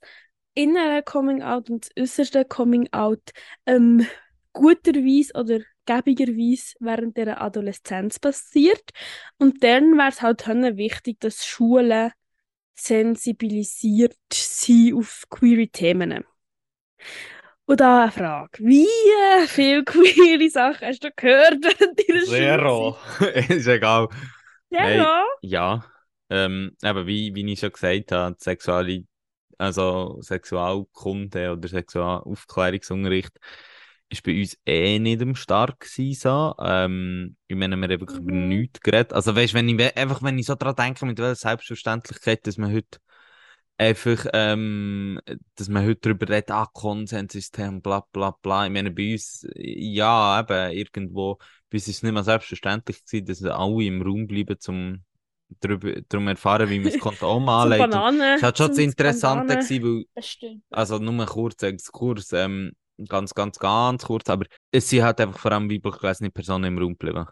innere 0.53 1.03
Coming-out 1.03 1.69
und 1.69 1.85
das 1.85 2.03
äußerste 2.03 2.45
Coming-out 2.45 3.31
ähm, 3.65 4.05
guterweise 4.53 5.33
oder 5.35 5.59
gäbigerweise 5.85 6.75
während 6.79 7.17
der 7.17 7.41
Adoleszenz 7.41 8.19
passiert. 8.19 8.91
Und 9.37 9.63
dann 9.63 9.97
wäre 9.97 10.09
es 10.09 10.21
halt 10.21 10.45
wichtig, 10.47 11.19
dass 11.19 11.45
Schulen 11.45 12.11
sensibilisiert 12.75 14.15
sind 14.31 14.95
auf 14.95 15.25
queere 15.29 15.67
Themen. 15.67 16.23
Und 17.65 17.79
da 17.81 18.03
eine 18.03 18.11
Frage. 18.11 18.63
Wie 18.63 18.85
äh, 18.85 19.47
viele 19.47 19.83
queere 19.83 20.49
Sachen 20.49 20.87
hast 20.87 21.03
du 21.03 21.11
gehört 21.15 21.57
während 21.61 21.99
deiner 21.99 22.23
Zero. 22.23 22.97
Ist 23.49 23.67
egal. 23.67 24.07
Hey. 24.71 24.97
Zero? 24.97 25.23
Ja, 25.41 25.85
ähm, 26.29 26.75
aber 26.81 27.05
wie, 27.07 27.33
wie 27.35 27.51
ich 27.51 27.59
schon 27.59 27.71
gesagt 27.71 28.11
habe, 28.11 28.35
die 28.35 28.43
Sexuali 28.43 29.07
also 29.60 30.20
Sexualkunde 30.22 31.51
oder 31.51 31.68
Sexualaufklärungsunterricht 31.68 33.39
ist 34.10 34.24
bei 34.24 34.39
uns 34.39 34.57
eh 34.66 34.99
nicht 34.99 35.22
am 35.22 35.36
Start 35.36 35.80
gewesen, 35.80 36.20
so. 36.20 36.55
Ähm, 36.60 37.38
ich 37.47 37.55
meine, 37.55 37.78
wir 37.78 37.84
haben 37.84 37.99
wirklich 38.01 38.20
über 38.20 38.34
Mhm. 38.34 38.47
nichts 38.47 38.80
geredet. 38.82 39.14
Also 39.14 39.36
weißt, 39.36 39.53
wenn 39.53 39.70
ich, 39.70 39.97
einfach 39.97 40.24
wenn 40.24 40.39
ich 40.39 40.47
so 40.47 40.55
dran 40.55 40.76
denke, 40.76 41.05
mit 41.05 41.20
welcher 41.20 41.36
Selbstverständlichkeit, 41.36 42.47
dass 42.47 42.57
man 42.57 42.74
heute 42.74 42.99
einfach, 43.78 44.26
ähm, 44.34 45.20
dass 45.55 45.70
man 45.70 45.86
heute 45.86 45.99
darüber 46.01 46.30
redet, 46.30 46.51
ah, 46.51 46.68
Konsenssystem, 46.74 47.82
bla, 47.82 48.01
bla, 48.12 48.32
bla. 48.41 48.66
Ich 48.66 48.72
meine, 48.74 48.91
bei 48.91 49.14
uns, 49.14 49.47
ja, 49.55 50.39
eben, 50.41 50.72
irgendwo, 50.78 51.36
bei 51.70 51.76
uns 51.78 51.88
ist 51.88 51.97
es 51.97 52.03
nicht 52.03 52.14
mehr 52.14 52.24
selbstverständlich 52.24 53.05
gewesen, 53.05 53.26
dass 53.26 53.43
alle 53.43 53.84
im 53.86 54.01
Raum 54.01 54.28
bleiben, 54.28 54.60
zum, 54.60 55.03
darüber, 55.59 55.93
darum 56.07 56.27
erfahren, 56.27 56.69
wie 56.69 56.79
man 56.79 56.91
das 56.91 56.99
Kondom 56.99 57.45
Zum 57.45 57.49
anlegt. 57.49 57.83
Und 57.83 57.89
Bananen. 57.91 58.35
Es 58.37 58.43
hat 58.43 58.57
schon 58.57 58.69
das 58.69 58.77
Interessante 58.77 59.57
gewesen, 59.57 60.05
weil 60.15 60.61
also 60.69 60.97
nur 60.99 61.25
kurz 61.25 61.61
Exkurs, 61.63 62.31
ähm, 62.33 62.73
ganz, 63.07 63.33
ganz, 63.33 63.59
ganz 63.59 64.05
kurz, 64.05 64.29
aber 64.29 64.45
es 64.71 64.89
sind 64.89 65.03
halt 65.03 65.21
einfach 65.21 65.39
vor 65.39 65.51
allem 65.51 65.69
weiblich 65.69 65.97
gelesene 65.97 66.31
Personen 66.31 66.65
im 66.65 66.77
Raum 66.77 66.97
geblieben. 66.97 67.25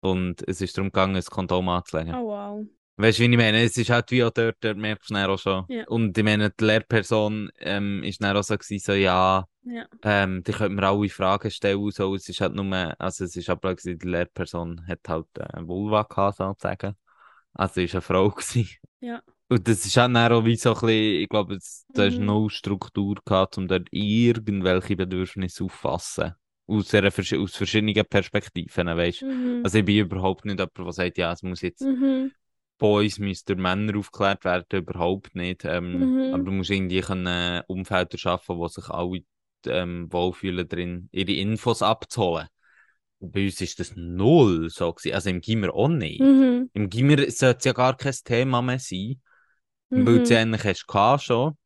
Und 0.00 0.46
es 0.46 0.60
ist 0.60 0.76
darum 0.76 0.88
gegangen, 0.88 1.16
ein 1.16 1.24
Kondom 1.24 1.68
anzulegen. 1.68 2.14
Oh 2.14 2.28
wow. 2.28 2.66
Weißt 3.00 3.18
du, 3.18 3.22
wie 3.22 3.30
ich 3.30 3.36
meine? 3.36 3.62
Es 3.62 3.76
ist 3.76 3.90
halt 3.90 4.10
wie 4.10 4.24
auch 4.24 4.30
dort, 4.30 4.56
dort 4.60 4.76
merkst 4.76 5.10
du 5.10 5.14
dann 5.14 5.30
auch 5.30 5.38
schon. 5.38 5.64
Ja. 5.68 5.86
Und 5.86 6.18
ich 6.18 6.24
meine, 6.24 6.50
die 6.50 6.64
Lehrperson 6.64 7.48
ähm, 7.60 8.02
ist 8.02 8.20
dann 8.22 8.36
auch 8.36 8.42
so, 8.42 8.56
gewesen, 8.58 8.82
so 8.84 8.92
ja, 8.92 9.44
Ja. 9.62 9.86
ähm, 10.02 10.42
die 10.42 10.50
könnten 10.50 10.74
mir 10.74 10.88
alle 10.88 11.08
Fragen 11.08 11.48
stellen. 11.48 11.90
So. 11.92 12.16
Es 12.16 12.28
ist 12.28 12.40
halt 12.40 12.54
nur, 12.54 12.66
also 12.98 13.24
es 13.24 13.36
ist 13.36 13.48
aber 13.48 13.70
auch 13.70 13.76
gewesen, 13.76 14.00
die 14.00 14.08
Lehrperson 14.08 14.84
hat 14.88 14.98
halt 15.08 15.26
äh, 15.38 15.64
Vulva 15.64 16.02
gehabt, 16.02 16.38
sozusagen. 16.38 16.96
Also 17.58 17.80
es 17.82 17.92
war 17.92 17.98
eine 17.98 18.02
Frau. 18.02 18.30
Gewesen. 18.30 18.68
Ja. 19.00 19.22
Und 19.50 19.66
das 19.68 19.84
ist 19.84 19.96
halt 19.96 20.14
dann 20.14 20.32
auch 20.32 20.44
wie 20.44 20.56
so 20.56 20.70
ein 20.74 20.80
bisschen, 20.80 21.22
ich 21.22 21.28
glaube, 21.28 21.54
es- 21.56 21.86
da 21.94 22.04
ist 22.04 22.18
Mhm. 22.18 22.26
no 22.26 22.48
Struktur 22.48 23.16
gehabt, 23.24 23.58
um 23.58 23.68
dort 23.68 23.88
irgendwelche 23.90 24.96
Bedürfnisse 24.96 25.64
aufzufassen. 25.64 26.32
Aus, 26.66 26.94
einer, 26.94 27.08
aus 27.08 27.56
verschiedenen 27.56 28.04
Perspektiven, 28.04 28.86
weißt. 28.88 29.22
Mhm. 29.22 29.60
Also 29.64 29.78
ich 29.78 29.84
bin 29.84 29.98
überhaupt 29.98 30.44
nicht 30.44 30.58
jemand, 30.58 30.76
der 30.78 30.92
sagt, 30.92 31.18
ja, 31.18 31.32
es 31.32 31.42
muss 31.42 31.62
jetzt 31.62 31.82
Mhm. 31.82 32.32
Boys 32.78 33.18
müssen 33.18 33.60
Männer 33.60 33.98
aufgeklärt 33.98 34.44
werden, 34.44 34.66
überhaupt 34.72 35.34
nicht. 35.34 35.64
Ähm, 35.64 35.98
Mhm. 36.28 36.34
Aber 36.34 36.44
du 36.44 36.52
musst 36.52 36.70
irgendwie 36.70 37.00
können 37.00 37.62
Umfelder 37.66 38.18
schaffen, 38.18 38.56
wo 38.58 38.68
sich 38.68 38.88
alle 38.90 39.20
ähm, 39.66 40.12
wohlfühlen 40.12 40.68
drin, 40.68 41.08
ihre 41.10 41.32
Infos 41.32 41.82
abzuholen. 41.82 42.48
Und 43.20 43.32
bei 43.32 43.46
uns 43.46 43.60
ist 43.60 43.80
das 43.80 43.92
null 43.96 44.70
so 44.70 44.92
gewesen. 44.92 45.14
Also 45.14 45.30
im 45.30 45.40
Gimmer 45.40 45.74
auch 45.74 45.88
nicht. 45.88 46.20
Mhm. 46.20 46.70
Im 46.72 46.88
Gimmer 46.90 47.16
sollte 47.30 47.58
es 47.58 47.64
ja 47.64 47.72
gar 47.72 47.96
kein 47.96 48.12
Thema 48.24 48.62
mehr 48.62 48.78
sein, 48.78 49.20
weil 49.90 50.04
du 50.04 50.22
es 50.22 50.28
Mhm. 50.28 50.34
ja 50.34 50.40
eigentlich 50.40 50.84
hast 50.88 51.24
schon. 51.24 51.56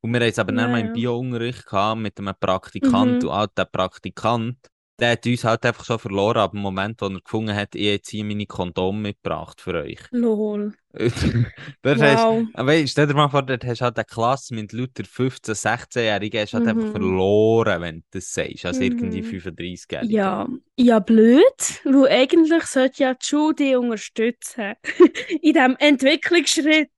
Und 0.00 0.12
wir 0.12 0.20
haben 0.20 0.28
es 0.28 0.38
aber 0.38 0.52
Ja, 0.52 0.58
dann 0.62 0.70
mal 0.72 0.80
im 0.80 0.92
Bio-Unterricht 0.92 1.64
mit 1.96 2.18
einem 2.18 2.34
Praktikant 2.38 3.22
Mhm. 3.22 3.28
und 3.28 3.34
auch 3.34 3.46
der 3.46 3.64
Praktikant, 3.66 4.58
der 5.00 5.12
hat 5.12 5.26
uns 5.26 5.44
halt 5.44 5.64
einfach 5.66 5.84
schon 5.84 5.98
verloren 5.98 6.38
ab 6.38 6.52
dem 6.52 6.60
Moment, 6.60 7.00
wo 7.00 7.06
er 7.06 7.20
gefunden 7.20 7.54
hat, 7.54 7.74
ich 7.74 7.82
jetzt 7.82 8.10
hier 8.10 8.24
meine 8.24 8.46
Kondome 8.46 8.98
mitgebracht 9.00 9.60
für 9.60 9.74
euch. 9.74 9.98
Lol. 10.12 10.72
Hast, 11.84 12.28
Wow. 12.28 12.48
aber 12.52 12.86
stell 12.86 13.06
dir 13.08 13.14
mal 13.14 13.28
vor, 13.28 13.42
dort 13.42 13.64
hast 13.64 13.80
halt 13.82 13.96
eine 13.96 14.04
Klasse 14.04 14.54
mit 14.54 14.72
lauter 14.72 15.04
15-, 15.04 15.54
16-Jährigen, 15.54 16.40
hast 16.42 16.54
halt 16.54 16.66
einfach 16.68 16.86
Mhm. 16.86 16.90
verloren, 16.90 17.80
wenn 17.82 17.96
du 18.00 18.04
das 18.12 18.32
sagst, 18.32 18.64
als 18.66 18.80
irgendwie 18.80 19.22
Mhm. 19.22 19.24
35-Jährige. 19.24 20.16
Ja, 20.16 20.48
ja, 20.76 20.98
blöd, 20.98 21.42
weil 21.84 22.08
eigentlich 22.08 22.64
sollte 22.64 23.02
ja 23.04 23.14
die 23.14 23.24
Schule 23.26 23.54
dich 23.54 23.76
unterstützen 23.76 24.74
in 25.42 25.54
diesem 25.54 25.76
Entwicklungsschritt, 25.78 26.90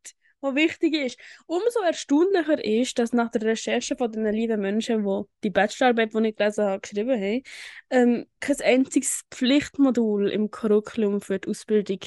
der 0.43 0.55
wichtig 0.55 0.95
ist. 0.95 1.19
Umso 1.47 1.81
erstaunlicher 1.81 2.63
ist, 2.65 2.99
dass 2.99 3.13
nach 3.13 3.31
der 3.31 3.43
Recherche 3.43 3.97
von 3.97 4.13
den 4.13 4.27
lieben 4.33 4.61
Menschen, 4.61 5.05
die 5.05 5.23
die 5.45 5.51
Bachelorarbeit, 5.51 6.15
die 6.15 6.29
ich 6.29 6.37
gelesen 6.37 6.65
habe, 6.65 6.81
geschrieben 6.81 7.21
haben, 7.21 7.43
ähm, 7.91 8.27
kein 8.41 8.61
einziges 8.63 9.25
Pflichtmodul 9.31 10.31
im 10.31 10.51
Curriculum 10.51 11.21
für 11.21 11.39
die 11.39 11.49
Ausbildung 11.49 12.01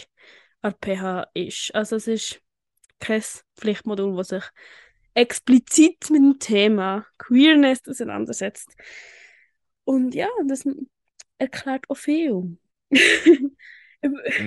an 0.62 0.76
PH 0.82 1.28
ist. 1.34 1.74
Also 1.74 1.96
es 1.96 2.08
ist 2.08 2.42
kein 3.00 3.24
Pflichtmodul, 3.58 4.16
das 4.18 4.30
sich 4.30 4.44
explizit 5.14 6.10
mit 6.10 6.22
dem 6.22 6.40
Thema 6.40 7.06
Queerness 7.18 7.82
auseinandersetzt. 7.88 8.76
Und 9.84 10.14
ja, 10.14 10.28
das 10.48 10.68
erklärt 11.38 11.90
auch 11.90 11.98
viel. 11.98 12.58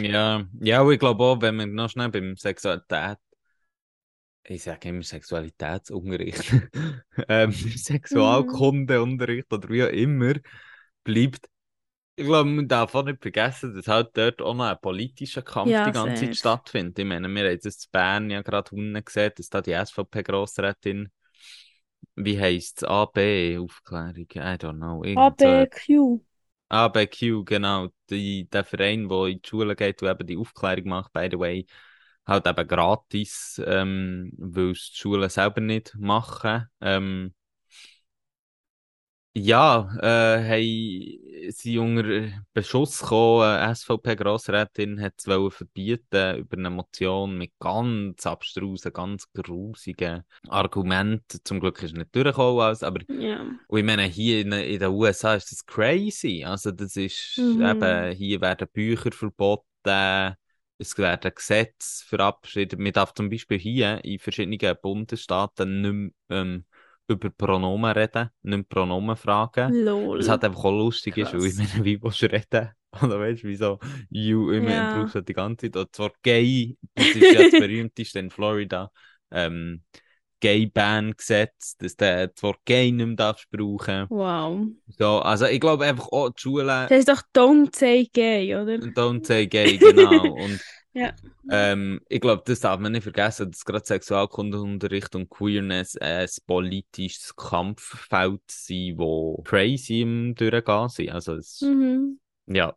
Ja, 0.01 0.47
ja, 0.61 0.91
ich 0.91 0.99
glaube 0.99 1.23
auch, 1.25 1.43
wenn 1.43 1.57
man 1.57 1.75
noch 1.75 1.91
schnell 1.91 2.09
beim 2.09 2.37
Sexualität, 2.37 3.19
ich 4.45 4.63
sage 4.63 4.89
immer 4.89 5.03
Sexualitätsunterricht, 5.03 6.53
ähm, 7.29 7.53
Sexualkundeunterricht 7.77 9.53
oder 9.53 9.69
wie 9.69 9.85
auch 9.85 9.89
immer, 9.89 10.35
bleibt, 11.05 11.49
ich 12.17 12.27
glaube, 12.27 12.51
man 12.51 12.69
darf 12.69 12.95
auch 12.95 13.05
nicht 13.05 13.23
vergessen, 13.23 13.75
dass 13.75 13.89
halt 13.89 14.11
dort 14.15 14.43
auch 14.43 14.55
noch 14.55 14.65
ein 14.67 14.77
politischer 14.81 15.43
Kampf 15.43 15.71
Ja, 15.71 15.87
die 15.87 15.93
ganze. 15.93 16.27
Zeit 16.27 16.37
stattfindet. 16.37 16.99
Ich 16.99 17.05
meine, 17.05 17.29
wir 17.29 17.49
haben 17.51 17.59
das 17.63 17.85
in 17.85 17.91
Bern 17.91 18.31
ja 18.31 18.43
gerade 18.43 18.75
unten 18.75 19.05
gesehen, 19.05 19.33
dass 19.37 19.49
da 19.49 19.61
die 19.63 19.73
SVP-Grossrätin, 19.73 21.11
wie 22.17 22.39
heisst 22.39 22.83
es, 22.83 22.89
AB-Aufklärung, 22.89 24.27
I 24.35 24.57
don't 24.59 24.77
know, 24.77 25.03
ABQ. 25.05 26.21
ABQ, 26.69 27.45
genau, 27.45 27.89
die, 28.11 28.49
der 28.49 28.65
Verein, 28.65 29.09
der 29.09 29.27
in 29.27 29.41
die 29.43 29.49
Schule 29.49 29.77
geht 29.77 30.03
und 30.03 30.09
eben 30.09 30.27
die 30.27 30.37
Aufklärung 30.37 30.89
macht, 30.89 31.13
by 31.13 31.29
the 31.31 31.39
way, 31.39 31.67
halt 32.27 32.47
eben 32.47 32.69
gratis, 32.69 33.61
ähm, 33.65 34.33
weil 34.39 34.71
es 34.73 34.91
die 34.93 34.99
Schulen 34.99 35.29
selber 35.31 35.61
nicht 35.61 35.95
machen. 35.99 36.67
Ähm, 36.81 37.35
ja, 39.35 39.89
äh, 40.03 40.43
hey, 40.43 41.51
sie 41.53 41.79
unter 41.79 42.29
Beschuss 42.53 43.01
gekommen, 43.01 43.43
eine 43.43 43.73
SVP-Grossrätin 43.73 45.01
hat 45.01 45.15
es 45.17 45.27
verbieten 45.27 46.37
über 46.39 46.59
eine 46.59 46.69
Motion 46.71 47.39
mit 47.39 47.53
ganz 47.59 48.27
abstrusen, 48.27 48.93
ganz 48.93 49.27
grusigen 49.33 50.25
Argumenten. 50.49 51.41
Zum 51.45 51.61
Glück 51.61 51.79
ist 51.83 51.93
es 51.93 51.97
nicht 51.97 52.15
durchgekommen, 52.15 52.61
alles, 52.63 52.83
aber 52.83 53.01
und 53.69 53.79
ich 53.79 53.85
meine, 53.85 54.03
hier 54.05 54.43
in, 54.43 54.53
in 54.53 54.81
den 54.81 54.91
USA 54.91 55.35
ist 55.35 55.51
das 55.51 55.65
crazy. 55.65 56.45
Also, 56.45 56.71
das 56.71 56.97
ist 56.97 57.39
Mhm. 57.39 57.63
eben, 57.63 58.15
hier 58.15 58.41
werden 58.43 58.69
Bücher 58.71 59.13
verboten, 59.13 60.37
es 60.83 60.99
werden 60.99 61.33
Gesetze 61.35 62.05
verabschiedet. 62.07 62.79
Man 62.79 62.93
darf 62.93 63.15
zum 63.15 63.31
Beispiel 63.31 63.59
hier 63.59 64.05
in 64.05 64.19
verschiedenen 64.19 64.77
Bundesstaaten 64.83 65.81
nicht 65.83 65.93
mehr, 66.29 66.41
ähm, 66.43 66.65
über 67.09 67.31
Pronomen 67.31 67.93
reden, 67.93 68.31
nicht 68.43 68.57
mehr 68.59 68.63
Pronomen 68.65 69.17
fragen. 69.17 69.75
Lol. 69.85 70.19
Was 70.19 70.29
halt 70.29 70.45
einfach 70.45 70.65
auch 70.65 70.71
lustig 70.73 71.17
ist, 71.17 71.33
weil 71.35 71.47
ich 71.47 71.55
Krass. 71.55 71.57
meine, 71.57 71.85
wie 71.85 72.03
willst 72.03 72.23
du 72.23 72.27
reden? 72.31 72.71
Oder 73.03 73.19
weißt 73.21 73.43
du, 73.43 73.49
wieso? 73.49 73.79
You, 74.11 74.47
meine, 74.61 74.85
Ja. 74.85 74.89
brauchst 74.89 75.15
du 75.15 75.23
die 75.23 75.33
ganze 75.33 75.67
Zeit. 75.67 75.77
Oder 75.77 75.93
zwar 75.93 76.13
gay, 76.23 76.77
das 76.95 77.15
ist 77.15 77.33
ja 77.33 77.43
das 77.45 77.55
berühmteste 77.57 78.19
in 78.19 78.31
Florida. 78.31 78.91
Ähm, 79.31 79.83
Gay-Ban-Gesetz, 80.43 81.79
dass 81.79 81.97
du 81.97 82.31
das 82.35 82.43
Wort 82.43 82.61
gay 82.67 82.93
nicht 82.93 83.07
mehr 83.07 83.17
darfst 83.17 83.51
brauchen. 83.51 84.09
Wow. 84.11 84.69
So, 84.99 85.21
also 85.21 85.47
ich 85.47 85.61
glaube 85.61 85.85
einfach 85.87 86.09
auch 86.13 86.31
die 86.31 86.41
Schule 86.43 86.67
Das 86.89 86.99
heißt 86.99 87.09
doch 87.09 87.23
Don't 87.35 87.75
say 87.77 88.09
gay, 88.13 88.55
oder? 88.57 88.79
don't 88.79 89.25
say 89.27 89.47
gay, 89.47 89.79
genau. 89.79 90.33
Und 90.45 90.63
Ja. 90.95 91.15
ähm, 91.51 92.01
ich 92.09 92.21
glaube, 92.21 92.43
das 92.47 92.61
darf 92.61 92.81
man 92.81 92.93
nicht 92.93 93.03
vergessen, 93.05 93.51
dass 93.51 93.65
gerade 93.65 93.85
Sexualkundeunterricht 93.87 95.15
und 95.15 95.31
Queerness 95.31 95.97
ein 95.99 96.29
politisches 96.47 97.35
Kampffeld 97.37 98.43
sind, 98.51 98.99
wo 98.99 99.43
crazy 99.45 100.03
im 100.03 100.35
Durchgehen 100.35 100.89
sind. 100.89 101.11
Also 101.13 101.35
es, 101.37 101.69
Mhm. 101.69 102.19
ja. 102.47 102.77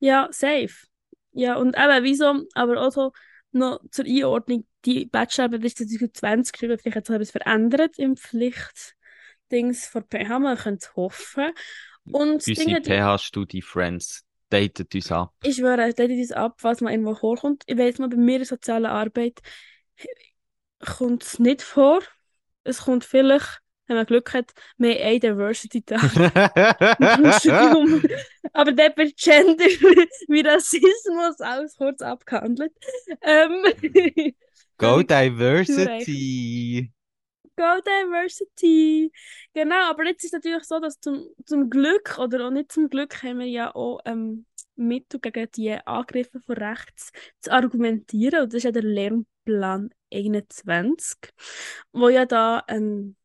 Ja, 0.00 0.28
safe. 0.32 0.74
Ja, 1.32 1.56
und 1.56 1.76
eben, 1.76 2.04
wieso, 2.04 2.42
aber 2.54 2.80
auch 2.80 2.90
so 2.92 3.12
noch 3.52 3.80
zur 3.90 4.04
Einordnung, 4.04 4.66
die 4.84 5.06
Bachelorarbeit 5.06 5.64
ist 5.64 5.78
2020 5.78 6.52
geschrieben, 6.52 6.78
vielleicht 6.78 6.96
hat 6.96 7.06
sich 7.06 7.14
etwas 7.14 7.30
verändert 7.30 7.98
im 7.98 8.16
Pflichtdings 8.16 9.86
von 9.86 10.04
PH, 10.04 10.38
man 10.38 10.56
könnte 10.56 10.86
es 10.86 10.96
hoffen. 10.96 11.52
Und 12.04 12.46
Unsere 12.46 12.80
PH-Studi-Friends 12.80 14.24
datet 14.48 14.94
uns 14.94 15.12
ab. 15.12 15.32
Ich 15.42 15.56
schwöre, 15.56 15.76
leitet 15.76 16.10
uns 16.10 16.32
ab, 16.32 16.58
was 16.62 16.80
man 16.80 16.92
irgendwo 16.92 17.14
vorkommt. 17.14 17.62
Ich 17.66 17.78
weiß 17.78 17.98
mal, 17.98 18.08
bei 18.08 18.16
mir 18.16 18.38
in 18.38 18.44
sozialer 18.44 18.90
Arbeit 18.90 19.40
kommt 20.80 21.22
es 21.22 21.38
nicht 21.38 21.62
vor. 21.62 22.00
Es 22.64 22.82
kommt 22.82 23.04
vielleicht, 23.04 23.61
wenn 23.92 23.98
man 23.98 24.06
Glück 24.06 24.32
hat, 24.32 24.52
mehr 24.78 25.04
ein 25.04 25.20
Diversity-Tag. 25.20 26.02
im 27.18 27.32
Studium. 27.32 28.02
Aber 28.52 28.72
dort 28.72 28.96
wird 28.96 29.16
Gender 29.16 29.64
wie 30.28 30.40
Rassismus 30.40 31.40
alles 31.40 31.76
kurz 31.76 32.00
abgehandelt. 32.02 32.72
Ähm, 33.20 33.64
Go 34.78 35.02
Diversity! 35.02 36.90
Go 37.56 37.80
Diversity! 37.84 39.12
Genau, 39.52 39.90
aber 39.90 40.04
jetzt 40.06 40.24
ist 40.24 40.32
es 40.32 40.32
natürlich 40.32 40.64
so, 40.64 40.80
dass 40.80 40.98
zum, 41.00 41.28
zum 41.44 41.68
Glück 41.70 42.18
oder 42.18 42.46
auch 42.46 42.50
nicht 42.50 42.72
zum 42.72 42.88
Glück 42.88 43.22
haben 43.22 43.40
wir 43.40 43.46
ja 43.46 43.74
auch 43.74 44.00
ähm, 44.06 44.46
Mittel 44.74 45.20
gegen 45.20 45.50
die 45.52 45.72
Angriffe 45.72 46.40
von 46.40 46.56
rechts 46.56 47.12
zu 47.40 47.52
argumentieren. 47.52 48.42
Und 48.42 48.52
das 48.52 48.58
ist 48.58 48.64
ja 48.64 48.72
der 48.72 48.82
Lernplan 48.82 49.90
21, 50.12 51.18
wo 51.92 52.08
ja 52.08 52.26
da 52.26 52.64
ähm, 52.68 53.16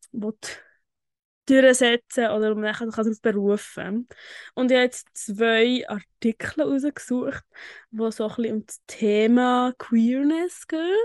durchsetzen 1.45 2.29
oder 2.29 2.55
kann 2.73 2.91
sich 2.91 3.21
darauf 3.21 3.21
berufen. 3.21 4.07
Und 4.53 4.71
ich 4.71 4.75
habe 4.77 4.85
jetzt 4.85 5.07
zwei 5.13 5.87
Artikel 5.87 6.61
rausgesucht, 6.61 7.43
die 7.91 8.11
so 8.11 8.27
ein 8.27 8.35
bisschen 8.35 8.53
um 8.53 8.65
das 8.65 8.81
Thema 8.87 9.73
Queerness 9.77 10.67
gehen. 10.67 10.95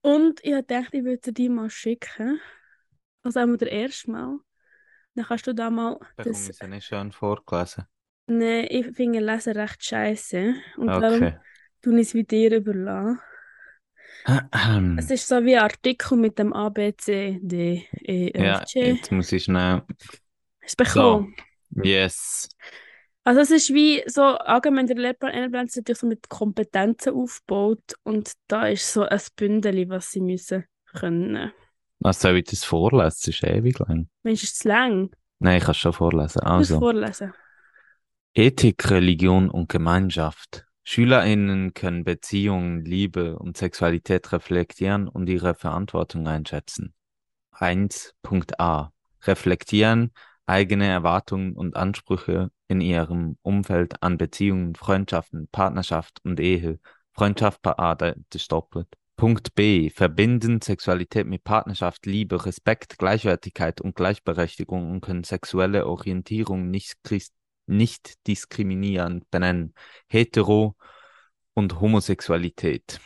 Und 0.00 0.40
ich 0.44 0.52
gedacht, 0.52 0.94
ich 0.94 1.04
würde 1.04 1.18
dir 1.18 1.32
die 1.32 1.48
mal 1.48 1.70
schicken. 1.70 2.40
Also 3.22 3.40
einmal 3.40 3.58
der 3.58 3.72
erste 3.72 4.10
Mal. 4.10 4.38
Dann 5.14 5.24
kannst 5.24 5.46
du 5.46 5.54
da 5.54 5.70
mal 5.70 5.98
das... 6.16 6.48
ich 6.48 6.56
sie 6.56 6.68
nicht 6.68 6.86
schön 6.86 7.10
vorgelesen. 7.12 7.84
Nein, 8.26 8.66
ich 8.68 8.86
finde 8.94 9.20
Lesen 9.20 9.56
recht 9.56 9.82
scheiße. 9.82 10.54
Und 10.76 10.88
darum 10.88 11.16
Okay. 11.22 11.38
tue 11.82 12.00
ich 12.00 12.08
es 12.08 12.14
wie 12.14 12.24
dir 12.24 12.56
überlassen. 12.56 13.20
Es 14.98 15.10
ist 15.10 15.26
so 15.28 15.44
wie 15.44 15.56
ein 15.56 15.62
Artikel 15.62 16.18
mit 16.18 16.38
dem 16.38 16.52
A, 16.52 16.68
B, 16.68 16.92
C, 16.96 17.38
D, 17.42 17.86
E, 18.02 18.30
Ja, 18.38 18.60
F, 18.60 18.64
G. 18.72 18.92
jetzt 18.94 19.10
muss 19.12 19.32
ich 19.32 19.44
schnell. 19.44 19.82
Hast 20.62 20.78
du 20.78 20.84
bekommen? 20.84 21.34
Yes. 21.82 22.48
Also 23.24 23.40
es 23.40 23.50
ist 23.50 23.74
wie 23.74 24.02
so 24.06 24.22
allgemein 24.22 24.86
der 24.86 24.96
Lehrplan 24.96 25.66
ist 25.66 25.76
natürlich 25.76 25.98
so 25.98 26.06
mit 26.06 26.28
Kompetenzen 26.28 27.14
aufgebaut 27.14 27.94
und 28.02 28.32
da 28.48 28.68
ist 28.68 28.90
so 28.92 29.02
ein 29.02 29.20
Bündel, 29.36 29.88
was 29.90 30.10
sie 30.10 30.20
müssen 30.20 30.64
können. 30.94 31.52
Was 32.00 32.20
soll 32.20 32.38
ich 32.38 32.44
das 32.44 32.64
vorlesen? 32.64 33.04
Das 33.04 33.28
ist 33.28 33.42
ewig 33.44 33.78
lang. 33.80 34.08
Mensch, 34.22 34.44
ist 34.44 34.54
es 34.56 34.64
lang? 34.64 35.10
Nein, 35.40 35.58
ich 35.58 35.64
kann 35.64 35.72
es 35.72 35.78
schon 35.78 35.92
vorlesen. 35.92 36.40
Du 36.44 36.52
musst 36.52 36.70
Also, 36.72 36.78
vorlesen. 36.78 37.34
Ethik, 38.34 38.90
Religion 38.90 39.50
und 39.50 39.68
Gemeinschaft. 39.68 40.64
SchülerInnen 40.90 41.74
können 41.74 42.02
Beziehungen, 42.02 42.82
Liebe 42.82 43.38
und 43.38 43.58
Sexualität 43.58 44.32
reflektieren 44.32 45.06
und 45.06 45.28
ihre 45.28 45.54
Verantwortung 45.54 46.26
einschätzen. 46.26 46.94
1.a. 47.52 48.90
Reflektieren 49.24 50.12
eigene 50.46 50.86
Erwartungen 50.86 51.52
und 51.52 51.76
Ansprüche 51.76 52.50
in 52.68 52.80
ihrem 52.80 53.36
Umfeld 53.42 54.02
an 54.02 54.16
Beziehungen, 54.16 54.76
Freundschaften, 54.76 55.48
Partnerschaft 55.52 56.20
und 56.24 56.40
Ehe. 56.40 56.80
Freundschaft, 57.12 57.60
das 57.64 58.14
ist 58.34 58.50
doppelt. 58.50 58.88
Punkt 59.16 59.54
B. 59.54 59.90
Verbinden 59.90 60.62
Sexualität 60.62 61.26
mit 61.26 61.44
Partnerschaft, 61.44 62.06
Liebe, 62.06 62.46
Respekt, 62.46 62.96
Gleichwertigkeit 62.98 63.82
und 63.82 63.94
Gleichberechtigung 63.94 64.90
und 64.90 65.02
können 65.02 65.24
sexuelle 65.24 65.86
Orientierung 65.86 66.70
nicht, 66.70 66.96
nicht 67.68 68.26
diskriminierend 68.26 69.30
benennen. 69.30 69.74
Hetero- 70.08 70.76
und 71.54 71.80
Homosexualität. 71.80 73.00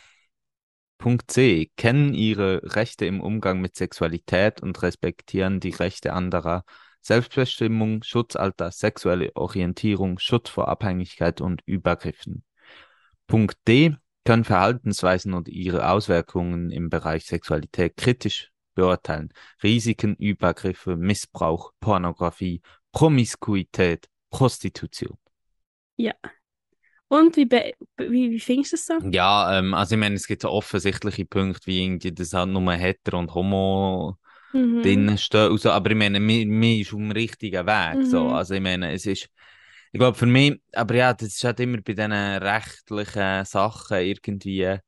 Punkt 0.97 1.29
C. 1.31 1.71
Kennen 1.75 2.13
ihre 2.13 2.61
Rechte 2.63 3.05
im 3.05 3.19
Umgang 3.19 3.59
mit 3.59 3.75
Sexualität 3.75 4.61
und 4.61 4.81
respektieren 4.81 5.59
die 5.59 5.71
Rechte 5.71 6.13
anderer. 6.13 6.63
Selbstbestimmung, 7.01 8.03
Schutzalter, 8.03 8.71
sexuelle 8.71 9.35
Orientierung, 9.35 10.19
Schutz 10.19 10.49
vor 10.49 10.69
Abhängigkeit 10.69 11.41
und 11.41 11.61
Übergriffen. 11.65 12.45
Punkt 13.27 13.57
D. 13.67 13.95
Können 14.23 14.45
Verhaltensweisen 14.45 15.33
und 15.33 15.49
ihre 15.49 15.89
Auswirkungen 15.89 16.71
im 16.71 16.89
Bereich 16.89 17.25
Sexualität 17.25 17.97
kritisch 17.97 18.51
beurteilen. 18.73 19.33
Risiken, 19.61 20.15
Übergriffe, 20.15 20.95
Missbrauch, 20.95 21.73
Pornografie, 21.81 22.61
Promiskuität, 22.93 24.07
Prostitution. 24.33 25.17
Ja. 25.97 26.13
Und 27.09 27.37
wie, 27.37 27.49
wie, 27.97 28.31
wie 28.31 28.39
findest 28.39 28.73
du 28.73 28.75
es 28.77 28.85
so? 28.87 28.95
Ja, 29.11 29.59
ähm, 29.59 29.73
also 29.73 29.95
ich 29.95 29.99
meine, 29.99 30.15
es 30.15 30.27
gibt 30.27 30.43
so 30.43 30.49
offensichtliche 30.49 31.25
Punkte, 31.25 31.67
wie 31.67 31.83
irgendwie, 31.83 32.11
dass 32.13 32.33
halt 32.33 32.49
nur 32.49 32.71
hetero 32.73 33.19
und 33.19 33.33
homo 33.33 34.17
Mhm. 34.53 34.81
drinnen 34.81 35.17
stehen 35.17 35.51
und 35.51 35.61
so, 35.61 35.71
aber 35.71 35.91
ich 35.91 35.97
meine, 35.97 36.19
mir, 36.19 36.45
mir 36.47 36.81
ist 36.81 36.93
auf 36.93 36.99
dem 36.99 37.11
richtigen 37.11 37.65
Weg, 37.67 38.05
so. 38.05 38.29
Mhm. 38.29 38.31
Also 38.31 38.53
ich 38.55 38.61
meine, 38.61 38.93
es 38.93 39.05
ist, 39.05 39.29
ich 39.91 39.99
glaube 39.99 40.17
für 40.17 40.25
mich, 40.27 40.61
aber 40.73 40.95
ja, 40.95 41.13
das 41.13 41.29
ist 41.29 41.43
halt 41.43 41.59
immer 41.61 41.77
bei 41.81 41.93
diesen 41.93 42.11
rechtlichen 42.13 43.45
Sachen 43.45 43.97
irgendwie, 43.97 44.79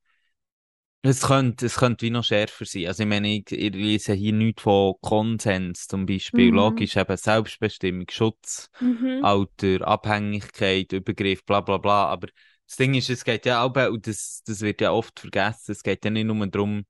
es 1.10 1.22
könnte, 1.22 1.66
es 1.68 1.76
könnte 1.78 2.06
wie 2.06 2.10
noch 2.10 2.24
schärfer 2.24 2.66
sein. 2.66 2.88
Also 2.88 3.03
ich 3.03 3.10
meine, 3.10 3.30
ich, 3.36 3.51
ich 3.51 3.74
lese 3.74 4.14
hier 4.14 4.34
nichts 4.34 4.62
von 4.64 4.95
Konsens 5.01 5.88
zum 5.88 6.06
Beispiel, 6.06 6.51
Mhm. 6.51 6.56
logisch 6.56 6.95
eben 6.97 7.18
Selbstbestimmung, 7.18 8.06
Schutz, 8.10 8.70
Mhm. 8.80 9.24
Alter, 9.24 9.88
Abhängigkeit, 9.88 10.91
Übergriff, 10.93 11.43
bla 11.45 11.62
bla 11.62 11.78
bla. 11.78 12.06
Aber 12.08 12.28
das 12.68 12.78
Ding 12.78 12.93
ist, 12.95 13.10
es 13.10 13.24
geht 13.24 13.45
ja 13.45 13.64
auch, 13.64 13.76
und 13.91 14.08
das, 14.08 14.41
das 14.45 14.62
wird 14.62 14.82
ja 14.82 14.91
oft 14.91 15.20
vergessen, 15.20 15.72
es 15.72 15.84
geht 15.84 16.03
ja 16.06 16.12
nicht 16.12 16.26
nur 16.26 16.47
darum, 16.47 16.86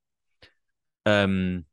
ähm, 1.05 1.65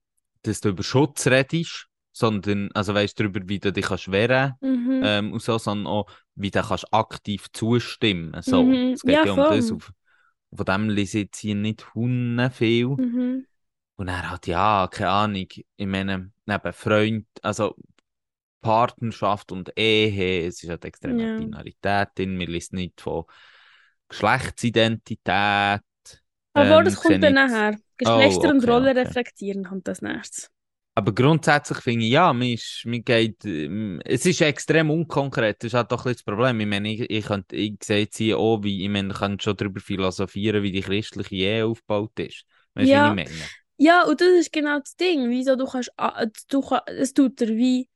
dass 0.42 0.60
du 0.60 0.70
über 0.70 0.82
Schutz 0.82 1.26
redest, 1.26 1.86
sondern, 2.12 2.70
also 2.74 2.94
weißt 2.94 3.18
darüber, 3.18 3.40
wie 3.46 3.58
du 3.58 3.72
dich 3.72 3.86
kannst 3.86 4.10
wehren 4.10 4.54
Mhm. 4.60 5.00
ähm, 5.02 5.32
und 5.32 5.42
so, 5.42 5.58
sondern 5.58 5.86
auch, 5.86 6.06
wie 6.34 6.50
du 6.50 6.60
kannst 6.62 6.92
aktiv 6.92 7.46
zustimmen. 7.52 8.36
So. 8.42 8.64
Mhm. 8.64 8.92
Es 8.92 9.02
geht 9.02 9.14
Ja, 9.14 9.24
ja, 9.26 9.32
um 9.32 9.38
das. 9.44 9.68
voll. 9.68 9.76
Auf, 9.76 9.92
von 10.54 10.66
dem 10.66 10.88
lese 10.88 11.18
ich 11.18 11.24
jetzt 11.24 11.38
hier 11.38 11.54
nicht 11.54 11.94
hunde 11.94 12.50
viel. 12.50 12.88
Mhm. 12.88 13.46
Und 13.96 14.08
er 14.08 14.30
hat, 14.30 14.46
ja, 14.46 14.88
keine 14.90 15.10
Ahnung, 15.10 15.46
ich 15.48 15.86
meine, 15.86 16.32
neben 16.46 16.72
Freund, 16.72 17.26
also 17.42 17.76
Partnerschaft 18.60 19.52
und 19.52 19.72
Ehe, 19.76 20.46
es 20.46 20.62
ist 20.62 20.70
halt 20.70 20.84
extrem 20.84 21.18
Ja. 21.18 21.36
Binarität 21.36 22.08
drin, 22.16 22.38
wir 22.38 22.46
lesen 22.46 22.76
nicht 22.76 23.00
von 23.00 23.24
Geschlechtsidentität. 24.08 25.82
Aber 26.54 26.78
ähm, 26.78 26.84
das 26.84 26.96
kommt 26.96 27.22
dann 27.22 27.34
nachher. 27.34 27.76
Geschlechter 27.96 28.50
und 28.50 28.58
okay, 28.58 28.70
Rollen 28.70 28.88
okay. 28.88 29.00
reflektieren 29.00 29.64
kommt 29.64 29.88
das 29.88 30.02
nächstes. 30.02 30.51
Aber 30.94 31.14
grundsätzlich 31.14 31.78
finde 31.78 32.04
ich, 32.04 32.12
ja, 32.12 32.32
mir, 32.34 32.52
ist, 32.54 32.82
mir 32.84 33.00
geht, 33.00 33.44
ähm, 33.46 34.00
es 34.04 34.26
ist 34.26 34.42
extrem 34.42 34.90
unkonkret, 34.90 35.56
das 35.62 35.68
ist 35.68 35.74
halt 35.74 35.90
doch 35.90 36.04
ein 36.04 36.12
das 36.12 36.22
Problem. 36.22 36.60
Ich 36.60 36.66
meine, 36.66 36.92
ich, 36.92 37.00
ich, 37.10 37.24
könnte- 37.24 37.56
ich 37.56 37.76
sehe 37.82 38.00
jetzt 38.00 38.18
hier 38.18 38.38
auch, 38.38 38.62
wie, 38.62 38.82
ich 38.84 38.90
meine, 38.90 39.12
ich 39.12 39.18
kann 39.18 39.40
schon 39.40 39.56
darüber 39.56 39.80
philosophieren, 39.80 40.62
wie 40.62 40.72
die 40.72 40.82
christliche 40.82 41.34
Ehe 41.36 41.66
aufgebaut 41.66 42.18
ist. 42.18 42.44
Weißt 42.74 42.92
du, 42.92 42.96
Ja. 42.96 43.08
ich 43.08 43.12
meine? 43.12 43.50
Ja, 43.78 44.04
und 44.04 44.20
das 44.20 44.28
ist 44.30 44.52
genau 44.52 44.78
das 44.80 44.96
Ding. 44.96 45.30
Wieso 45.30 45.56
du 45.56 45.66
kannst, 45.66 45.90
a- 45.98 46.26
du 46.50 46.62
kann, 46.62 46.80
es 46.86 47.14
tut 47.14 47.40
dir 47.40 47.48
wie, 47.56 47.88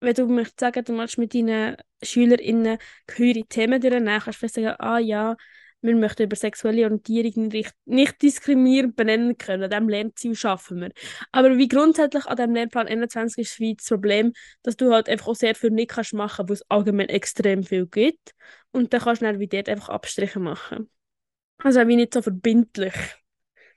wenn 0.00 0.14
du 0.14 0.26
möchtest 0.28 0.60
sagen, 0.60 0.84
du 0.84 0.92
machst 0.94 1.18
mit 1.18 1.34
deinen 1.34 1.76
SchülerInnen 2.02 2.78
höhere 3.10 3.44
Themen 3.46 3.80
durchnehmen, 3.80 4.20
kannst 4.20 4.42
du 4.42 4.48
vielleicht 4.48 4.54
sagen, 4.56 4.76
ah 4.80 4.98
ja, 4.98 5.36
wir 5.84 5.94
möchten 5.96 6.22
über 6.22 6.34
sexuelle 6.34 6.84
Orientierung 6.84 7.48
nicht, 7.48 7.74
nicht 7.84 8.22
diskriminierend 8.22 8.96
benennen 8.96 9.36
können. 9.36 9.64
An 9.64 9.70
diesem 9.70 9.88
Lernziel 9.88 10.34
schaffen 10.34 10.80
wir. 10.80 10.90
Aber 11.30 11.58
wie 11.58 11.68
grundsätzlich 11.68 12.24
an 12.24 12.36
diesem 12.36 12.54
Lehrplan 12.54 12.88
21 12.88 13.38
ist 13.38 13.60
wie 13.60 13.74
das 13.74 13.86
Problem, 13.86 14.32
dass 14.62 14.76
du 14.76 14.90
halt 14.92 15.10
einfach 15.10 15.28
auch 15.28 15.34
sehr 15.34 15.54
viel 15.54 15.70
nicht 15.70 15.90
kannst 15.90 16.14
machen, 16.14 16.48
wo 16.48 16.54
es 16.54 16.62
allgemein 16.70 17.10
extrem 17.10 17.64
viel 17.64 17.86
gibt. 17.86 18.34
Und 18.72 18.94
dann 18.94 19.02
kannst 19.02 19.20
du 19.20 19.26
dann 19.26 19.38
wie 19.40 19.46
dort 19.46 19.68
einfach 19.68 19.90
Abstriche 19.90 20.40
machen. 20.40 20.90
Also 21.58 21.86
wie 21.86 21.96
nicht 21.96 22.14
so 22.14 22.22
verbindlich. 22.22 22.94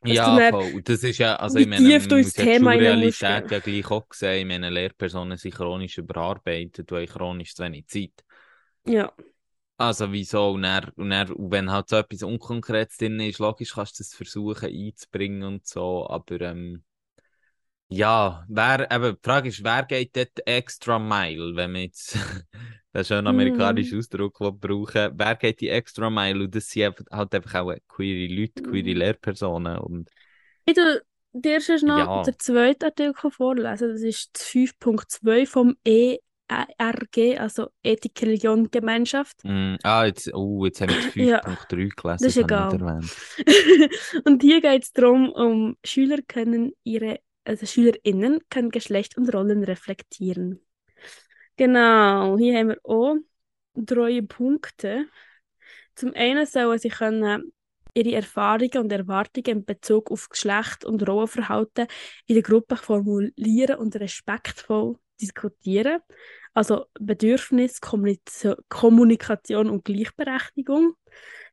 Dass 0.02 0.12
du 0.12 0.14
Ja, 0.14 0.50
voll. 0.50 0.82
Das 0.84 1.04
ist 1.04 1.18
ja, 1.18 1.36
also 1.36 1.60
ich 1.60 1.68
meine, 1.68 1.86
tief 1.86 2.04
man 2.04 2.10
du 2.10 2.18
muss 2.18 2.34
die 2.34 2.42
Thema 2.42 2.74
Schulrealität 2.74 3.48
gehen. 3.48 3.52
ja 3.52 3.60
gleich 3.60 3.92
auch 3.92 4.08
sehen. 4.14 4.40
Ich 4.40 4.46
meine, 4.46 4.70
Lehrpersonen 4.70 5.38
sind 5.38 5.56
chronisch 5.56 5.98
überarbeitet, 5.98 6.90
weil 6.92 7.06
chronisch 7.08 7.54
zu 7.54 7.64
wenig 7.64 7.88
Zeit. 7.88 8.14
Ja. 8.86 9.12
Also 9.78 10.12
wieso? 10.12 10.52
Und, 10.52 10.64
dann, 10.64 10.90
und, 10.96 11.10
dann, 11.12 11.32
und 11.32 11.52
wenn 11.52 11.72
halt 11.72 11.90
so 11.90 11.98
etwas 11.98 12.24
Unkonkretes 12.24 12.98
drin 12.98 13.20
ist, 13.20 13.40
logisch 13.40 13.74
kannst 13.74 14.00
du 14.00 14.04
das 14.04 14.14
versuchen 14.14 14.70
einzubringen 14.70 15.44
und 15.44 15.68
so, 15.68 16.08
aber 16.10 16.42
ähm, 16.42 16.84
ja, 17.90 18.46
wer, 18.50 18.92
eben, 18.92 19.16
die 19.16 19.20
Frage 19.24 19.50
ist, 19.50 19.64
wer 19.64 19.84
geht 19.86 20.16
dort 20.16 20.46
extra 20.46 21.00
Mile, 21.00 21.56
wenn 21.56 21.74
wir 21.74 21.84
jetzt 21.84 22.18
den 22.94 23.06
schönen 23.06 23.28
amerikanischen 23.28 23.98
Mm. 23.98 24.00
Ausdruck 24.00 24.40
will 24.42 24.52
brauchen, 24.52 25.12
wer 25.18 25.36
geht 25.36 25.62
die 25.62 25.70
extra 25.70 26.10
Mile? 26.10 26.44
Und 26.46 26.56
das 26.56 26.70
sind 26.70 26.96
halt 27.12 27.34
einfach 27.34 27.56
auch 27.62 27.74
queere 27.88 28.34
Leute, 28.34 28.62
queere 28.62 28.94
Mm. 28.94 28.98
Lehrpersonen 28.98 29.78
und 29.78 30.10
Ich 30.66 30.74
tu 30.76 30.82
dir 31.34 31.62
sonst 31.62 31.84
noch 31.84 32.08
Ja. 32.08 32.24
den 32.26 32.38
zweiten 32.40 32.86
Artikel 32.86 33.32
vorlesen. 33.32 33.90
Das 33.92 34.02
ist 34.02 34.32
das 34.34 34.44
5.2 34.44 35.46
vom 35.46 35.76
ERG, 36.48 37.38
also 37.40 37.70
Ethik, 37.84 38.22
Religion, 38.22 38.70
Gemeinschaft. 38.72 39.44
Mm, 39.44 39.76
ah, 39.84 40.06
jetzt, 40.06 40.34
oh, 40.34 40.66
jetzt 40.66 40.82
haben 40.82 40.90
wir 40.90 41.02
das 41.02 41.16
Ja. 41.16 41.42
5.3 41.42 41.68
gelesen, 41.68 41.96
Das 42.04 42.22
ist 42.24 42.38
egal. 42.38 42.72
Und 44.26 44.42
hier 44.42 44.62
geht 44.62 44.84
es 44.84 44.94
darum, 44.94 45.30
um 45.30 45.78
Schüler 45.84 46.20
können 46.28 46.72
ihre, 46.84 47.20
also 47.44 47.66
SchülerInnen 47.66 48.40
können 48.50 48.70
Geschlecht 48.70 49.18
und 49.18 49.34
Rollen 49.34 49.64
reflektieren. 49.64 50.62
Genau, 51.58 52.38
hier 52.38 52.58
haben 52.58 52.70
wir 52.70 52.80
auch 52.84 53.16
drei 53.76 54.22
Punkte. 54.22 55.08
Zum 55.96 56.14
einen 56.14 56.46
sollen 56.46 56.80
sie 56.80 56.90
können 56.90 57.52
ihre 57.94 58.16
Erfahrungen 58.16 58.78
und 58.78 58.92
Erwartungen 58.92 59.60
in 59.60 59.66
Bezug 59.66 60.12
auf 60.12 60.30
Geschlecht 60.30 60.86
und 60.86 61.08
Rollenverhalten 61.08 61.88
in 62.28 62.36
der 62.36 62.44
Gruppe 62.44 62.76
formulieren 62.76 63.80
und 63.80 63.96
respektvoll 63.96 64.98
diskutieren. 65.22 66.02
Also 66.54 66.86
Bedürfnis, 67.00 67.82
Kommunika- 67.82 68.58
Kommunikation 68.70 69.70
und 69.70 69.86
Gleichberechtigung. 69.86 70.96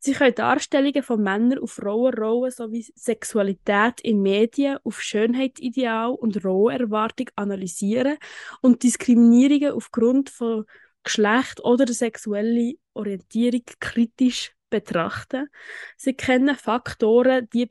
Sie 0.00 0.12
können 0.12 0.34
Darstellungen 0.34 1.02
von 1.02 1.22
Männern 1.22 1.58
auf 1.58 1.80
Rollenrollen 1.82 2.50
sowie 2.50 2.86
Sexualität 2.94 4.00
in 4.02 4.22
Medien 4.22 4.78
auf 4.84 5.00
Schönheitsideal 5.00 6.10
und 6.10 6.44
Rollenerwartung 6.44 7.30
analysieren 7.36 8.16
und 8.60 8.82
Diskriminierungen 8.82 9.72
aufgrund 9.72 10.30
von 10.30 10.64
Geschlecht 11.02 11.62
oder 11.62 11.86
sexueller 11.86 12.72
Orientierung 12.94 13.62
kritisch 13.80 14.54
betrachten. 14.70 15.48
Sie 15.96 16.14
kennen 16.14 16.56
Faktoren, 16.56 17.48
die, 17.52 17.68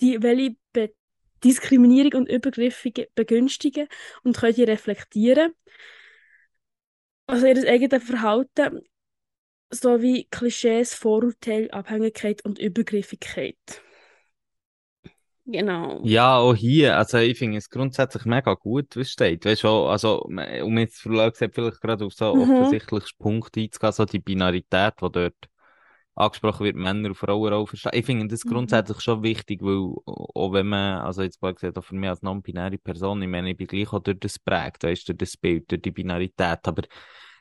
die 0.00 0.22
welche 0.22 0.56
Diskriminierung 1.44 2.22
und 2.22 2.28
Übergriffe 2.30 2.90
ge- 2.90 3.08
begünstigen 3.14 3.88
und 4.24 4.36
können 4.38 4.54
die 4.54 4.64
reflektieren. 4.64 5.54
Also 7.26 7.46
ihr 7.46 7.68
eigenes 7.70 8.02
Verhalten 8.02 8.80
sowie 9.70 10.28
Klischees, 10.30 10.94
Vorurteile, 10.94 11.72
Abhängigkeit 11.72 12.44
und 12.44 12.58
Übergriffigkeit. 12.58 13.56
Genau. 15.46 16.06
Ja, 16.06 16.36
auch 16.36 16.54
hier, 16.54 16.98
also 16.98 17.16
ich 17.18 17.38
finde 17.38 17.56
es 17.58 17.70
grundsätzlich 17.70 18.26
mega 18.26 18.52
gut, 18.54 18.94
was 18.94 19.08
steht. 19.10 19.46
Weißt 19.46 19.64
du, 19.64 19.68
also, 19.86 20.20
um 20.20 20.76
jetzt 20.78 21.00
vielleicht 21.00 21.40
gerade 21.80 22.04
auf 22.04 22.12
so 22.12 22.26
Mhm. 22.32 22.34
offensichtliches 22.36 23.14
Punkt 23.14 23.56
einzugehen, 23.56 23.92
so 23.92 24.04
die 24.04 24.18
Binarität, 24.18 24.94
die 25.00 25.10
dort 25.12 25.34
angesprochen 26.16 26.64
wird, 26.64 26.76
Männer 26.76 27.08
und 27.10 27.14
Frauen 27.16 27.52
auch 27.52 27.66
verstehen. 27.68 27.92
Ich 27.94 28.06
finde 28.06 28.28
das 28.28 28.44
Mhm. 28.44 28.46
grundsätzlich 28.46 29.00
schon 29.00 29.22
wichtig, 29.22 29.60
weil 29.62 29.94
auch 30.06 30.52
wenn 30.52 30.68
man, 30.68 31.00
also 31.02 31.22
jetzt 31.22 31.42
mal 31.42 31.54
gesagt, 31.54 31.78
auch 31.78 31.84
für 31.84 31.94
mich 31.96 32.08
als 32.10 32.22
non-binäre 32.22 32.78
Person, 32.78 33.22
ich 33.22 33.28
meine, 33.28 33.50
ich 33.50 33.56
bin 33.56 33.66
gleich 33.66 33.92
auch 33.92 34.00
durch 34.00 34.18
das 34.20 34.38
prägt, 34.38 34.84
weißt, 34.84 35.08
durch 35.08 35.18
das 35.18 35.36
Bild, 35.36 35.70
durch 35.70 35.82
die 35.82 35.90
Binarität, 35.90 36.60
aber 36.66 36.82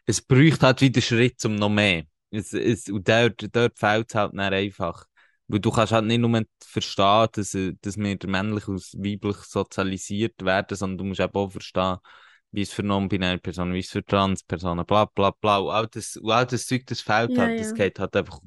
es 0.06 0.22
bräuchte 0.22 0.66
halt 0.66 0.82
wieder 0.82 1.02
Schritt 1.02 1.40
zum 1.40 1.56
noch 1.56 1.70
mehr. 1.70 2.04
Es, 2.32 2.54
es, 2.54 2.90
und 2.90 3.08
dort, 3.08 3.56
dort 3.56 3.78
fehlt 3.78 4.08
es 4.10 4.16
halt 4.16 4.34
dann 4.34 4.40
einfach. 4.54 5.06
Weil 5.48 5.60
du 5.60 5.72
kannst 5.72 5.92
halt 5.94 6.06
nicht 6.06 6.20
nur 6.20 6.42
verstehen, 6.66 7.28
dass, 7.34 7.52
dass 7.82 7.98
wir 7.98 8.18
männlich 8.28 8.68
aus 8.68 8.94
weiblich 8.98 9.38
sozialisiert 9.38 10.44
werden, 10.44 10.76
sondern 10.78 10.98
du 10.98 11.04
musst 11.04 11.20
eben 11.20 11.34
auch 11.36 11.52
verstehen, 11.52 11.98
wie 12.52 12.62
es 12.62 12.72
für 12.72 12.84
non-binäre 12.84 13.40
Personen, 13.40 13.74
wie 13.74 13.80
es 13.80 13.90
für 13.90 14.06
Transpersonen, 14.06 14.86
bla 14.86 15.06
bla 15.06 15.32
bla. 15.32 15.58
Und 15.58 15.70
all 15.72 15.88
das, 15.88 16.18
und 16.18 16.32
all 16.32 16.46
das 16.46 16.66
Zeug, 16.66 16.86
das 16.88 17.02
fehlt 17.02 17.38
Ja, 17.38 17.38
halt, 17.38 17.60
das 17.60 17.74
ja. 17.74 17.74
geht 17.74 18.00
halt 18.00 18.16
einfach 18.16 18.40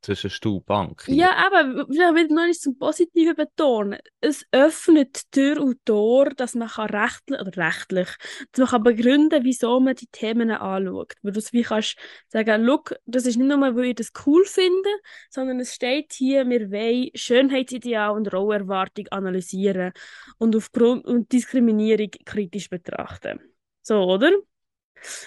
zwischen 0.00 0.30
Stuhl 0.30 0.56
und 0.58 0.66
Bank. 0.66 1.04
Ja, 1.06 1.30
aber 1.46 1.86
vielleicht 1.86 2.14
wieder 2.14 2.34
noch 2.34 2.42
einmal 2.42 2.52
zum 2.52 2.78
Positiven 2.78 3.34
betonen. 3.34 3.98
Es 4.20 4.46
öffnet 4.52 5.30
Tür 5.30 5.60
und 5.62 5.84
Tor, 5.84 6.30
dass 6.30 6.54
man 6.54 6.68
kann 6.68 6.90
rechtlich, 6.90 7.40
oder 7.40 7.56
rechtlich, 7.56 8.08
dass 8.52 8.58
man 8.58 8.68
kann 8.68 8.82
begründen, 8.82 9.44
wieso 9.44 9.80
man 9.80 9.94
die 9.94 10.06
Themen 10.06 10.50
anschaut. 10.50 11.14
Weil 11.22 11.32
du 11.32 11.40
wie 11.52 11.62
kannst 11.62 11.96
sagen, 12.28 12.62
look, 12.62 12.94
das 13.06 13.26
ist 13.26 13.36
nicht 13.36 13.48
nur, 13.48 13.60
weil 13.60 13.84
ich 13.84 13.94
das 13.96 14.12
cool 14.26 14.44
finde, 14.44 14.90
sondern 15.30 15.60
es 15.60 15.74
steht 15.74 16.12
hier, 16.12 16.48
wir 16.48 16.70
wollen 16.70 17.10
Schönheitsideal 17.14 18.10
und 18.10 18.32
Rollerwartung 18.32 19.08
analysieren 19.08 19.92
und 20.38 20.54
aufgrund 20.56 21.04
und 21.06 21.32
Diskriminierung 21.32 22.10
kritisch 22.24 22.68
betrachten. 22.68 23.40
So, 23.82 24.02
oder? 24.02 24.30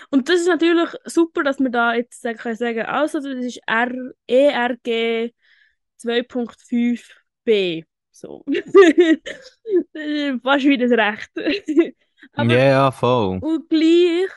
Und 0.10 0.30
das 0.30 0.42
ist 0.42 0.48
natürlich 0.48 0.90
super, 1.06 1.44
dass 1.44 1.60
wir 1.60 1.70
da 1.70 1.94
jetzt 1.94 2.22
sagen, 2.22 2.38
können 2.38 2.56
sagen, 2.56 2.82
also 2.82 3.20
das 3.20 3.36
ist 3.44 3.60
R 3.68 3.92
ERG 4.28 5.34
2.5b. 6.02 7.86
So. 8.12 8.44
Fast 10.44 10.66
wie 10.66 10.78
das 10.78 10.92
Recht. 10.92 11.32
Ja, 12.36 12.44
ja, 12.46 12.92
voll. 12.92 13.38
und 13.42 13.70
gleich 13.70 14.30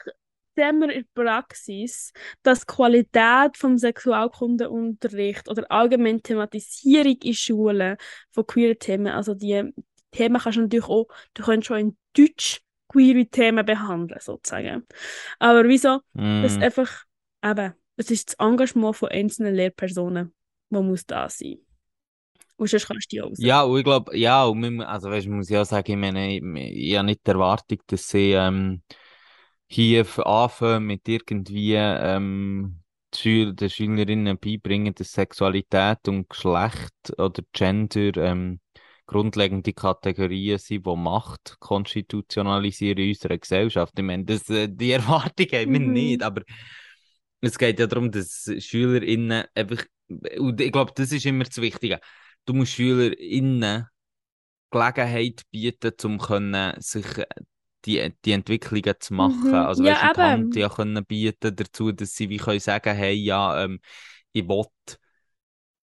sehen 0.55 0.81
wir 0.81 0.91
in 0.91 1.07
der 1.15 1.23
Praxis, 1.23 2.13
dass 2.43 2.61
die 2.61 2.67
Qualität 2.67 3.57
vom 3.57 3.79
Sexualkundeunterricht 3.79 5.49
oder 5.49 5.65
allgemein 5.71 6.23
Thematisierung 6.23 7.17
in 7.23 7.35
Schulen 7.35 7.97
von 8.33 8.47
queeren 8.47 8.79
Themen, 8.79 9.09
also 9.09 9.35
die 9.35 9.73
Themen 10.11 10.41
kannst 10.41 10.59
du 10.59 10.63
natürlich 10.63 10.89
auch, 10.89 11.07
du 11.35 11.43
kannst 11.43 11.67
schon 11.67 11.79
in 11.79 11.97
Deutsch 12.13 12.61
queere 12.93 13.27
Themen 13.27 13.65
behandeln, 13.65 14.21
sozusagen. 14.21 14.87
Aber 15.39 15.65
wieso? 15.69 16.01
Das 16.41 16.57
Mm. 16.57 16.63
einfach, 16.63 17.05
eben, 17.45 17.75
es 17.97 18.11
ist 18.11 18.29
das 18.29 18.35
Engagement 18.47 18.97
von 18.97 19.09
einzelnen 19.11 19.55
Lehrpersonen, 19.55 20.35
das 20.71 20.83
muss 20.83 21.07
da 21.07 21.29
sein. 21.29 21.59
Und 22.57 22.69
sonst 22.69 22.87
kannst 22.87 23.13
du 23.13 23.17
die 23.17 23.23
auch 23.23 23.29
raus. 23.29 23.39
Ja, 23.39 23.63
und 23.63 23.79
ich 23.79 23.85
glaube, 23.85 24.17
ja, 24.17 24.45
und 24.45 24.61
man, 24.61 24.81
also 24.83 25.11
weißt, 25.11 25.27
muss 25.29 25.51
ich 25.51 25.57
auch 25.57 25.65
sagen, 25.65 25.93
ich 25.93 25.97
meine, 25.97 26.37
ich, 26.37 26.43
ich 26.43 26.97
habe 26.97 27.07
nicht 27.07 27.27
die 27.27 27.31
Erwartung, 27.31 27.79
dass 27.87 28.09
sie 28.09 28.33
ähm, 28.33 28.83
hier 29.69 30.07
anfangen 30.27 30.85
mit 30.85 31.09
irgendwie 31.09 31.75
ähm, 31.75 32.81
Schüler, 33.15 33.53
den 33.53 33.71
Schülerinnen 33.71 34.39
beibringen, 34.39 34.95
dass 34.95 35.13
Sexualität 35.13 36.07
und 36.07 36.29
Geschlecht 36.29 36.93
oder 37.19 37.43
Gender 37.53 38.17
ähm, 38.17 38.61
grundlegende 39.11 39.73
Kategorien 39.75 40.59
sind, 40.59 40.87
die 40.87 40.97
Macht 40.97 41.57
konstitutionalisieren 41.61 42.99
in 42.99 43.11
unserer 43.11 43.39
Gesellschaft. 43.39 43.95
Ich 43.99 44.05
meine, 44.05 44.25
das, 44.25 44.49
äh, 44.51 44.69
die 44.71 44.93
Erwartung 44.93 45.47
haben 45.53 45.73
wir 45.73 45.81
Mhm. 45.81 45.81
nicht, 45.81 46.23
aber 46.23 46.43
es 47.41 47.59
geht 47.59 47.79
ja 47.81 47.87
darum, 47.87 48.11
dass 48.11 48.51
SchülerInnen 48.59 49.45
einfach, 49.55 49.85
und 50.39 50.61
ich 50.61 50.73
glaube, 50.73 50.93
das 50.95 51.13
ist 51.13 51.27
immer 51.27 51.45
das 51.45 51.57
Wichtige. 51.59 52.01
Du 52.45 52.55
musst 52.55 52.73
SchülerInnen 52.73 53.87
Gelegenheit 54.71 55.43
bieten, 55.51 55.93
um 56.05 56.19
können, 56.19 56.81
sich 56.81 57.07
äh, 57.19 57.27
die, 57.87 58.15
die 58.25 58.33
Entwicklungen 58.33 58.95
zu 59.01 59.15
machen. 59.15 59.55
Mhm. 59.55 59.61
Also, 59.61 59.85
Ja, 59.85 59.85
weißt 59.85 60.05
du, 60.05 60.09
die 60.09 60.21
Hand 60.21 60.57
ja 60.57 60.69
können 60.69 61.05
bieten 61.05 61.57
dazu, 61.57 61.93
dass 61.93 62.15
sie 62.15 62.29
wie 62.29 62.39
können 62.39 62.61
sagen, 62.61 62.95
hey, 62.97 63.15
ja, 63.15 63.65
ähm, 63.65 63.81
ich 64.33 64.49
will 64.49 64.67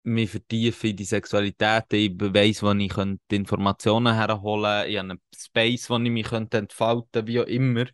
mich 0.03 0.31
vertiefen 0.31 0.91
in 0.91 0.97
die 0.97 1.05
Sexualität, 1.05 1.85
ich 1.93 2.13
weiss, 2.19 2.63
wo 2.63 2.73
ich 2.73 2.89
könnte 2.89 3.23
die 3.31 3.37
Informationen 3.37 4.15
herholen 4.15 4.65
kann, 4.65 4.89
ich 4.89 4.99
habe 4.99 5.11
einen 5.11 5.21
Space, 5.37 5.91
wo 5.91 5.97
ich 5.99 6.11
mich 6.11 6.27
könnte 6.27 6.59
entfalten 6.59 7.27
wie 7.27 7.41
auch 7.41 7.47
immer. 7.47 7.87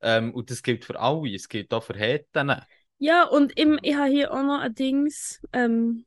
Ähm, 0.00 0.34
und 0.34 0.50
das 0.50 0.62
gilt 0.62 0.84
für 0.84 0.98
alle, 0.98 1.34
es 1.34 1.48
gilt 1.48 1.72
auch 1.72 1.82
für 1.82 1.94
Heten. 1.94 2.52
Ja, 2.98 3.24
und 3.24 3.56
im, 3.58 3.78
ich 3.82 3.94
habe 3.94 4.10
hier 4.10 4.32
auch 4.32 4.42
noch 4.42 4.60
ein 4.60 4.74
Dings, 4.74 5.40
ähm, 5.52 6.04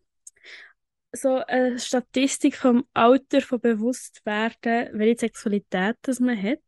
so 1.11 1.43
eine 1.47 1.79
Statistik 1.79 2.57
vom 2.57 2.85
Alter 2.93 3.41
von 3.41 3.59
Bewusstwerden, 3.59 4.89
welche 4.93 5.19
Sexualität 5.21 5.97
das 6.03 6.19
man 6.19 6.41
hat. 6.41 6.59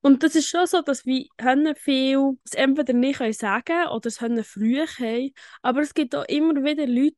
Und 0.00 0.22
das 0.22 0.36
ist 0.36 0.48
schon 0.48 0.66
so, 0.66 0.82
dass 0.82 1.04
wir 1.04 1.26
viel 1.76 2.38
es 2.44 2.54
entweder 2.54 2.92
nicht 2.92 3.18
können 3.18 3.32
sagen 3.32 3.88
oder 3.88 4.06
es 4.06 4.18
früh 4.46 4.78
haben. 4.78 5.32
Aber 5.62 5.80
es 5.80 5.94
gibt 5.94 6.14
auch 6.14 6.24
immer 6.26 6.62
wieder 6.64 6.86
Leute, 6.86 7.16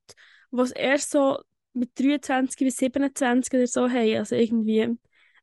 es 0.61 0.73
erst 0.73 1.11
so 1.11 1.39
mit 1.73 1.99
23 1.99 2.59
bis 2.59 2.77
27 2.77 3.55
oder 3.55 3.67
so 3.67 3.89
haben. 3.89 4.17
Also 4.17 4.37
irgendwie 4.37 4.97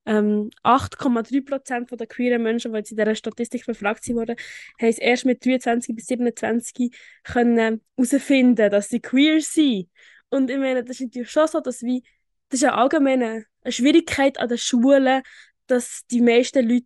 ähm, 0.05 0.49
8,3% 0.63 1.95
der 1.95 2.07
queeren 2.07 2.43
Menschen, 2.43 2.71
die 2.71 2.77
jetzt 2.77 2.91
in 2.91 2.97
dieser 2.97 3.15
Statistik 3.15 3.65
befragt 3.65 4.07
wurden, 4.09 4.35
haben 4.79 4.89
es 4.89 4.97
erst 4.97 5.25
mit 5.25 5.43
23 5.45 5.95
bis 5.95 6.07
27 6.07 6.91
können 7.23 7.81
herausfinden, 7.95 8.71
dass 8.71 8.89
sie 8.89 8.99
queer 8.99 9.41
sind. 9.41 9.89
Und 10.29 10.49
ich 10.49 10.57
meine, 10.57 10.83
das 10.83 10.99
ist 10.99 11.07
natürlich 11.07 11.31
schon 11.31 11.47
so, 11.47 11.59
dass 11.59 11.81
wir, 11.81 12.01
das 12.49 12.61
ist 12.61 12.69
eine 12.69 13.45
eine 13.61 13.71
Schwierigkeit 13.71 14.39
an 14.39 14.49
den 14.49 14.57
Schulen, 14.57 15.21
dass 15.67 16.05
die 16.09 16.21
meisten 16.21 16.67
Leute 16.67 16.85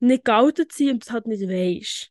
nicht 0.00 0.24
geoutet 0.24 0.72
sind 0.72 0.90
und 0.90 1.06
das 1.06 1.12
halt 1.12 1.26
nicht 1.26 1.48
weisst. 1.48 2.10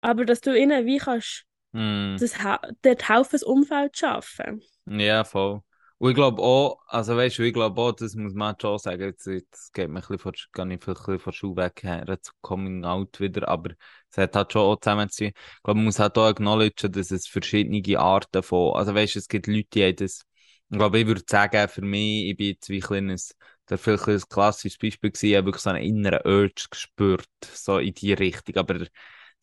Aber 0.00 0.24
dass 0.24 0.40
du 0.40 0.58
ihnen 0.58 0.86
wie 0.86 0.98
kannst, 0.98 1.44
Mm. 1.74 2.16
das, 2.18 2.42
ha- 2.42 2.60
das 2.82 3.42
Umfeld 3.42 3.96
zu 3.96 4.06
schaffen. 4.06 4.62
Ja, 4.86 5.24
voll. 5.24 5.62
Und 5.98 6.10
ich 6.10 6.14
glaube 6.16 6.42
auch, 6.42 6.78
also 6.88 7.16
weißt 7.16 7.38
du, 7.38 7.42
ich 7.44 7.54
glaube 7.54 7.80
auch, 7.80 7.92
das 7.92 8.14
muss 8.14 8.34
man 8.34 8.54
schon 8.60 8.78
sagen, 8.78 9.00
jetzt, 9.02 9.26
jetzt 9.26 9.72
geht 9.72 9.88
mir 9.88 9.94
ein 9.96 10.00
bisschen 10.00 10.18
von, 10.18 10.32
gar 10.52 10.66
nicht 10.66 10.86
ein 10.86 10.94
bisschen 10.94 11.18
von 11.18 11.32
Schule 11.32 11.56
weg 11.56 11.82
her 11.82 12.04
zu 12.20 12.32
Coming 12.42 12.84
Out 12.84 13.20
wieder, 13.20 13.48
aber 13.48 13.70
es 14.10 14.18
hat 14.18 14.36
halt 14.36 14.52
schon 14.52 14.62
auch 14.62 14.76
zusammen 14.80 15.08
zu 15.08 15.24
tun. 15.24 15.28
Ich 15.28 15.62
glaube, 15.62 15.76
man 15.78 15.84
muss 15.86 15.98
halt 15.98 16.18
auch 16.18 16.26
acknowledgen, 16.26 16.92
dass 16.92 17.10
es 17.10 17.26
verschiedene 17.26 17.98
Arten 17.98 18.42
von, 18.42 18.76
also 18.76 18.94
weißt 18.94 19.14
du, 19.14 19.18
es 19.20 19.28
gibt 19.28 19.46
Leute, 19.46 19.68
die 19.72 19.84
haben 19.84 19.96
das, 19.96 20.24
ich 20.70 20.76
glaube, 20.78 20.98
ich 20.98 21.06
würde 21.06 21.22
sagen, 21.26 21.68
für 21.68 21.82
mich, 21.82 22.30
ich 22.30 22.36
bin 22.36 22.46
jetzt 22.48 22.68
wie 22.68 22.76
ein 22.78 22.82
kleines, 22.82 23.34
da 23.66 23.76
vielleicht 23.78 24.06
ein 24.08 24.20
klassisches 24.28 24.76
Beispiel 24.78 25.10
gewesen, 25.12 25.26
ich 25.30 25.36
habe 25.36 25.46
wirklich 25.46 25.62
so 25.62 25.70
einen 25.70 25.82
inneren 25.84 26.20
Urge 26.26 26.64
gespürt, 26.70 27.26
so 27.54 27.78
in 27.78 27.94
die 27.94 28.12
Richtung, 28.12 28.56
aber 28.56 28.86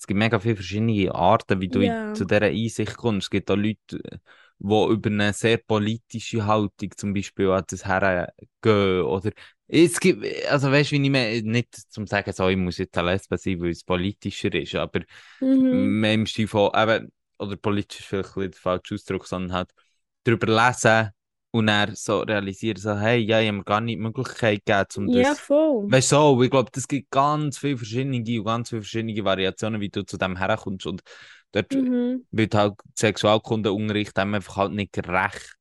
es 0.02 0.08
gibt 0.08 0.18
mega 0.18 0.40
viele 0.40 0.56
verschiedene 0.56 1.14
Arten, 1.14 1.62
wie 1.62 1.70
du 1.70 1.82
Ja. 1.82 1.96
zu 2.14 2.26
dieser 2.26 2.44
Einsicht 2.44 2.98
kommst. 2.98 3.26
Es 3.28 3.30
gibt 3.30 3.52
auch 3.52 3.56
Leute, 3.56 3.78
die 3.90 4.94
über 4.94 5.10
eine 5.10 5.34
sehr 5.34 5.58
politische 5.58 6.46
Haltung 6.46 6.92
zum 6.98 7.14
Beispiel 7.14 7.50
an 7.52 7.64
das 7.70 7.86
hergehen. 7.86 9.04
Oder 9.04 9.32
es 9.68 10.00
gibt, 10.00 10.26
also 10.50 10.72
weißt 10.72 10.92
du, 10.92 10.96
wie 10.98 11.04
ich 11.06 11.12
meine, 11.12 11.42
nicht 11.44 11.76
zum 11.92 12.08
sagen, 12.08 12.34
so, 12.34 12.48
ich 12.50 12.58
muss 12.58 12.80
jetzt 12.80 12.98
eine 12.98 13.12
Lesbe 13.12 13.38
sein, 13.38 13.62
weil 13.62 13.70
es 13.72 13.84
politischer 13.84 14.54
ist, 14.54 14.76
aber 14.76 15.02
Mhm. 15.42 15.92
mehr 16.00 16.14
im 16.16 16.26
Stil 16.26 16.48
von, 16.48 16.72
eben, 16.76 17.12
oder 17.40 17.56
politisch 17.58 18.00
ist 18.02 18.06
vielleicht 18.08 18.30
ein 18.30 18.34
bisschen 18.36 18.52
der 18.52 18.60
falsche 18.62 18.96
Ausdruck, 18.96 19.28
sondern 19.28 19.54
halt 19.54 19.72
darüber 20.24 20.48
lesen 20.48 21.12
und 21.52 21.68
dann 21.68 21.96
so 21.96 22.22
realisieren, 22.22 22.78
so, 22.78 22.98
hey, 22.98 23.20
ja, 23.20 23.40
ich 23.42 23.48
habe 23.48 23.58
mir 23.60 23.64
gar 23.64 23.82
nicht 23.82 23.98
die 23.98 24.02
Möglichkeit 24.02 24.66
gegeben, 24.66 24.88
um 24.98 25.12
Ja, 25.18 25.36
das 25.36 25.44
voll. 25.46 25.94
Weißt 25.94 26.12
du, 26.14 26.16
so, 26.16 26.42
ich 26.44 26.50
glaube, 26.52 26.72
es 26.76 26.88
gibt 26.88 27.12
ganz 27.12 27.58
viele 27.58 27.78
verschiedene 27.78 28.18
und 28.18 28.46
ganz 28.46 28.70
viele 28.70 28.82
verschiedene 28.82 29.26
Variationen, 29.26 29.82
wie 29.82 29.90
du 29.90 30.04
zu 30.06 30.18
dem 30.18 30.38
herkommst. 30.38 30.86
Und 30.86 31.02
dort 31.52 31.68
Mhm. 31.72 32.26
wird 32.32 32.56
halt 32.56 32.76
Sexualkundeunterricht 32.98 34.18
dem 34.18 34.34
einfach 34.36 34.56
halt 34.58 34.72
nicht 34.74 34.94
gerecht. 34.94 35.56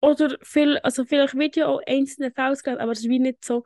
Oder 0.00 0.36
viel, 0.42 0.78
also 0.78 1.04
vielleicht 1.04 1.34
wird 1.34 1.56
ja 1.56 1.66
auch 1.66 1.80
einzelne 1.86 2.30
Fälle 2.30 2.50
ausgelegt, 2.50 2.80
aber 2.82 2.92
es 2.92 3.00
ist 3.00 3.08
wie 3.08 3.18
nicht 3.18 3.44
so 3.44 3.64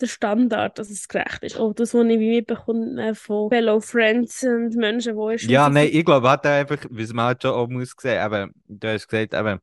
der 0.00 0.06
Standard, 0.06 0.78
dass 0.78 0.90
es 0.90 1.08
gerecht 1.08 1.42
ist. 1.44 1.58
Auch 1.58 1.72
das, 1.74 1.94
was 1.94 2.04
ich 2.06 2.18
mitbekomme 2.18 3.14
von 3.14 3.48
Fellow 3.50 3.80
Friends 3.80 4.42
und 4.44 4.74
Menschen, 4.76 5.16
die 5.18 5.38
der 5.38 5.38
Ja, 5.40 5.68
nein, 5.68 5.88
ich 5.92 6.04
glaube 6.04 6.28
halt 6.30 6.46
einfach, 6.46 6.78
wie 6.90 7.06
man 7.12 7.26
halt 7.26 7.42
schon 7.42 7.52
auch 7.52 7.66
muss 7.68 7.94
sehen, 8.00 8.24
eben, 8.24 8.52
du 8.68 8.88
hast 8.88 9.08
gesagt, 9.08 9.34
eben, 9.34 9.60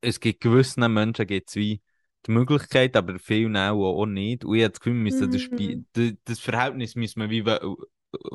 es 0.00 0.20
gibt 0.20 0.40
gewissen 0.40 0.92
Menschen 0.92 1.26
gibt's 1.26 1.56
wie 1.56 1.80
die 2.26 2.30
Möglichkeit, 2.32 2.96
aber 2.96 3.18
vielen 3.18 3.56
auch, 3.56 4.00
auch 4.00 4.06
nicht. 4.06 4.44
Und 4.44 4.56
ich 4.56 4.62
habe 4.62 4.70
das 4.72 4.80
Gefühl, 4.80 4.94
wir 4.94 5.02
müssen 5.02 5.30
das, 5.30 5.40
Spiel, 5.42 5.76
Mhm. 5.76 5.86
das, 5.92 6.12
das 6.24 6.40
Verhältnis 6.40 6.94
müssen 6.96 7.20
wir 7.20 7.30
wie 7.30 7.42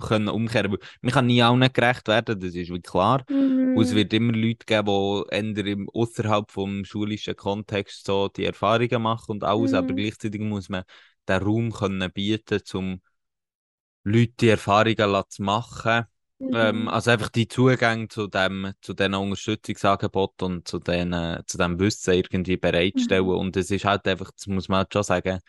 können 0.01 0.27
umkehren. 0.27 0.77
Man 1.01 1.11
kann 1.13 1.27
nie 1.27 1.41
allen 1.41 1.71
gerecht 1.73 2.07
werden, 2.07 2.39
das 2.39 2.53
ist 2.53 2.69
wie 2.71 2.81
klar. 2.81 3.23
Mhm. 3.29 3.77
Und 3.77 3.83
es 3.83 3.95
wird 3.95 4.13
immer 4.13 4.33
Leute 4.33 4.65
geben, 4.65 5.23
die 5.31 5.69
eher 5.69 5.77
außerhalb 5.93 6.51
vom 6.51 6.83
schulischen 6.85 7.35
Kontext 7.35 8.05
so 8.05 8.27
die 8.27 8.45
Erfahrungen 8.45 9.01
machen 9.01 9.31
und 9.31 9.43
alles, 9.43 9.73
aber 9.73 9.93
Mhm. 9.93 9.95
gleichzeitig 9.95 10.41
muss 10.41 10.69
man 10.69 10.83
den 11.27 11.41
Raum 11.41 11.71
können 11.71 12.11
bieten, 12.11 12.61
um 12.73 13.01
Leute 14.03 14.33
die 14.39 14.49
Erfahrungen 14.49 15.23
zu 15.29 15.43
machen. 15.43 16.05
Ähm, 16.51 16.87
Mhm. 16.87 16.87
also 16.87 17.11
einfach 17.11 17.29
die 17.29 17.47
Zugänge 17.47 18.07
zu 18.07 18.27
dem, 18.27 18.71
zu 18.81 18.93
diesen 18.93 19.13
Unterstützungsangeboten 19.15 20.45
und 20.57 20.67
zu, 20.67 20.79
den, 20.79 21.13
zu 21.45 21.57
dem 21.57 21.79
Wissen 21.79 22.13
irgendwie 22.13 22.57
bereitstellen. 22.57 23.25
Mhm. 23.25 23.29
Und 23.29 23.57
es 23.57 23.71
ist 23.71 23.85
halt 23.85 24.07
einfach, 24.07 24.31
das 24.31 24.47
muss 24.47 24.67
man 24.69 24.79
halt 24.79 24.93
schon 24.93 25.03
sagen, 25.03 25.39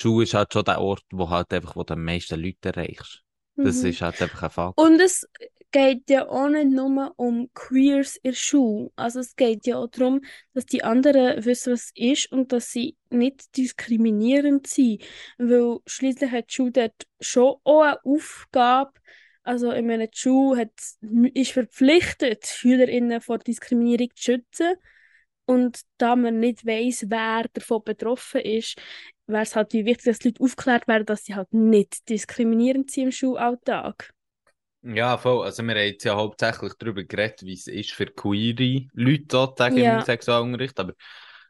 die 0.00 0.02
Schule 0.02 0.24
ist 0.24 0.34
halt 0.34 0.52
schon 0.52 0.64
der 0.64 0.80
Ort, 0.80 1.04
wo 1.12 1.30
halt 1.30 1.52
einfach, 1.52 1.76
wo 1.76 1.84
du 1.84 1.94
am 1.94 2.04
meisten 2.04 2.40
Leute 2.40 2.70
erreichst. 2.70 3.22
Das 3.62 3.82
Mhm. 3.82 3.84
ist 3.84 4.00
halt 4.02 4.20
einfach 4.22 4.42
ein 4.44 4.50
Fakt. 4.50 4.78
Und 4.78 5.00
es 5.00 5.28
geht 5.70 6.08
ja 6.10 6.28
auch 6.28 6.48
nicht 6.48 6.70
nur 6.70 7.12
um 7.16 7.50
Queers 7.54 8.16
in 8.16 8.30
der 8.32 8.36
Schule. 8.36 8.90
Also 8.96 9.20
es 9.20 9.36
geht 9.36 9.66
ja 9.66 9.76
auch 9.78 9.88
darum, 9.88 10.20
dass 10.52 10.66
die 10.66 10.84
anderen 10.84 11.44
wissen, 11.44 11.72
was 11.72 11.84
es 11.86 11.92
ist 11.94 12.32
und 12.32 12.52
dass 12.52 12.70
sie 12.70 12.96
nicht 13.10 13.56
diskriminierend 13.56 14.66
sind. 14.66 15.02
Weil 15.38 15.78
schließlich 15.86 16.30
hat 16.30 16.50
die 16.50 16.54
Schule 16.54 16.72
dort 16.72 17.06
schon 17.20 17.56
auch 17.64 17.82
eine 17.82 18.04
Aufgabe. 18.04 18.92
Also 19.44 19.72
ich 19.72 19.84
meine, 19.84 20.08
die 20.08 20.16
Schule 20.18 20.62
hat, 20.62 20.72
ist 21.34 21.52
verpflichtet, 21.52 22.46
SchülerInnen 22.46 23.20
vor 23.20 23.38
Diskriminierung 23.38 24.08
zu 24.14 24.22
schützen. 24.22 24.74
Und 25.46 25.80
da 25.98 26.16
man 26.16 26.40
nicht 26.40 26.66
weiß, 26.66 27.06
wer 27.08 27.44
davon 27.52 27.82
betroffen 27.84 28.40
ist, 28.40 28.80
wäre 29.26 29.42
es 29.42 29.54
halt 29.54 29.74
wie 29.74 29.84
wichtig, 29.84 30.06
dass 30.06 30.18
die 30.18 30.28
Leute 30.28 30.42
aufgeklärt 30.42 30.88
werden, 30.88 31.06
dass 31.06 31.24
sie 31.24 31.34
halt 31.34 31.52
nicht 31.52 32.08
diskriminierend 32.08 32.90
sind 32.90 33.04
im 33.04 33.12
Schulalltag. 33.12 34.12
Ja, 34.82 35.16
voll. 35.16 35.44
Also 35.44 35.62
wir 35.62 35.70
haben 35.74 35.80
jetzt 35.80 36.04
ja 36.04 36.14
hauptsächlich 36.14 36.74
darüber 36.78 37.04
geredet, 37.04 37.42
wie 37.42 37.54
es 37.54 37.66
ist 37.66 37.92
für 37.92 38.06
queere 38.06 38.86
Leute 38.92 39.24
sozusagen 39.30 39.78
Ja. 39.78 39.96
im 39.96 40.00
Sexualunterricht, 40.02 40.78
aber 40.78 40.92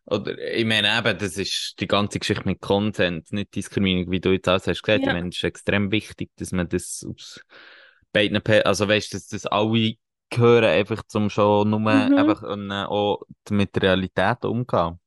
oder, 0.06 0.36
ich 0.38 0.66
meine 0.66 0.96
eben, 0.98 1.18
das 1.18 1.38
ist 1.38 1.76
die 1.80 1.86
ganze 1.86 2.18
Geschichte 2.18 2.44
mit 2.46 2.60
Consent, 2.60 3.32
nicht 3.32 3.54
Diskriminierung, 3.54 4.12
wie 4.12 4.20
du 4.20 4.32
jetzt 4.32 4.46
alles 4.48 4.66
hast 4.66 4.82
gesagt. 4.82 5.06
Ja. 5.06 5.06
Ich 5.06 5.12
meine, 5.12 5.30
es 5.30 5.36
ist 5.36 5.44
extrem 5.44 5.90
wichtig, 5.90 6.30
dass 6.36 6.52
man 6.52 6.68
das 6.68 7.04
aus 7.08 7.40
beiden, 8.14 8.42
Pe- 8.42 8.66
also 8.66 8.88
weißt, 8.88 9.14
dass 9.14 9.28
das 9.28 9.46
alle 9.46 9.96
gehören, 10.30 10.64
einfach 10.66 11.04
zum 11.08 11.30
schon 11.30 11.70
nur 11.70 11.90
Mhm. 11.90 12.14
einfach 12.16 12.40
können, 12.42 12.72
auch 12.72 13.24
mit 13.50 13.76
der 13.76 13.82
Realität 13.84 14.46
umgehen. 14.46 15.00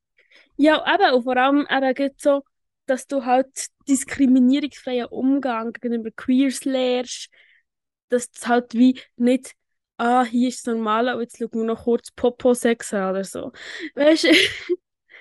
Ja, 0.56 0.84
eben, 0.94 1.14
und 1.16 1.24
vor 1.24 1.38
allem 1.38 1.68
eben 1.70 2.12
so, 2.18 2.44
dass 2.86 3.08
du 3.08 3.26
halt 3.26 3.48
diskriminierungsfreien 3.88 5.08
Umgang 5.08 5.74
gegenüber 5.74 6.12
Queers 6.12 6.66
lernst, 6.66 7.30
dass 8.10 8.30
es 8.36 8.48
halt 8.48 8.74
wie 8.74 9.00
nicht, 9.18 9.54
ah, 9.98 10.24
hier 10.26 10.50
ist 10.50 10.68
das 10.68 10.76
Normale, 10.76 11.16
und 11.16 11.22
jetzt 11.24 11.38
schauen 11.40 11.50
wir 11.54 11.64
noch 11.66 11.84
kurz 11.86 12.12
Popo-Sex 12.12 12.94
an 12.94 13.12
oder 13.12 13.24
so. 13.24 13.52
Weißt 13.96 14.26
du? 14.26 14.30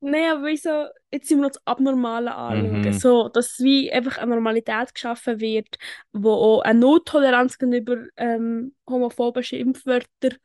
Nein, 0.00 0.32
aber 0.32 0.46
wie 0.46 0.56
so, 0.56 0.86
jetzt 1.12 1.28
sind 1.28 1.38
wir 1.38 1.42
noch 1.42 1.50
das 1.50 1.66
Abnormale 1.66 2.34
anschauen. 2.34 2.82
Mhm. 2.82 2.92
So, 2.94 3.28
dass 3.28 3.58
wie 3.58 3.92
einfach 3.92 4.18
eine 4.18 4.34
Normalität 4.34 4.94
geschaffen 4.94 5.40
wird, 5.40 5.76
wo 6.12 6.30
auch 6.32 6.60
eine 6.62 6.80
Nottoleranz 6.80 7.58
gegenüber 7.58 7.98
ähm, 8.16 8.74
homophoben 8.88 9.42
Schimpfwörtern, 9.42 10.36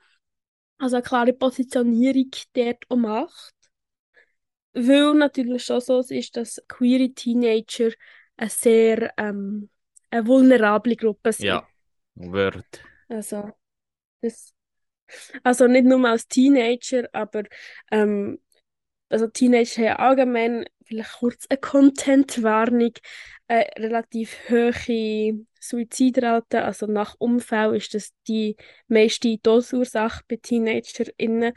also 0.78 0.97
eine 0.97 1.03
klare 1.03 1.34
Positionierung 1.34 2.32
dort 2.53 2.84
auch 2.89 2.95
macht. 2.97 3.53
Weil 4.74 5.15
natürlich 5.15 5.63
schon 5.63 5.82
so 5.82 5.99
ist, 5.99 6.38
dass 6.38 6.61
queere 6.68 7.09
Teenager 7.13 7.91
eine 8.36 8.49
sehr 8.49 9.13
ähm, 9.18 9.70
eine 10.11 10.28
vulnerable 10.28 10.95
Gruppe 10.95 11.34
sind. 11.34 11.47
Ja, 11.47 11.68
Word. 12.15 12.65
Also, 13.09 13.51
das, 14.22 14.53
also 15.43 15.68
nicht 15.68 15.86
nur 15.86 16.07
als 16.07 16.28
Teenager, 16.28 17.07
aber 17.13 17.43
ähm, 17.91 18.39
also 19.10 19.28
Teenager 19.28 19.99
allgemein, 19.99 20.66
vielleicht 20.84 21.20
kurz 21.20 21.45
eine 21.49 21.60
Content-Warnung, 21.60 22.93
eine 23.47 23.68
relativ 23.78 24.38
hohe 24.49 25.45
Suizidrate, 25.60 26.64
also 26.64 26.86
nach 26.86 27.16
Unfall 27.18 27.76
ist 27.76 27.93
das 27.93 28.14
die 28.28 28.55
meiste 28.88 29.39
Todesursache 29.41 30.24
bei 30.28 30.38
TeenagerInnen. 30.38 31.53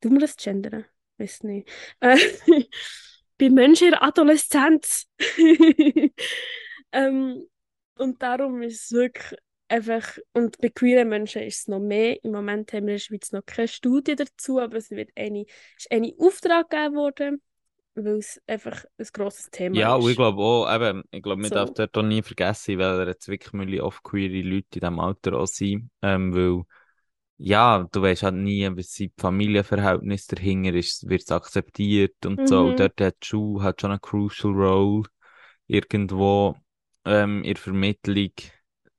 Tun 0.00 0.12
wir 0.12 0.20
das 0.20 0.36
gendern? 0.36 0.84
Weiß 1.18 1.42
nicht. 1.42 1.68
Äh, 2.00 2.16
bei 3.38 3.50
Menschen 3.50 3.86
in 3.88 3.90
der 3.92 4.02
Adoleszenz. 4.02 5.06
ähm, 6.92 7.46
und 7.96 8.22
darum 8.22 8.62
ist 8.62 8.84
es 8.84 8.92
wirklich 8.92 9.38
einfach, 9.70 10.18
und 10.34 10.58
bei 10.58 10.68
queeren 10.70 11.08
Menschen 11.08 11.42
ist 11.42 11.60
es 11.60 11.68
noch 11.68 11.80
mehr. 11.80 12.22
Im 12.24 12.32
Moment 12.32 12.72
haben 12.72 12.86
wir 12.86 12.94
in 12.94 12.98
der 12.98 12.98
Schweiz 12.98 13.32
noch 13.32 13.44
keine 13.46 13.68
Studie 13.68 14.16
dazu, 14.16 14.60
aber 14.60 14.76
es 14.78 14.90
wird 14.90 15.10
eine, 15.16 15.46
ist 15.78 15.90
eine 15.92 16.14
Auftrag 16.18 16.70
gegeben 16.70 16.96
worden, 16.96 17.42
weil 17.94 18.18
es 18.18 18.40
einfach 18.46 18.84
ein 18.98 19.06
grosses 19.12 19.50
Thema 19.50 19.82
Ja, 19.82 19.94
ist. 19.94 19.94
und 19.94 20.10
ich 20.10 20.16
glaube 20.16 20.42
auch, 20.42 20.72
eben, 20.74 21.04
ich 21.12 21.22
glaube, 21.22 21.40
man 21.42 21.50
So. 21.50 21.52
darf 21.52 21.70
dort 21.70 21.96
auch 21.96 22.02
nie 22.02 22.22
vergessen, 22.22 22.78
weil 22.78 23.06
jetzt 23.06 23.28
wirklich 23.28 23.52
Mülle 23.52 23.84
oft 23.84 24.02
queere 24.02 24.42
Leute 24.42 24.66
in 24.78 24.80
diesem 24.80 24.98
Alter 24.98 25.34
auch 25.38 25.46
sind, 25.46 25.90
ähm, 26.02 26.34
weil, 26.34 26.64
ja, 27.38 27.88
du 27.92 28.02
weißt 28.02 28.24
halt 28.24 28.36
nie, 28.36 28.68
was 28.76 28.92
sind 28.94 29.12
die 29.16 29.20
Familienverhältnisse 29.22 30.36
dahinter 30.36 30.74
ist, 30.74 31.08
wird 31.08 31.22
es 31.22 31.30
akzeptiert 31.32 32.26
und 32.26 32.46
so, 32.48 32.62
Mhm. 32.62 32.66
und 32.66 32.80
dort 32.80 33.00
hat 33.00 33.16
die 33.22 33.26
Schule 33.28 33.64
hat 33.64 33.80
schon 33.80 33.90
eine 33.92 34.00
crucial 34.00 34.52
role 34.54 35.04
irgendwo, 35.68 36.56
ähm, 37.06 37.38
in 37.44 37.54
der 37.54 37.62
Vermittlung 37.62 38.32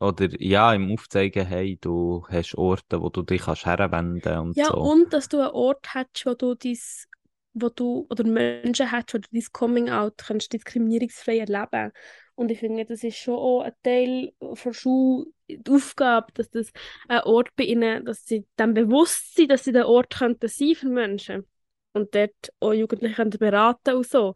oder, 0.01 0.29
ja, 0.41 0.73
im 0.73 0.91
Aufzeigen, 0.91 1.45
hey, 1.45 1.77
du 1.79 2.25
hast 2.29 2.55
Orte, 2.55 3.01
wo 3.01 3.09
du 3.09 3.21
dich 3.21 3.41
kannst 3.43 3.65
herwenden 3.65 4.39
und 4.39 4.57
Ja, 4.57 4.67
so. 4.67 4.77
und 4.77 5.13
dass 5.13 5.29
du 5.29 5.39
einen 5.39 5.51
Ort 5.51 5.93
hast, 5.93 6.25
wo 6.25 6.33
du 6.33 6.55
dies, 6.55 7.07
wo 7.53 7.69
du, 7.69 8.07
oder 8.09 8.23
Menschen 8.23 8.91
hast, 8.91 9.13
wo 9.13 9.19
du 9.19 9.27
dein 9.31 9.43
Coming-out 9.51 10.17
kannst 10.17 10.53
diskriminierungsfrei 10.53 11.39
erleben. 11.39 11.91
Und 12.35 12.49
ich 12.49 12.59
finde, 12.59 12.85
das 12.85 13.03
ist 13.03 13.17
schon 13.17 13.35
auch 13.35 13.61
ein 13.61 13.73
Teil 13.83 14.33
von 14.55 14.73
Schule, 14.73 15.27
die 15.47 15.71
Aufgabe, 15.71 16.31
dass 16.33 16.49
das 16.49 16.71
ein 17.07 17.21
Ort 17.21 17.49
bei 17.55 17.65
ihnen, 17.65 18.03
dass 18.05 18.25
sie 18.25 18.47
dann 18.55 18.73
bewusst 18.73 19.35
sind, 19.35 19.51
dass 19.51 19.63
sie 19.63 19.71
der 19.71 19.87
Ort 19.87 20.17
könnten 20.17 20.47
sein 20.47 20.73
für 20.75 20.89
Menschen. 20.89 21.47
Und 21.93 22.15
dort 22.15 22.33
auch 22.59 22.73
Jugendliche 22.73 23.15
können 23.15 23.31
beraten 23.31 23.95
und 23.95 24.07
so. 24.07 24.33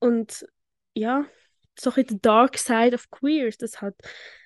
Und 0.00 0.44
ja, 0.94 1.26
so 1.78 1.90
ein 1.90 1.94
bisschen 1.94 2.16
the 2.16 2.20
dark 2.22 2.58
side 2.58 2.94
of 2.94 3.10
queers, 3.10 3.56
das 3.56 3.80
hat 3.80 3.94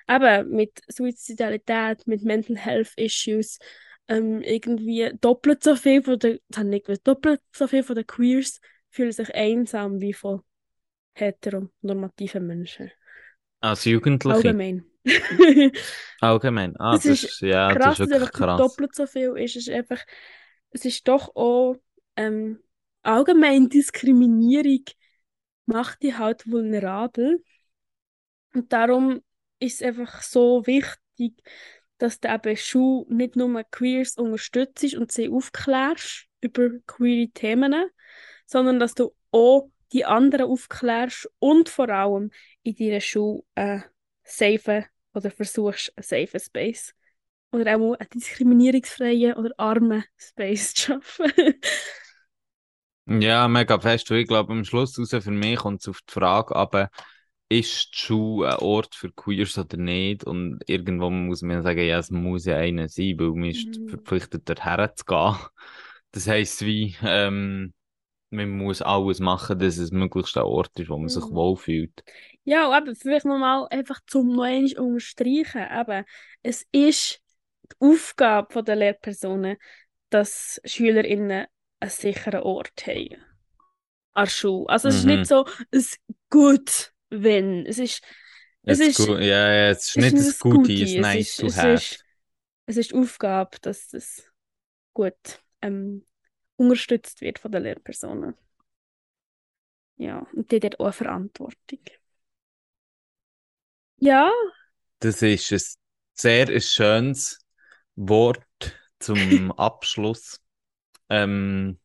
eben 0.08 0.50
mit 0.50 0.80
Suizidalität, 0.88 2.06
mit 2.06 2.22
Mental 2.22 2.56
Health 2.56 2.92
Issues, 2.96 3.58
ähm, 4.08 4.40
irgendwie 4.42 5.12
doppelt 5.20 5.62
so 5.62 5.76
viel 5.76 6.02
von 6.02 6.18
der, 6.18 6.38
das 6.48 6.64
nicht 6.64 6.86
gewusst, 6.86 7.06
doppelt 7.06 7.40
so 7.54 7.66
viel 7.66 7.82
von 7.82 7.96
den 7.96 8.06
Queers 8.06 8.60
fühlen 8.90 9.12
sich 9.12 9.34
einsam 9.34 10.00
wie 10.00 10.14
von 10.14 10.42
heteronormativen 11.14 12.46
Menschen. 12.46 12.90
Als 13.60 13.84
Jugendliche, 13.84 14.34
Allgemein. 14.36 14.84
allgemein, 16.20 16.76
ah, 16.78 16.92
Das 16.92 17.02
das 17.02 17.24
ist 17.24 17.24
ist, 17.24 17.40
ja, 17.40 17.74
das 17.74 17.76
krass, 17.76 18.00
ist 18.00 18.10
dass 18.10 18.10
wirklich 18.10 18.32
krass. 18.32 18.58
doppelt 18.58 18.94
so 18.94 19.06
viel 19.06 19.36
ist. 19.36 19.56
Es 19.56 19.66
ist 19.68 19.74
einfach, 19.74 20.00
es 20.70 20.84
ist 20.84 21.06
doch 21.08 21.34
auch 21.36 21.76
ähm, 22.16 22.60
allgemein 23.02 23.68
Diskriminierung 23.68 24.84
macht 25.68 26.02
dich 26.02 26.18
halt 26.18 26.50
vulnerabel. 26.50 27.44
Und 28.54 28.72
darum 28.72 29.22
ist 29.60 29.80
es 29.80 29.86
einfach 29.86 30.22
so 30.22 30.66
wichtig, 30.66 31.42
dass 31.98 32.20
du 32.20 32.28
eben 32.28 32.56
Schule 32.56 33.06
nicht 33.14 33.36
nur 33.36 33.62
Queers 33.64 34.16
unterstützt 34.16 34.94
und 34.94 35.12
sie 35.12 35.28
aufklärst 35.28 36.26
über 36.40 36.70
queere 36.86 37.28
Themen, 37.30 37.74
sondern 38.46 38.78
dass 38.78 38.94
du 38.94 39.14
auch 39.32 39.70
die 39.92 40.04
anderen 40.04 40.46
aufklärst 40.46 41.28
und 41.38 41.68
vor 41.68 41.88
allem 41.88 42.30
in 42.62 42.76
deiner 42.76 43.00
Schule 43.00 43.42
einen 43.54 43.84
safe 44.24 44.86
oder 45.12 45.30
versuchst 45.30 45.92
einen 45.96 46.04
safe 46.04 46.38
Space 46.40 46.94
oder 47.50 47.76
auch 47.76 47.94
einen 47.94 48.08
diskriminierungsfreien 48.14 49.34
oder 49.34 49.50
armen 49.56 50.04
Space 50.16 50.74
zu 50.74 50.82
schaffen. 50.82 51.32
Ja, 53.08 53.48
mega 53.48 53.78
fest. 53.80 54.10
Und 54.10 54.18
Ich 54.18 54.26
glaube, 54.28 54.52
am 54.52 54.64
Schluss 54.64 54.98
raus 54.98 55.10
für 55.24 55.30
mich 55.30 55.58
kommt 55.58 55.80
es 55.80 55.88
auf 55.88 56.00
die 56.02 56.12
Frage, 56.12 56.54
aber 56.54 56.90
ist 57.48 57.94
die 57.94 57.98
Schule 57.98 58.50
ein 58.50 58.58
Ort 58.58 58.94
für 58.94 59.10
Queers 59.10 59.56
oder 59.58 59.78
nicht? 59.78 60.24
Und 60.24 60.60
irgendwo 60.66 61.08
muss 61.10 61.40
man 61.42 61.62
sagen, 61.62 61.80
ja, 61.86 61.98
es 61.98 62.10
muss 62.10 62.44
ja 62.44 62.56
einer 62.58 62.88
sein, 62.88 63.18
weil 63.18 63.30
man 63.30 63.50
ist 63.50 63.80
Mhm. 63.80 63.88
verpflichtet, 63.88 64.48
dorthin 64.48 64.90
zu 64.96 65.04
gehen. 65.06 65.36
Das 66.12 66.26
heisst, 66.26 66.64
wie, 66.66 66.96
ähm, 67.02 67.72
man 68.30 68.50
muss 68.50 68.82
alles 68.82 69.20
machen, 69.20 69.58
dass 69.58 69.78
es 69.78 69.92
möglichst 69.92 70.36
ein 70.36 70.44
Ort 70.44 70.78
ist, 70.80 70.90
wo 70.90 70.98
man 70.98 71.08
sich 71.08 71.24
Mhm. 71.24 71.30
wohlfühlt. 71.30 72.04
Ja, 72.44 72.76
eben, 72.76 72.94
vielleicht 72.96 73.26
nochmal 73.26 73.66
einfach 73.70 74.00
zum 74.06 74.34
noch 74.34 74.44
einmal 74.44 74.72
unterstreichen, 74.78 75.66
eben, 75.70 76.04
es 76.42 76.66
ist 76.72 77.22
die 77.72 77.76
Aufgabe 77.80 78.62
der 78.62 78.76
Lehrpersonen, 78.76 79.56
dass 80.10 80.60
SchülerInnen 80.64 81.46
einen 81.80 81.90
sicheren 81.90 82.42
Ort 82.42 82.86
haben. 82.86 83.16
an 84.14 84.26
Schule. 84.28 84.68
Also 84.68 84.88
es 84.88 84.96
ist 84.96 85.04
Mhm. 85.04 85.06
nicht 85.06 85.26
so 85.26 85.46
ein 85.72 85.84
gut 86.30 86.92
wenn. 87.10 87.66
Es 87.66 87.78
ist, 87.78 88.02
es 88.64 88.80
ist, 88.80 88.94
gut, 88.94 89.20
ja, 89.20 89.52
ja, 89.52 89.70
es 89.70 89.88
ist 89.88 89.96
es 89.96 90.12
nicht 90.14 90.18
ein 90.18 90.34
Goodie. 90.38 90.82
es 90.82 90.96
ist 90.96 91.14
Es 91.14 91.16
nice 91.16 91.36
to 91.36 91.54
es 91.56 91.56
have. 91.56 91.84
ist, 91.92 92.04
es 92.66 92.76
ist 92.76 92.92
die 92.92 92.96
Aufgabe, 92.96 93.58
dass 93.62 93.88
das 93.90 94.24
gut 94.94 95.42
ähm, 95.62 96.06
unterstützt 96.56 97.20
wird 97.22 97.38
von 97.40 97.52
den 97.52 97.64
Lehrpersonen. 97.64 98.36
Ja, 99.96 100.26
und 100.34 100.50
die 100.50 100.60
hat 100.62 100.80
auch 100.80 100.84
eine 100.86 100.92
Verantwortung. 100.94 101.80
Ja, 104.00 104.30
Das 105.00 105.22
ist 105.22 105.52
ein 105.52 105.60
sehr 106.14 106.60
schönes 106.60 107.38
Wort 107.96 108.46
zum 109.00 109.52
Abschluss 109.52 110.40
ähm, 111.08 111.78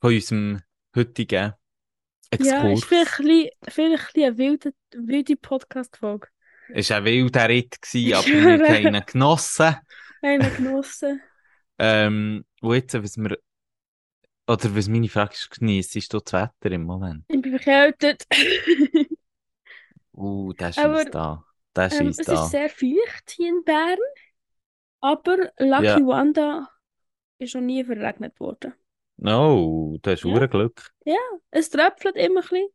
von 0.00 0.14
unserem 0.14 0.62
heutigen 0.94 1.34
ja, 1.34 1.58
ist 2.30 2.40
Exkurs. 2.40 2.84
vielleicht 2.84 3.20
ein 3.20 3.26
bisschen, 3.26 3.50
vielleicht 3.68 4.16
ein 4.16 4.24
eine 4.24 4.38
wilde, 4.38 4.74
wilde 4.94 5.36
Podcast-Folge. 5.36 6.28
Es 6.68 6.90
war 6.90 6.98
ein 6.98 7.04
wilder 7.04 7.48
Ritt, 7.48 7.80
gewesen, 7.82 8.14
aber 8.14 8.26
wir 8.26 8.68
haben 8.68 8.94
ihn 8.94 9.06
genossen. 9.06 9.76
Einen 10.22 10.56
genossen. 10.56 11.20
Ähm, 11.78 12.44
und 12.60 12.74
jetzt, 12.74 12.94
was 12.94 13.16
wir, 13.16 13.36
oder 14.46 14.76
was 14.76 14.88
meine 14.88 15.08
Frage 15.08 15.32
ist, 15.32 15.50
genießt 15.50 16.12
du 16.12 16.20
das 16.20 16.32
Wetter 16.32 16.70
im 16.70 16.84
Moment? 16.84 17.24
Ich 17.26 17.40
bin 17.40 17.58
verkältet. 17.58 18.24
Uh, 20.12 20.52
der 20.52 20.76
Aber, 20.78 21.00
schießt 21.00 21.14
da. 21.14 21.44
Der 21.74 21.84
ähm, 21.84 21.90
schießt 21.90 22.20
es 22.20 22.26
da. 22.26 22.44
ist 22.44 22.50
sehr 22.50 22.68
feucht 22.68 23.30
hier 23.30 23.48
in 23.48 23.64
Bern. 23.64 23.98
Aber 25.00 25.50
Lucky 25.58 25.86
Ja. 25.86 26.06
Wanda 26.06 26.68
ist 27.42 27.54
noch 27.54 27.62
nie 27.62 27.84
verregnet 27.84 28.38
worden. 28.40 28.74
Oh, 29.24 29.98
du 30.00 30.10
hast 30.10 30.24
Ja. 30.24 30.30
ja. 30.38 30.46
Glück. 30.46 30.90
Es 31.50 31.70
tröpfelt 31.70 32.16
immer 32.16 32.40
ein 32.40 32.48
bisschen, 32.48 32.68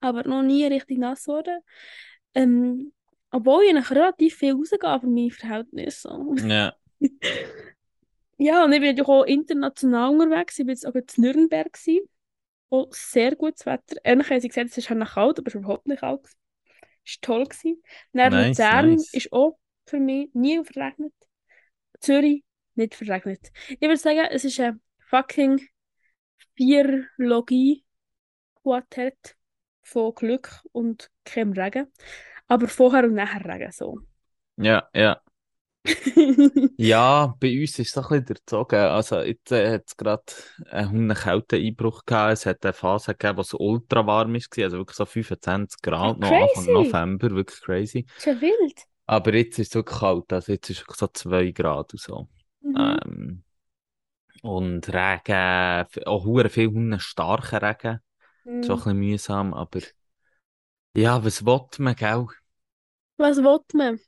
aber 0.00 0.24
noch 0.24 0.42
nie 0.42 0.64
richtig 0.66 0.98
nass 0.98 1.24
geworden. 1.24 1.60
Ähm, 2.34 2.92
obwohl 3.30 3.64
ich 3.64 3.90
relativ 3.90 4.36
viel 4.36 4.52
rausgehe 4.54 5.00
für 5.00 5.06
meine 5.06 5.30
Verhältnisse. 5.30 6.08
Ja. 6.46 6.74
Ja, 8.38 8.64
und 8.64 8.72
ich 8.72 8.80
bin 8.80 8.88
natürlich 8.88 9.08
auch 9.08 9.24
international 9.24 10.10
unterwegs. 10.10 10.58
Ich 10.58 10.66
war 10.66 10.72
jetzt 10.72 10.84
auch 10.86 10.94
in 10.96 11.04
Nürnberg. 11.16 11.72
Gewesen. 11.72 12.08
Auch 12.70 12.92
sehr 12.92 13.36
gutes 13.36 13.66
Wetter. 13.66 13.96
Eigentlich 14.02 14.30
haben 14.30 14.40
sie 14.40 14.48
gesagt, 14.48 14.70
es 14.70 14.78
ist 14.78 14.88
halt 14.90 14.98
noch 14.98 15.14
kalt, 15.14 15.38
aber 15.38 15.46
es 15.46 15.54
war 15.54 15.60
überhaupt 15.62 15.86
nicht 15.86 16.00
kalt. 16.00 16.24
Es 17.04 17.18
war 17.18 17.20
toll. 17.20 17.44
Gewesen. 17.44 17.82
Dann 18.12 18.32
Nice, 18.32 18.48
Luzern 18.58 18.90
nice. 18.92 19.14
ist 19.14 19.32
auch 19.32 19.58
für 19.86 20.00
mich 20.00 20.30
nie 20.32 20.64
verregnet. 20.64 21.12
Zürich 22.00 22.42
nicht 22.74 22.94
verregnet. 22.94 23.50
Ich 23.68 23.80
würde 23.80 23.96
sagen, 23.96 24.26
es 24.30 24.44
ist 24.44 24.60
ein 24.60 24.80
fucking 25.08 25.60
Biologie-Quartett 26.54 29.36
von 29.82 30.14
Glück 30.14 30.60
und 30.72 31.10
keinem 31.24 31.52
Regen. 31.52 31.90
Aber 32.48 32.68
vorher 32.68 33.04
und 33.04 33.14
nachher 33.14 33.44
Regen 33.44 33.72
so. 33.72 33.98
Ja, 34.56 34.88
ja. 34.94 35.20
Ja, 36.76 37.34
bei 37.40 37.60
uns 37.60 37.78
ist 37.78 37.88
es 37.88 37.96
ein 37.96 38.02
bisschen 38.02 38.24
durchzogen. 38.26 38.78
Also, 38.78 39.20
jetzt 39.20 39.50
äh, 39.52 39.74
hat 39.74 39.84
es 39.86 39.96
gerade 39.96 40.22
einen 40.70 41.14
kalten 41.14 41.56
Einbruch 41.56 42.04
gehabt. 42.04 42.34
Es 42.34 42.46
hat 42.46 42.64
eine 42.64 42.72
Phase 42.72 43.14
gegeben, 43.14 43.38
wo 43.38 43.40
es 43.40 43.54
ultra 43.54 44.06
warm 44.06 44.32
war. 44.32 44.64
Also 44.64 44.78
wirklich 44.78 44.96
so 44.96 45.06
25 45.06 45.82
Grad, 45.82 46.18
noch 46.18 46.30
Anfang. 46.30 46.72
November. 46.72 47.30
Wirklich 47.30 47.60
crazy. 47.60 48.06
ist 48.16 48.26
ja 48.26 48.40
wild. 48.40 48.82
Aber 49.06 49.34
jetzt 49.34 49.58
ist 49.58 49.70
es 49.70 49.74
wirklich 49.74 49.98
kalt. 49.98 50.32
Also, 50.32 50.52
jetzt 50.52 50.70
ist 50.70 50.84
es 50.88 50.96
so 50.96 51.08
2 51.08 51.50
Grad 51.50 51.92
und 51.92 52.00
so. 52.00 52.28
Mhm. 52.62 53.02
Ähm, 53.04 53.44
und 54.42 54.88
Regen, 54.88 55.86
auch 56.06 56.24
hure 56.24 56.48
viel 56.50 56.68
Hunde 56.68 57.00
starken 57.00 57.58
Regen. 57.60 58.00
Mhm. 58.44 58.62
Auch 58.70 58.86
ein 58.86 58.96
bisschen 58.96 58.98
mühsam, 59.00 59.54
aber 59.54 59.80
ja, 60.94 61.22
was 61.24 61.44
will 61.44 61.68
man, 61.78 61.94
gell? 61.96 62.26
Was 63.18 63.38
will 63.42 63.60
man? 63.72 64.00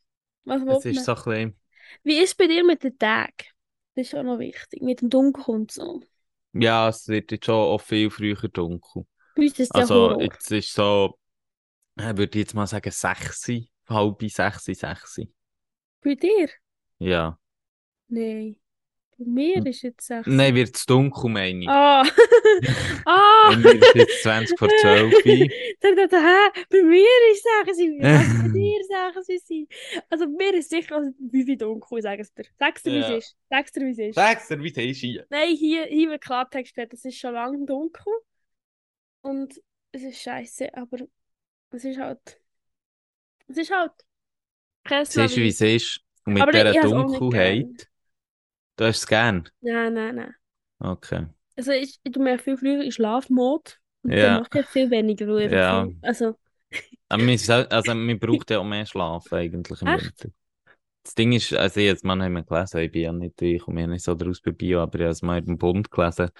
Was 0.45 0.61
will 0.67 0.83
Es 0.83 0.85
ist 0.85 1.03
man? 1.03 1.07
so 1.07 1.13
ein 1.13 1.25
bisschen, 1.25 1.61
Wie 2.05 2.19
ist 2.19 2.31
es 2.31 2.35
bei 2.37 2.47
dir 2.49 2.65
mit 2.65 2.85
den 2.85 2.99
Tagen? 2.99 3.33
Das 3.97 4.09
ist 4.09 4.15
auch 4.17 4.23
noch 4.25 4.39
wichtig. 4.39 4.83
Mit 4.83 5.01
dem 5.03 5.11
Dunkel 5.11 5.45
und 5.55 5.73
so. 5.73 6.03
ja, 6.53 6.89
es 6.89 7.09
wird 7.09 7.33
jetzt 7.33 7.47
schon 7.47 7.55
auch 7.55 7.81
viel 7.81 8.11
früher 8.11 8.37
dunkel. 8.49 9.07
Bei 9.35 9.43
uns 9.45 9.59
ist 9.61 9.71
es 9.71 9.77
ja 9.77 9.89
Also, 9.89 9.93
Horror. 9.93 10.19
jetzt 10.21 10.51
ist 10.53 10.75
so, 10.75 11.19
äh, 11.97 12.17
würde 12.17 12.39
ich 12.39 12.47
jetzt 12.47 12.55
mal 12.55 12.69
sagen, 12.69 12.91
6, 12.93 13.47
halb 13.89 14.23
6, 14.31 14.65
6. 14.67 15.21
Bei 16.03 16.15
dir? 16.15 16.49
Ja. 16.99 17.39
Nein. 18.09 18.57
Bei 19.17 19.25
mir 19.27 19.65
ist 19.67 19.83
jetzt 19.83 20.07
sechs. 20.07 20.27
Nein, 20.27 20.55
wird 20.57 20.75
es 20.75 20.87
dunkel, 20.87 21.31
meine 21.31 21.61
ich. 21.61 21.69
Ah! 21.69 22.03
ah! 23.07 23.51
Bei 23.51 23.57
mir 23.57 23.75
ist 23.75 23.95
jetzt 23.95 24.23
20 24.25 24.59
vor 24.59 24.69
12. 24.69 25.15
Ich 25.25 25.81
dachte, 25.81 26.17
hä? 26.17 26.63
Bei 26.69 26.83
mir 26.83 27.07
ist 27.31 27.45
sechs. 27.45 27.79
Wie 27.79 28.01
was 28.01 28.43
bei 28.43 28.49
dir 28.49 28.85
sechs 28.85 29.29
wie 29.29 29.39
sie? 29.39 29.69
Also 30.11 30.25
bei 30.27 30.33
mir 30.33 30.55
ist 30.55 30.71
sicher 30.71 30.97
also, 30.97 31.11
wie 31.19 31.45
viel 31.45 31.57
dunkel, 31.57 31.99
ich 31.99 32.03
sage 32.03 32.23
es 32.23 32.35
dir. 32.35 32.45
Sag's 32.59 32.83
dir, 32.83 32.93
wie 32.93 32.99
Ja. 32.99 33.11
es 33.17 33.25
ist. 33.25 33.37
Sag's 33.51 33.73
dir, 33.73 33.87
wie 33.87 33.91
es 33.91 33.99
ist. 33.99 34.15
Sag's 34.17 34.49
dir, 34.49 34.63
wie 34.63 34.71
es 34.71 34.77
ist 34.77 35.01
hier. 35.01 35.27
Nein, 35.31 35.57
hier, 35.57 35.85
hier 35.87 36.11
wird 36.11 36.23
Klartext 36.23 36.73
steht, 36.73 36.93
es 36.93 37.05
ist 37.05 37.19
schon 37.19 37.35
lange 37.35 37.65
dunkel. 37.67 38.13
Und 39.23 39.61
es 39.93 40.03
ist 40.03 40.21
scheiße, 40.23 40.75
aber 40.75 40.99
es 41.71 41.85
ist 41.85 41.99
halt. 41.99 42.41
Es 43.47 43.57
ist 43.59 43.71
halt. 43.71 43.93
Es 44.91 45.17
ist, 45.17 45.37
wie 45.37 45.49
es 45.49 45.61
ist. 45.61 46.01
Und 46.27 46.35
mit 46.35 46.43
Aber 46.43 46.53
dieser 46.53 46.83
Dunkelheit, 46.83 47.89
du 48.77 48.85
hast 48.87 48.99
es 48.99 49.07
gern. 49.07 49.49
Nein, 49.63 49.95
nein, 49.95 50.15
nein. 50.17 50.35
Okay. 50.81 51.27
Also 51.57 51.73
ich, 51.73 51.99
ich 52.03 52.13
tue 52.13 52.23
mir 52.23 52.39
viel 52.39 52.57
früher 52.57 52.83
in 52.83 52.93
Schlafmode 52.93 53.73
und 54.03 54.21
Ja. 54.21 54.23
dann 54.23 54.35
mache 54.35 54.61
ich 54.61 54.69
viel 54.69 54.91
weniger, 54.91 55.27
weil 55.29 55.39
ich 55.41 55.45
einfach 55.47 55.63
Ja. 55.63 55.65
viel- 55.65 55.97
also 56.03 56.37
Aber 57.09 57.23
man, 57.23 57.39
also, 57.71 57.95
man 57.95 58.19
braucht 58.19 58.51
ja 58.51 58.59
auch 58.61 58.65
mehr 58.65 58.87
Schlaf 58.87 59.33
eigentlich 59.33 59.83
im 59.83 59.95
Echt? 59.95 59.95
Winter. 59.95 60.31
Das 61.05 61.15
Ding 61.17 61.33
ist, 61.33 61.55
also 61.55 61.81
jetzt 61.81 62.05
mal 62.05 62.23
haben 62.23 62.35
wir 62.35 62.45
gelesen, 62.45 62.81
ich 62.81 62.93
bin 62.93 63.03
ja 63.03 63.13
nicht, 63.13 63.43
ich 63.43 63.63
komme 63.63 63.83
ja 63.83 63.87
nicht 63.89 64.05
so 64.05 64.15
draus 64.15 64.41
bei 64.43 64.53
Bio, 64.53 64.83
aber 64.83 64.97
ich 64.99 65.03
habe 65.05 65.13
es 65.13 65.23
mal 65.23 65.39
im 65.47 65.59
Bund 65.59 65.91
gelesen, 65.91 66.31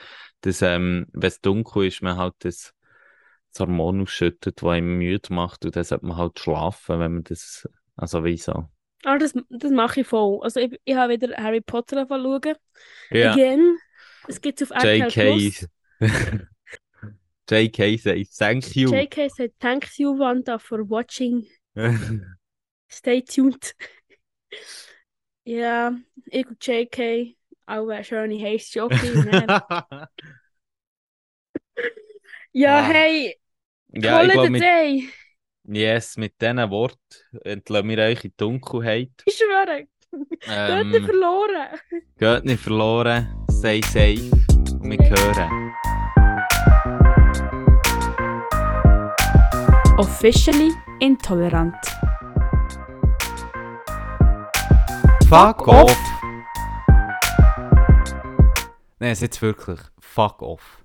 dass, 0.43 0.63
ähm, 0.63 1.07
wenn 1.13 1.29
es 1.29 1.41
dunkel 1.41 1.87
ist, 1.87 2.03
man 2.03 2.17
halt 2.19 2.35
das, 2.41 2.75
das 3.53 3.61
Hormon 3.61 4.03
ausschüttet, 4.03 4.63
das 4.63 4.69
einem 4.71 4.99
müde 4.99 5.35
macht 5.35 5.65
und 5.67 5.77
dann 5.77 5.85
sollte 5.85 6.07
man 6.07 6.19
halt 6.19 6.39
schlafen, 6.41 7.01
wenn 7.01 7.15
man 7.15 7.25
das, 7.25 7.69
also 7.97 8.25
wieso? 8.25 8.69
Ah, 9.05 9.19
das, 9.19 9.33
das 9.51 9.71
mache 9.71 10.01
ich 10.01 10.07
voll. 10.07 10.41
Also 10.43 10.61
ich, 10.61 10.79
ich 10.85 10.95
habe 10.95 11.15
wieder 11.15 11.37
Harry 11.37 11.61
Potter 11.61 11.99
angefangen. 12.09 12.57
Ja, 13.11 13.33
Again. 13.33 13.79
Es 14.27 14.41
gibt 14.41 14.61
es 14.61 14.73
auf 14.73 14.83
RTL 14.83 15.09
JK. 15.09 15.69
JK 17.51 17.99
sagt, 18.01 18.39
thank 18.39 18.75
you. 18.75 18.91
JK 18.91 19.31
sagt, 19.31 19.59
thank 19.61 19.99
you, 19.99 20.19
Wanda, 20.19 20.59
for 20.59 20.89
watching. 20.89 21.47
Stay 22.91 23.23
tuned. 23.23 23.75
ja, 25.45 25.93
ich 26.27 26.47
und 26.47 26.65
JK, 26.67 27.37
auch 27.67 27.89
eine 27.89 28.05
schöne 28.05 28.37
ne? 29.25 29.47
ja, 32.53 32.79
Ah. 32.79 32.89
hey, 32.89 33.37
ja, 33.89 34.11
call 34.11 34.27
ich 34.27 34.35
it 34.35 34.43
a 34.43 34.47
glaube, 34.47 34.51
mit, 34.51 34.63
day. 34.63 35.09
Yes, 35.67 36.17
mit 36.17 36.41
diesen 36.41 36.71
Worten 36.71 36.99
entlassen 37.45 37.89
wir 37.89 37.99
euch 37.99 38.25
in 38.25 38.31
die 38.31 38.37
Dunkelheit. 38.37 39.11
Ich 39.25 39.37
schwöre, 39.37 39.87
Ähm, 40.47 40.93
Geht 40.93 40.93
nicht 40.93 41.07
verloren. 41.07 41.67
Geht 42.19 42.45
nicht 42.45 42.63
verloren, 42.63 43.47
stay 43.51 43.81
safe 43.83 44.31
und 44.81 44.91
wir 44.91 45.11
hören. 45.11 45.73
Officially 49.99 50.73
intolerant. 51.01 51.75
Fuck 55.29 55.67
off! 55.67 55.97
Nein, 58.99 59.17
jetzt 59.19 59.43
wirklich. 59.43 59.81
Fuck 60.01 60.43
off. 60.43 60.83